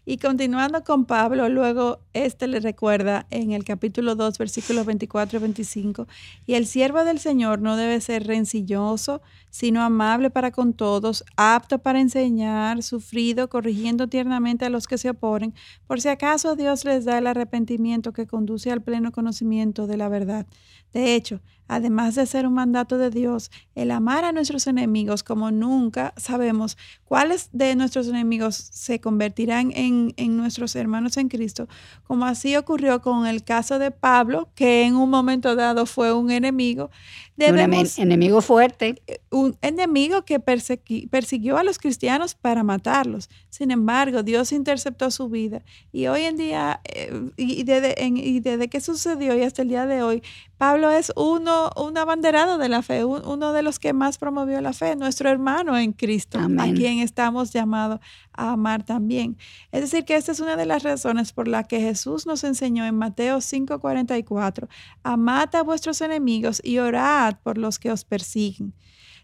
Y 0.06 0.18
continuando 0.18 0.84
con 0.84 1.04
Pablo, 1.04 1.48
luego 1.48 1.98
este 2.12 2.46
le 2.46 2.60
recuerda 2.60 3.26
en 3.30 3.50
el 3.50 3.64
capítulo 3.64 4.14
2, 4.14 4.38
versículos 4.38 4.86
24 4.86 5.36
y 5.36 5.42
25, 5.42 6.06
y 6.46 6.54
el 6.54 6.64
siervo 6.64 7.02
del 7.02 7.18
Señor 7.18 7.60
no 7.60 7.76
debe 7.76 8.00
ser 8.00 8.28
rencilloso, 8.28 9.20
sino 9.50 9.82
amable 9.82 10.30
para 10.30 10.52
con 10.52 10.74
todos, 10.74 11.24
apto 11.36 11.80
para 11.80 12.00
enseñar, 12.00 12.84
sufrido, 12.84 13.48
corrigiendo 13.48 14.06
tiernamente 14.06 14.64
a 14.64 14.70
los 14.70 14.86
que 14.86 14.96
se 14.96 15.10
oponen, 15.10 15.54
por 15.88 16.00
si 16.00 16.08
acaso 16.08 16.54
Dios 16.54 16.84
les 16.84 17.04
da 17.04 17.18
el 17.18 17.26
arrepentimiento 17.26 18.12
que 18.12 18.28
conduce 18.28 18.70
al 18.70 18.80
pleno 18.80 19.10
conocimiento 19.10 19.88
de 19.88 19.96
la 19.96 20.08
verdad. 20.08 20.46
De 20.92 21.16
hecho, 21.16 21.40
además 21.74 22.14
de 22.14 22.26
ser 22.26 22.46
un 22.46 22.54
mandato 22.54 22.98
de 22.98 23.10
Dios, 23.10 23.50
el 23.74 23.90
amar 23.90 24.24
a 24.24 24.32
nuestros 24.32 24.66
enemigos 24.66 25.22
como 25.22 25.50
nunca 25.50 26.12
sabemos 26.16 26.76
cuáles 27.04 27.48
de 27.52 27.74
nuestros 27.76 28.08
enemigos 28.08 28.56
se 28.56 29.00
convertirán 29.00 29.72
en, 29.74 30.36
nuestros 30.36 30.76
hermanos 30.76 31.16
en 31.16 31.28
Cristo, 31.28 31.68
como 32.04 32.24
así 32.24 32.56
ocurrió 32.56 33.02
con 33.02 33.26
el 33.26 33.44
caso 33.44 33.78
de 33.78 33.90
Pablo, 33.90 34.50
que 34.54 34.84
en 34.84 34.96
un 34.96 35.10
momento 35.10 35.54
dado 35.56 35.86
fue 35.86 36.12
un 36.12 36.30
enemigo. 36.30 36.90
un 37.38 38.02
enemigo 38.02 38.40
fuerte. 38.40 39.02
Eh, 39.06 39.20
un 39.30 39.56
enemigo 39.62 40.24
que 40.24 40.40
persiguió 40.40 41.56
a 41.58 41.62
los 41.62 41.78
cristianos 41.78 42.34
para 42.34 42.62
matarlos. 42.62 43.28
Sin 43.48 43.70
embargo, 43.70 44.22
Dios 44.22 44.52
interceptó 44.52 45.10
su 45.10 45.28
vida. 45.28 45.62
Y 45.92 46.06
hoy 46.06 46.22
en 46.22 46.36
día, 46.36 46.80
eh, 46.84 47.30
y, 47.36 47.64
desde, 47.64 47.94
y 48.06 48.40
desde 48.40 48.68
que 48.68 48.80
sucedió 48.80 49.36
y 49.36 49.42
hasta 49.42 49.62
el 49.62 49.68
día 49.68 49.86
de 49.86 50.02
hoy, 50.02 50.22
Pablo 50.62 50.92
es 50.92 51.12
uno, 51.16 51.72
un 51.76 51.98
abanderado 51.98 52.56
de 52.56 52.68
la 52.68 52.82
fe, 52.82 53.04
uno 53.04 53.52
de 53.52 53.62
los 53.62 53.80
que 53.80 53.92
más 53.92 54.16
promovió 54.16 54.60
la 54.60 54.72
fe, 54.72 54.94
nuestro 54.94 55.28
hermano 55.28 55.76
en 55.76 55.92
Cristo, 55.92 56.38
a 56.38 56.72
quien 56.72 57.00
estamos 57.00 57.52
llamados 57.52 57.98
a 58.32 58.52
amar 58.52 58.84
también. 58.84 59.36
Es 59.72 59.80
decir, 59.80 60.04
que 60.04 60.14
esta 60.14 60.30
es 60.30 60.38
una 60.38 60.54
de 60.54 60.64
las 60.64 60.84
razones 60.84 61.32
por 61.32 61.48
la 61.48 61.64
que 61.64 61.80
Jesús 61.80 62.26
nos 62.26 62.44
enseñó 62.44 62.86
en 62.86 62.94
Mateo 62.94 63.40
5:44, 63.40 64.68
amad 65.02 65.52
a 65.56 65.64
vuestros 65.64 66.00
enemigos 66.00 66.60
y 66.62 66.78
orad 66.78 67.38
por 67.42 67.58
los 67.58 67.80
que 67.80 67.90
os 67.90 68.04
persiguen. 68.04 68.72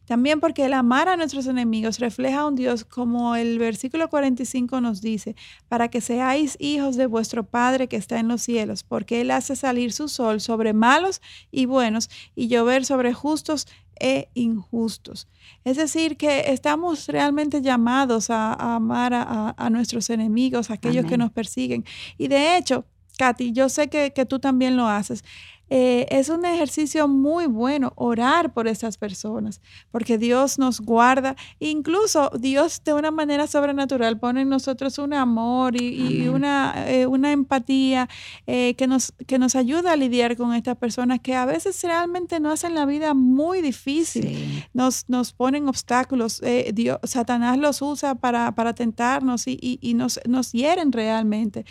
También 0.08 0.40
porque 0.40 0.64
el 0.64 0.72
amar 0.72 1.10
a 1.10 1.18
nuestros 1.18 1.46
enemigos 1.46 1.98
refleja 1.98 2.40
a 2.40 2.46
un 2.46 2.54
Dios 2.54 2.86
como 2.86 3.36
el 3.36 3.58
versículo 3.58 4.08
45 4.08 4.80
nos 4.80 5.02
dice, 5.02 5.36
para 5.68 5.88
que 5.88 6.00
seáis 6.00 6.56
hijos 6.58 6.96
de 6.96 7.04
vuestro 7.04 7.44
Padre 7.44 7.88
que 7.88 7.96
está 7.96 8.18
en 8.18 8.26
los 8.26 8.40
cielos, 8.40 8.84
porque 8.84 9.20
Él 9.20 9.30
hace 9.30 9.54
salir 9.54 9.92
su 9.92 10.08
sol 10.08 10.40
sobre 10.40 10.72
malos 10.72 11.20
y 11.50 11.66
buenos 11.66 12.08
y 12.34 12.48
llover 12.48 12.86
sobre 12.86 13.12
justos 13.12 13.68
e 14.00 14.30
injustos. 14.32 15.28
Es 15.64 15.76
decir, 15.76 16.16
que 16.16 16.52
estamos 16.52 17.06
realmente 17.08 17.60
llamados 17.60 18.30
a, 18.30 18.54
amar 18.76 19.12
a, 19.12 19.70
nuestros 19.70 20.08
enemigos, 20.08 20.70
a 20.70 20.74
aquellos 20.74 21.04
que 21.04 21.18
nos 21.18 21.32
persiguen. 21.32 21.84
Y 22.16 22.28
de 22.28 22.56
hecho, 22.56 22.86
Katy, 23.18 23.52
yo 23.52 23.68
sé 23.68 23.88
que, 23.88 24.14
que 24.14 24.24
tú 24.24 24.38
también 24.38 24.78
lo 24.78 24.88
haces. 24.88 25.22
Eh, 25.70 26.06
es 26.10 26.28
un 26.28 26.44
ejercicio 26.44 27.08
muy 27.08 27.46
bueno 27.46 27.92
orar 27.96 28.52
por 28.52 28.68
esas 28.68 28.96
personas, 28.96 29.60
porque 29.90 30.18
Dios 30.18 30.58
nos 30.58 30.80
guarda, 30.80 31.36
incluso 31.58 32.30
Dios 32.38 32.82
de 32.84 32.94
una 32.94 33.10
manera 33.10 33.46
sobrenatural 33.46 34.18
pone 34.18 34.42
en 34.42 34.48
nosotros 34.48 34.98
un 34.98 35.12
amor 35.12 35.80
y, 35.80 36.28
una, 36.28 36.74
eh, 36.88 37.06
una, 37.06 37.32
empatía 37.32 38.08
eh, 38.46 38.74
que, 38.76 38.86
nos, 38.86 39.12
que 39.26 39.38
nos 39.38 39.54
ayuda 39.54 39.92
a 39.92 39.96
lidiar 39.96 40.36
con 40.36 40.54
estas 40.54 40.76
personas 40.76 41.20
que 41.20 41.34
a 41.34 41.44
veces 41.44 41.82
realmente 41.82 42.40
nos 42.40 42.54
hacen 42.54 42.74
la 42.74 42.86
vida 42.86 43.14
muy 43.14 43.60
difícil, 43.60 44.64
nos, 44.72 45.08
nos 45.08 45.32
ponen 45.32 45.68
obstáculos, 45.68 46.42
Dios, 46.72 46.98
Satanás 47.04 47.58
los 47.58 47.82
usa 47.82 48.14
para, 48.14 48.54
para 48.54 48.74
tentarnos 48.74 49.46
y, 49.46 49.78
y 49.80 49.94
nos, 49.94 50.20
nos 50.26 50.52
hieren 50.52 50.92
realmente. 50.92 51.64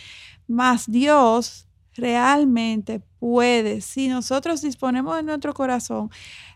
Mas 0.47 0.89
Dios 0.89 1.66
realmente 1.97 3.01
puede, 3.19 3.81
si 3.81 4.07
nosotros 4.07 4.61
disponemos 4.61 5.15
de 5.15 5.23
nuestro 5.23 5.53
corazón, 5.53 6.09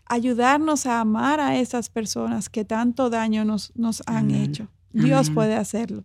ayudarnos 0.06 0.86
a 0.86 1.00
amar 1.00 1.40
a 1.40 1.58
esas 1.58 1.88
personas 1.88 2.48
que 2.48 2.64
tanto 2.64 3.10
daño 3.10 3.44
nos, 3.44 3.72
nos 3.74 4.02
han 4.06 4.30
hecho. 4.30 4.68
Dios 4.92 5.30
puede 5.30 5.56
hacerlo. 5.56 6.04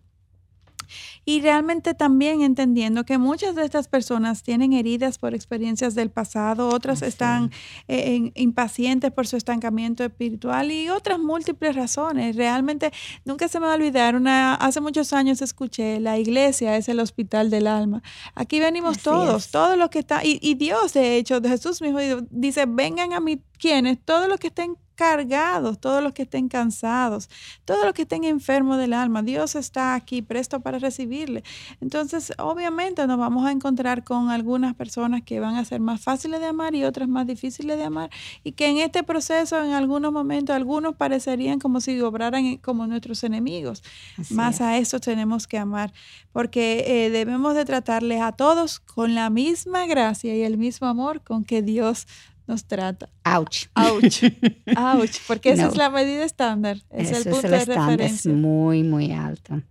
Y 1.24 1.40
realmente 1.40 1.94
también 1.94 2.42
entendiendo 2.42 3.04
que 3.04 3.18
muchas 3.18 3.54
de 3.54 3.64
estas 3.64 3.88
personas 3.88 4.42
tienen 4.42 4.72
heridas 4.72 5.18
por 5.18 5.34
experiencias 5.34 5.94
del 5.94 6.10
pasado, 6.10 6.68
otras 6.68 7.02
están 7.02 7.50
eh, 7.88 8.32
impacientes 8.34 9.12
por 9.12 9.26
su 9.26 9.36
estancamiento 9.36 10.04
espiritual 10.04 10.70
y 10.70 10.88
otras 10.88 11.18
múltiples 11.18 11.76
razones. 11.76 12.36
Realmente 12.36 12.92
nunca 13.24 13.48
se 13.48 13.60
me 13.60 13.66
va 13.66 13.72
a 13.72 13.76
olvidar, 13.76 14.16
una, 14.16 14.54
hace 14.54 14.80
muchos 14.80 15.12
años 15.12 15.42
escuché, 15.42 16.00
la 16.00 16.18
iglesia 16.18 16.76
es 16.76 16.88
el 16.88 17.00
hospital 17.00 17.50
del 17.50 17.66
alma. 17.66 18.02
Aquí 18.34 18.60
venimos 18.60 18.98
todos, 18.98 19.50
todos 19.50 19.76
los 19.76 19.90
que 19.90 20.00
están, 20.00 20.20
y, 20.24 20.38
y 20.42 20.54
Dios 20.54 20.92
de 20.92 21.16
hecho, 21.16 21.40
Jesús 21.42 21.80
mismo 21.80 21.98
dice, 22.30 22.66
vengan 22.66 23.12
a 23.12 23.20
mí 23.20 23.40
quienes, 23.58 23.98
todos 24.04 24.28
los 24.28 24.38
que 24.38 24.48
estén 24.48 24.76
cargados, 24.98 25.78
todos 25.78 26.02
los 26.02 26.12
que 26.12 26.22
estén 26.22 26.48
cansados, 26.48 27.30
todos 27.64 27.84
los 27.84 27.94
que 27.94 28.02
estén 28.02 28.24
enfermos 28.24 28.78
del 28.78 28.92
alma. 28.92 29.22
Dios 29.22 29.54
está 29.54 29.94
aquí 29.94 30.22
presto 30.22 30.58
para 30.58 30.80
recibirle. 30.80 31.44
Entonces, 31.80 32.32
obviamente 32.36 33.06
nos 33.06 33.16
vamos 33.16 33.46
a 33.46 33.52
encontrar 33.52 34.02
con 34.02 34.30
algunas 34.30 34.74
personas 34.74 35.22
que 35.22 35.38
van 35.38 35.54
a 35.54 35.64
ser 35.64 35.80
más 35.80 36.00
fáciles 36.00 36.40
de 36.40 36.46
amar 36.46 36.74
y 36.74 36.82
otras 36.82 37.08
más 37.08 37.28
difíciles 37.28 37.78
de 37.78 37.84
amar 37.84 38.10
y 38.42 38.52
que 38.52 38.66
en 38.66 38.78
este 38.78 39.04
proceso, 39.04 39.62
en 39.62 39.70
algunos 39.70 40.12
momentos, 40.12 40.56
algunos 40.56 40.96
parecerían 40.96 41.60
como 41.60 41.80
si 41.80 42.00
obraran 42.00 42.56
como 42.56 42.88
nuestros 42.88 43.22
enemigos. 43.22 43.84
más 44.30 44.60
a 44.60 44.78
eso 44.78 44.98
tenemos 44.98 45.46
que 45.46 45.58
amar, 45.58 45.92
porque 46.32 47.04
eh, 47.06 47.10
debemos 47.10 47.54
de 47.54 47.64
tratarles 47.64 48.20
a 48.20 48.32
todos 48.32 48.80
con 48.80 49.14
la 49.14 49.30
misma 49.30 49.86
gracia 49.86 50.34
y 50.34 50.42
el 50.42 50.58
mismo 50.58 50.88
amor 50.88 51.22
con 51.22 51.44
que 51.44 51.62
Dios 51.62 52.08
nos 52.48 52.64
trata. 52.64 53.08
Ouch. 53.24 53.66
Ouch. 53.76 54.22
Ouch. 54.76 55.18
Porque 55.26 55.52
esa 55.52 55.68
es 55.68 55.76
la 55.76 55.90
medida 55.90 56.24
estándar. 56.24 56.78
Es 56.90 57.12
el 57.12 57.30
punto 57.30 57.48
de 57.48 57.64
referencia. 57.64 58.30
Es 58.30 58.36
muy, 58.36 58.82
muy 58.82 59.12
alto. 59.12 59.62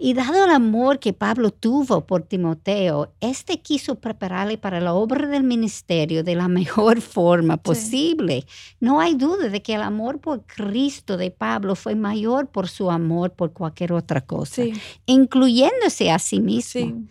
Y 0.00 0.14
dado 0.14 0.44
el 0.44 0.52
amor 0.52 1.00
que 1.00 1.12
Pablo 1.12 1.50
tuvo 1.50 2.06
por 2.06 2.22
Timoteo, 2.22 3.12
este 3.20 3.60
quiso 3.60 3.96
prepararle 3.96 4.56
para 4.56 4.80
la 4.80 4.94
obra 4.94 5.26
del 5.26 5.42
ministerio 5.42 6.22
de 6.22 6.36
la 6.36 6.46
mejor 6.46 7.00
forma 7.00 7.56
posible. 7.56 8.46
No 8.78 9.00
hay 9.00 9.16
duda 9.16 9.48
de 9.48 9.60
que 9.60 9.74
el 9.74 9.82
amor 9.82 10.20
por 10.20 10.44
Cristo 10.46 11.16
de 11.16 11.32
Pablo 11.32 11.74
fue 11.74 11.96
mayor 11.96 12.46
por 12.46 12.68
su 12.68 12.92
amor 12.92 13.32
por 13.32 13.52
cualquier 13.52 13.92
otra 13.92 14.20
cosa, 14.20 14.62
incluyéndose 15.06 16.12
a 16.12 16.20
sí 16.20 16.38
mismo. 16.38 17.02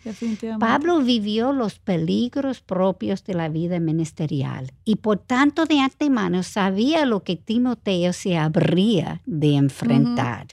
Pablo 0.58 1.02
vivió 1.02 1.52
los 1.52 1.78
peligros 1.78 2.62
propios 2.62 3.22
de 3.24 3.34
la 3.34 3.50
vida 3.50 3.80
ministerial 3.80 4.72
y 4.86 4.96
por 4.96 5.18
tanto 5.18 5.66
de 5.66 5.80
antemano 5.80 6.42
sabía 6.42 7.04
lo 7.04 7.22
que 7.22 7.36
Timoteo 7.36 8.14
se 8.14 8.38
habría 8.38 9.20
de 9.26 9.56
enfrentar. 9.56 10.46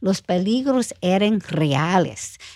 Los 0.00 0.22
peligros 0.22 0.94
eran 1.02 1.40
reales 1.40 1.81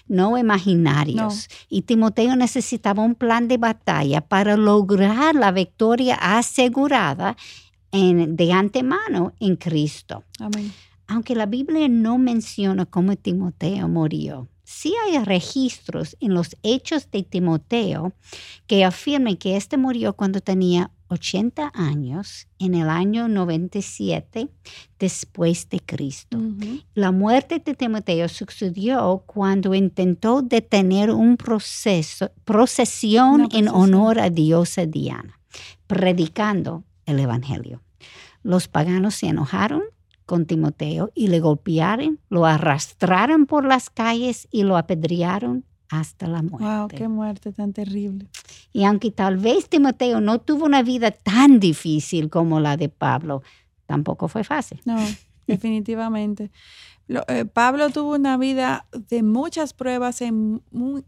no 0.06 0.38
imaginarios. 0.38 1.48
Y 1.68 1.82
Timoteo 1.82 2.36
necesitaba 2.36 3.02
un 3.02 3.14
plan 3.14 3.48
de 3.48 3.58
batalla 3.58 4.20
para 4.20 4.56
lograr 4.56 5.34
la 5.34 5.52
victoria 5.52 6.16
asegurada 6.16 7.36
en, 7.92 8.36
de 8.36 8.52
antemano 8.52 9.34
en 9.40 9.56
Cristo. 9.56 10.24
Aunque 11.08 11.34
la 11.34 11.46
Biblia 11.46 11.88
no 11.88 12.18
menciona 12.18 12.84
cómo 12.86 13.14
Timoteo 13.16 13.88
murió, 13.88 14.48
sí 14.64 14.94
hay 15.04 15.22
registros 15.24 16.16
en 16.20 16.34
los 16.34 16.56
hechos 16.62 17.10
de 17.10 17.22
Timoteo 17.22 18.12
que 18.66 18.84
afirman 18.84 19.36
que 19.36 19.56
éste 19.56 19.76
murió 19.76 20.14
cuando 20.14 20.40
tenía 20.40 20.90
80 21.08 21.72
años 21.74 22.48
en 22.58 22.74
el 22.74 22.88
año 22.88 23.28
97 23.28 24.48
después 24.98 25.68
de 25.68 25.80
Cristo. 25.80 26.38
La 26.94 27.12
muerte 27.12 27.62
de 27.64 27.74
Timoteo 27.74 28.28
sucedió 28.28 29.22
cuando 29.26 29.74
intentó 29.74 30.42
detener 30.42 31.10
un 31.10 31.36
proceso, 31.36 32.30
procesión 32.44 33.48
en 33.52 33.68
honor 33.68 34.18
a 34.18 34.30
diosa 34.30 34.86
Diana, 34.86 35.38
predicando 35.86 36.84
el 37.04 37.20
Evangelio. 37.20 37.82
Los 38.42 38.68
paganos 38.68 39.14
se 39.14 39.28
enojaron 39.28 39.82
con 40.24 40.46
Timoteo 40.46 41.12
y 41.14 41.28
le 41.28 41.40
golpearon, 41.40 42.20
lo 42.28 42.46
arrastraron 42.46 43.46
por 43.46 43.64
las 43.64 43.90
calles 43.90 44.48
y 44.50 44.64
lo 44.64 44.76
apedrearon 44.76 45.64
hasta 45.88 46.26
la 46.26 46.42
muerte. 46.42 46.64
¡Wow! 46.66 46.88
¡Qué 46.88 47.08
muerte 47.08 47.52
tan 47.52 47.72
terrible! 47.72 48.28
Y 48.72 48.84
aunque 48.84 49.10
tal 49.10 49.36
vez 49.36 49.68
Timoteo 49.68 50.20
no 50.20 50.40
tuvo 50.40 50.64
una 50.64 50.82
vida 50.82 51.10
tan 51.10 51.60
difícil 51.60 52.30
como 52.30 52.60
la 52.60 52.76
de 52.76 52.88
Pablo, 52.88 53.42
tampoco 53.86 54.28
fue 54.28 54.44
fácil. 54.44 54.80
No, 54.84 54.96
definitivamente. 55.46 56.50
Eh, 57.08 57.44
Pablo 57.44 57.90
tuvo 57.90 58.14
una 58.14 58.36
vida 58.36 58.86
de 58.92 59.22
muchas 59.22 59.72
pruebas 59.72 60.20
en 60.20 60.62
muy 60.70 61.04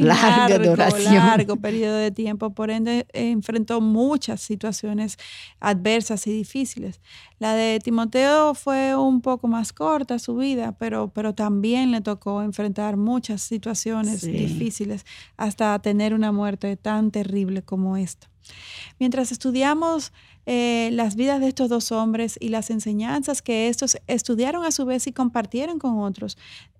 Larga 0.00 0.48
largo, 0.48 0.64
duración. 0.70 1.14
largo 1.14 1.56
periodo 1.56 1.96
de 1.96 2.10
tiempo, 2.10 2.50
por 2.54 2.70
ende 2.70 3.06
eh, 3.12 3.30
enfrentó 3.30 3.80
muchas 3.80 4.42
situaciones 4.42 5.16
adversas 5.58 6.26
y 6.26 6.32
difíciles. 6.32 7.00
La 7.38 7.54
de 7.54 7.78
Timoteo 7.82 8.54
fue 8.54 8.94
un 8.94 9.22
poco 9.22 9.48
más 9.48 9.72
corta 9.72 10.18
su 10.18 10.36
vida, 10.36 10.72
pero, 10.78 11.08
pero 11.08 11.34
también 11.34 11.90
le 11.92 12.02
tocó 12.02 12.42
enfrentar 12.42 12.96
muchas 12.96 13.40
situaciones 13.42 14.20
Sí. 14.20 14.30
difíciles 14.32 15.04
hasta 15.36 15.78
tener 15.78 16.12
una 16.14 16.30
muerte 16.30 16.76
tan 16.76 17.10
terrible 17.10 17.62
como 17.62 17.96
esta. 17.96 18.28
Mientras 18.98 19.32
estudiamos 19.32 20.12
eh, 20.46 20.90
las 20.92 21.16
vidas 21.16 21.40
de 21.40 21.48
estos 21.48 21.68
dos 21.68 21.92
hombres 21.92 22.36
y 22.40 22.48
las 22.48 22.70
enseñanzas 22.70 23.42
que 23.42 23.68
estos 23.68 23.96
estudiaron 24.06 24.64
a 24.64 24.70
su 24.70 24.84
vez 24.84 25.06
y 25.06 25.12
compartieron 25.12 25.78
con 25.78 25.98
otros, 25.98 26.36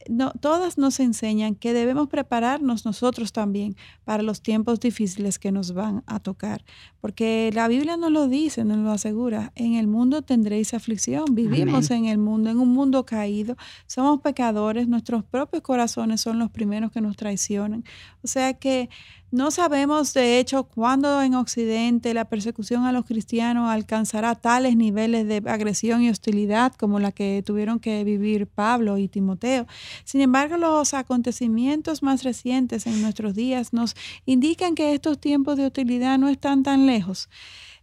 no, 0.08 0.32
todas 0.32 0.78
nos 0.78 1.00
enseñan 1.00 1.54
que 1.54 1.72
debemos 1.72 2.08
prepararnos 2.08 2.84
nosotros 2.84 3.32
también 3.32 3.76
para 4.04 4.22
los 4.22 4.42
tiempos 4.42 4.80
difíciles 4.80 5.38
que 5.38 5.52
nos 5.52 5.74
van 5.74 6.02
a 6.06 6.20
tocar. 6.20 6.64
Porque 7.00 7.50
la 7.54 7.68
Biblia 7.68 7.96
nos 7.96 8.10
lo 8.10 8.28
dice, 8.28 8.64
nos 8.64 8.78
lo 8.78 8.90
asegura. 8.90 9.52
En 9.54 9.74
el 9.74 9.86
mundo 9.86 10.22
tendréis 10.22 10.74
aflicción. 10.74 11.24
Vivimos 11.32 11.90
en 11.90 12.06
el 12.06 12.18
mundo, 12.18 12.50
en 12.50 12.58
un 12.58 12.68
mundo 12.70 13.04
caído. 13.06 13.56
Somos 13.86 14.20
pecadores. 14.20 14.88
Nuestros 14.88 15.24
propios 15.24 15.62
corazones 15.62 16.20
son 16.20 16.38
los 16.38 16.50
primeros 16.50 16.90
que 16.90 17.00
nos 17.00 17.16
traicionan. 17.16 17.84
O 18.22 18.26
sea 18.26 18.54
que 18.54 18.88
no 19.32 19.50
sabemos, 19.50 20.12
de 20.12 20.38
hecho, 20.38 20.64
cuándo 20.64 21.22
en 21.22 21.34
Occidente 21.34 22.12
la 22.12 22.26
persecución 22.26 22.84
a 22.84 22.92
los 22.92 23.06
cristianos 23.06 23.70
alcanzará 23.70 24.34
tales 24.34 24.76
niveles 24.76 25.26
de 25.26 25.42
agresión 25.46 26.02
y 26.02 26.10
hostilidad 26.10 26.74
como 26.74 27.00
la 27.00 27.12
que 27.12 27.42
tuvieron 27.44 27.80
que 27.80 28.04
vivir 28.04 28.46
Pablo 28.46 28.98
y 28.98 29.08
Timoteo. 29.08 29.66
Sin 30.04 30.20
embargo, 30.20 30.58
los 30.58 30.92
acontecimientos 30.92 32.02
más 32.02 32.24
recientes 32.24 32.86
en 32.86 33.00
nuestros 33.00 33.34
días 33.34 33.72
nos 33.72 33.96
indican 34.26 34.74
que 34.74 34.92
estos 34.92 35.18
tiempos 35.18 35.56
de 35.56 35.64
hostilidad 35.64 36.18
no 36.18 36.28
están 36.28 36.62
tan 36.62 36.84
lejos. 36.84 37.30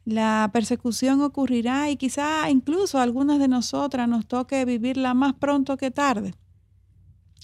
La 0.06 0.52
persecución 0.54 1.22
ocurrirá 1.22 1.90
y 1.90 1.98
quizá 1.98 2.48
incluso 2.52 3.00
algunas 3.00 3.40
de 3.40 3.48
nosotras 3.48 4.08
nos 4.08 4.28
toque 4.28 4.66
vivirla 4.66 5.16
más 5.16 5.34
pronto 5.34 5.78
que 5.78 5.90
tarde. 5.90 6.36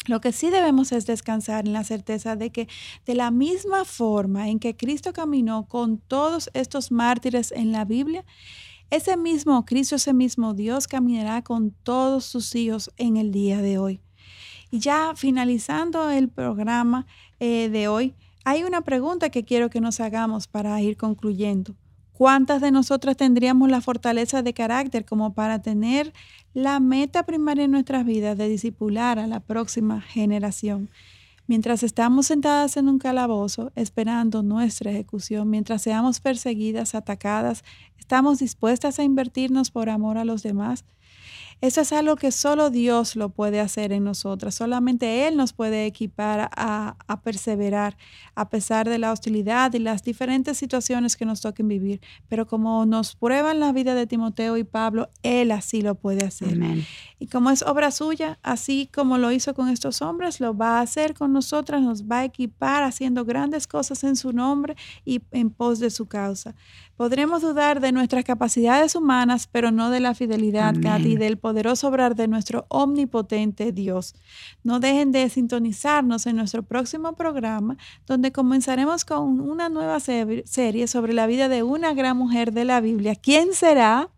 Lo 0.08 0.22
que 0.22 0.32
sí 0.32 0.50
debemos 0.50 0.92
es 0.92 1.06
descansar 1.06 1.66
en 1.66 1.74
la 1.74 1.84
certeza 1.84 2.36
de 2.36 2.52
que 2.52 2.68
de 3.06 3.16
la 3.16 3.32
misma 3.32 3.86
forma 3.86 4.50
en 4.50 4.60
que 4.60 4.76
Cristo 4.76 5.14
caminó 5.14 5.68
con 5.68 5.98
todos 5.98 6.50
estos 6.54 6.92
mártires 6.92 7.52
en 7.52 7.72
la 7.72 7.86
Biblia, 7.86 8.24
ese 8.92 9.18
mismo 9.18 9.66
Cristo, 9.66 9.96
ese 9.96 10.14
mismo 10.14 10.54
Dios 10.54 10.88
caminará 10.88 11.42
con 11.42 11.72
todos 11.72 12.26
sus 12.26 12.54
hijos 12.56 12.92
en 12.98 13.18
el 13.18 13.32
día 13.32 13.62
de 13.62 13.80
hoy. 13.80 14.00
Y 14.70 14.80
ya 14.80 15.14
finalizando 15.16 16.12
el 16.12 16.30
programa 16.30 17.08
eh, 17.40 17.70
de 17.70 17.88
hoy, 17.88 18.14
hay 18.44 18.64
una 18.64 18.82
pregunta 18.82 19.32
que 19.32 19.44
quiero 19.44 19.72
que 19.72 19.82
nos 19.82 20.00
hagamos 20.00 20.48
para 20.48 20.80
ir 20.82 20.98
concluyendo. 20.98 21.76
¿Cuántas 22.18 22.62
de 22.62 22.72
nosotras 22.72 23.18
tendríamos 23.18 23.70
la 23.70 23.82
fortaleza 23.82 24.42
de 24.42 24.54
carácter 24.54 25.04
como 25.04 25.34
para 25.34 25.62
tener 25.62 26.14
la 26.54 26.80
meta 26.80 27.24
primaria 27.24 27.66
en 27.66 27.72
nuestras 27.72 28.06
vidas 28.06 28.38
de 28.38 28.48
discipular 28.48 29.20
a 29.20 29.28
la 29.28 29.42
próxima 29.42 30.00
generación? 30.00 30.90
Mientras 31.46 31.84
estamos 31.84 32.28
sentadas 32.28 32.78
en 32.78 32.88
un 32.88 33.00
calabozo 33.00 33.74
esperando 33.76 34.44
nuestra 34.44 34.92
ejecución, 34.92 35.50
mientras 35.50 35.82
seamos 35.82 36.22
perseguidas, 36.22 36.96
atacadas, 36.96 37.66
¿estamos 37.98 38.40
dispuestas 38.40 38.98
a 38.98 39.04
invertirnos 39.04 39.70
por 39.70 39.90
amor 39.90 40.18
a 40.18 40.24
los 40.24 40.42
demás? 40.42 40.86
Eso 41.66 41.82
es 41.82 41.92
algo 41.94 42.16
que 42.16 42.32
solo 42.32 42.70
Dios 42.70 43.16
lo 43.16 43.30
puede 43.30 43.60
hacer 43.60 43.92
en 43.92 44.04
nosotras. 44.04 44.54
Solamente 44.54 45.28
Él 45.28 45.36
nos 45.36 45.52
puede 45.52 45.88
equipar 45.88 46.52
a, 46.56 46.96
a, 47.08 47.22
perseverar 47.22 47.98
a 48.36 48.50
pesar 48.50 48.88
de 48.88 49.00
la 49.00 49.12
hostilidad 49.12 49.74
y 49.74 49.80
las 49.80 50.04
diferentes 50.04 50.60
situaciones 50.60 51.18
que 51.18 51.26
nos 51.26 51.42
toquen 51.42 51.68
vivir. 51.68 52.02
Pero 52.30 52.46
como 52.46 52.86
nos 52.86 53.16
prueban 53.16 53.60
la 53.60 53.72
vida 53.72 53.96
de 53.96 54.06
Timoteo 54.06 54.58
y 54.58 54.64
Pablo, 54.64 55.10
Él 55.24 55.50
así 55.50 55.82
lo 55.82 55.96
puede 55.96 56.24
hacer. 56.24 56.54
Amén. 56.54 56.86
Y 57.18 57.28
como 57.28 57.50
es 57.50 57.64
obra 57.64 57.90
suya, 57.90 58.38
así 58.44 58.88
como 58.94 59.18
lo 59.18 59.32
hizo 59.32 59.56
con 59.56 59.70
estos 59.70 60.04
hombres, 60.04 60.40
lo 60.40 60.56
va 60.56 60.78
a 60.78 60.82
hacer 60.82 61.16
con 61.16 61.34
nosotras, 61.34 61.82
nos 61.82 62.04
va 62.04 62.20
a 62.20 62.26
equipar 62.26 62.84
haciendo 62.84 63.26
grandes 63.26 63.66
cosas 63.66 64.04
en 64.04 64.16
su 64.16 64.34
nombre 64.34 64.76
y 65.04 65.24
en 65.32 65.50
pos 65.50 65.80
de 65.80 65.90
su 65.90 66.06
causa. 66.06 66.54
Podremos 66.98 67.42
dudar 67.42 67.82
de 67.82 67.92
nuestras 67.92 68.24
capacidades 68.24 68.96
humanas, 68.96 69.48
pero 69.52 69.70
no 69.72 69.90
de 69.90 70.00
la 70.00 70.16
fidelidad, 70.16 70.70
Amén. 70.70 70.82
Katy, 70.84 71.18
del 71.18 71.38
poderoso 71.38 71.90
obrar 71.90 72.16
de 72.16 72.30
nuestro 72.30 72.66
omnipotente 72.70 73.74
Dios. 73.74 74.16
No 74.64 74.80
dejen 74.80 75.12
de 75.12 75.28
sintonizarnos 75.30 76.26
en 76.26 76.38
nuestro 76.38 76.64
próximo 76.64 77.14
programa, 77.14 77.78
donde 78.08 78.32
comenzaremos 78.32 79.04
con 79.04 79.42
una 79.42 79.68
nueva 79.68 80.00
se- 80.00 80.44
serie 80.46 80.88
sobre 80.88 81.12
la 81.14 81.28
vida 81.28 81.50
de 81.50 81.64
una 81.64 81.94
gran 81.94 82.16
mujer 82.16 82.54
de 82.54 82.64
la 82.64 82.80
Biblia. 82.80 83.16
¿Quién 83.16 83.54
será? 83.54 84.10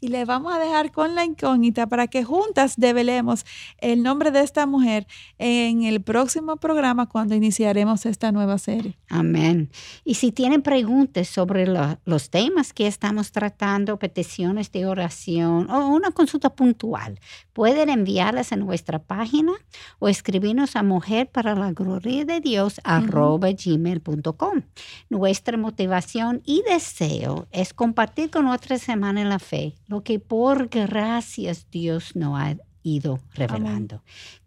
Y 0.00 0.08
le 0.08 0.24
vamos 0.24 0.54
a 0.54 0.58
dejar 0.58 0.92
con 0.92 1.14
la 1.14 1.24
incógnita 1.24 1.86
para 1.86 2.06
que 2.06 2.24
juntas 2.24 2.74
develemos 2.76 3.44
el 3.78 4.02
nombre 4.02 4.30
de 4.30 4.40
esta 4.40 4.66
mujer 4.66 5.06
en 5.38 5.82
el 5.84 6.02
próximo 6.02 6.56
programa 6.56 7.08
cuando 7.08 7.34
iniciaremos 7.34 8.06
esta 8.06 8.32
nueva 8.32 8.58
serie. 8.58 8.98
Amén. 9.08 9.70
Y 10.04 10.14
si 10.14 10.32
tienen 10.32 10.62
preguntas 10.62 11.28
sobre 11.28 11.66
lo- 11.66 11.98
los 12.04 12.30
temas 12.30 12.72
que 12.72 12.86
estamos 12.86 13.32
tratando, 13.32 13.98
peticiones 13.98 14.70
de 14.72 14.86
oración 14.86 15.70
o 15.70 15.86
una 15.88 16.10
consulta 16.10 16.50
puntual, 16.54 17.18
pueden 17.52 17.88
enviarlas 17.90 18.52
a 18.52 18.56
nuestra 18.56 18.98
página 18.98 19.52
o 19.98 20.08
escribirnos 20.08 20.76
a 20.76 20.82
mujer 20.82 21.28
para 21.30 21.54
la 21.54 21.72
gloria 21.72 22.24
de 22.24 22.40
Dios 22.40 22.80
arroba 22.84 23.48
gmail.com. 23.52 24.62
Nuestra 25.08 25.56
motivación 25.56 26.42
y 26.44 26.62
deseo 26.68 27.46
es 27.50 27.72
compartir 27.74 28.30
con 28.30 28.46
otra 28.48 28.78
semana 28.78 29.20
en 29.22 29.28
la 29.28 29.38
fe 29.38 29.53
lo 29.86 30.02
que 30.02 30.18
por 30.18 30.68
gracias 30.68 31.66
Dios 31.70 32.16
nos 32.16 32.38
ha 32.38 32.56
ido 32.82 33.18
revelando. 33.34 34.02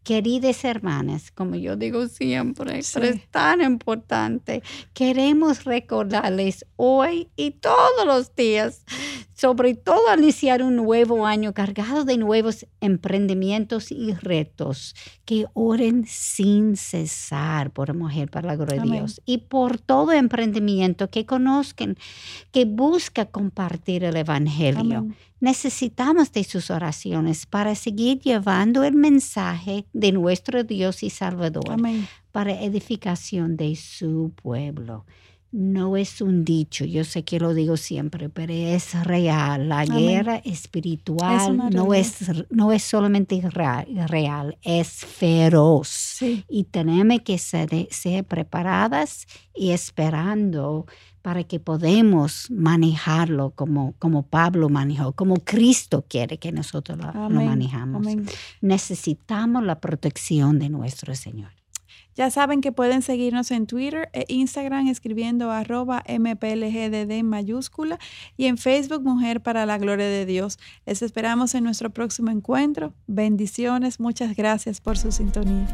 Queridas 0.07 0.63
hermanas, 0.63 1.31
como 1.31 1.55
yo 1.55 1.75
digo 1.75 2.07
siempre, 2.07 2.81
Sí. 2.81 2.91
pero 2.93 3.07
es 3.07 3.27
tan 3.29 3.61
importante, 3.61 4.63
queremos 4.93 5.65
recordarles 5.65 6.65
hoy 6.77 7.27
y 7.35 7.51
todos 7.51 8.05
los 8.05 8.33
días, 8.33 8.85
sobre 9.33 9.75
todo 9.75 10.07
al 10.07 10.19
iniciar 10.23 10.63
un 10.63 10.77
nuevo 10.77 11.25
año 11.25 11.53
cargado 11.53 12.05
de 12.05 12.17
nuevos 12.17 12.65
emprendimientos 12.79 13.91
y 13.91 14.13
retos, 14.13 14.95
que 15.25 15.45
oren 15.53 16.05
sin 16.07 16.77
cesar 16.77 17.71
por 17.71 17.93
mujer 17.93 18.31
para 18.31 18.47
la 18.47 18.55
gloria 18.55 18.81
de. 18.81 18.89
Dios 18.89 19.21
y 19.25 19.39
por 19.39 19.77
todo 19.77 20.13
emprendimiento 20.13 21.09
que 21.09 21.25
conozcan, 21.25 21.97
que 22.53 22.63
busca 22.63 23.25
compartir 23.25 24.05
el 24.05 24.15
Evangelio. 24.15 24.99
Amén. 24.99 25.15
Necesitamos 25.39 26.31
de 26.31 26.43
sus 26.43 26.71
oraciones 26.71 27.45
para 27.45 27.75
seguir 27.75 28.19
llevando 28.21 28.83
el 28.83 28.95
mensaje 28.95 29.85
de 29.97 30.11
nuestro 30.11 30.63
Dios 30.63 31.01
y 31.01 31.09
Salvador 31.09 31.71
Amén. 31.71 32.07
para 32.31 32.61
edificación 32.61 33.57
de 33.57 33.75
su 33.75 34.31
pueblo. 34.41 35.05
No 35.51 35.95
es 35.95 36.21
un 36.21 36.43
dicho, 36.43 36.83
yo 36.83 37.05
sé 37.05 37.23
que 37.23 37.39
lo 37.39 37.53
digo 37.53 37.77
siempre, 37.77 38.27
pero 38.29 38.51
es 38.51 38.93
real. 39.05 39.69
La 39.69 39.81
Amén. 39.81 40.07
guerra 40.07 40.35
Es 40.37 40.67
espiritual 40.67 41.51
una 41.51 41.69
no, 41.69 41.93
es, 41.93 42.15
no 42.49 42.73
es 42.73 42.83
solamente 42.83 43.41
real, 43.49 44.57
es 44.61 44.89
feroz. 44.89 45.87
Sí. 45.87 46.43
Y 46.49 46.65
tenemos 46.65 47.21
que 47.21 47.37
ser, 47.37 47.69
ser 47.89 48.25
preparadas 48.25 49.25
y 49.55 49.71
esperando 49.71 50.85
para 51.21 51.43
que 51.43 51.59
podamos 51.59 52.49
manejarlo 52.49 53.51
como, 53.51 53.95
como 53.99 54.27
Pablo 54.27 54.69
manejó, 54.69 55.11
como 55.13 55.35
Cristo 55.43 56.05
quiere 56.07 56.37
que 56.37 56.51
nosotros 56.51 56.97
lo, 56.97 57.29
manejamos. 57.29 58.01
Amén. 58.01 58.25
Necesitamos 58.61 59.63
la 59.63 59.79
protección 59.79 60.59
de 60.59 60.69
nuestro 60.69 61.15
Señor. 61.15 61.56
Ya 62.17 62.31
saben 62.31 62.61
que 62.61 62.71
pueden 62.71 63.03
seguirnos 63.03 63.51
en 63.51 63.67
Twitter 63.67 64.09
e 64.11 64.25
Instagram 64.27 64.87
escribiendo 64.87 65.51
arroba 65.51 66.03
MPLGDD 66.07 67.11
en 67.11 67.29
mayúscula 67.29 67.99
y 68.35 68.45
en 68.45 68.57
Facebook 68.57 69.03
Mujer 69.03 69.41
para 69.41 69.67
la 69.67 69.77
Gloria 69.77 70.07
de 70.07 70.25
Dios. 70.25 70.57
Les 70.87 71.03
esperamos 71.03 71.53
en 71.53 71.63
nuestro 71.63 71.91
próximo 71.91 72.31
encuentro. 72.31 72.93
Bendiciones. 73.05 73.99
Muchas 73.99 74.35
gracias 74.35 74.81
por 74.81 74.97
su 74.97 75.11
sintonía. 75.11 75.67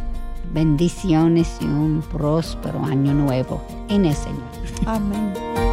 Bendiciones 0.54 1.48
y 1.62 1.66
un 1.66 2.04
próspero 2.12 2.84
año 2.84 3.14
nuevo 3.14 3.66
en 3.88 4.06
el 4.06 4.14
Señor. 4.14 4.44
Amén. 4.86 5.73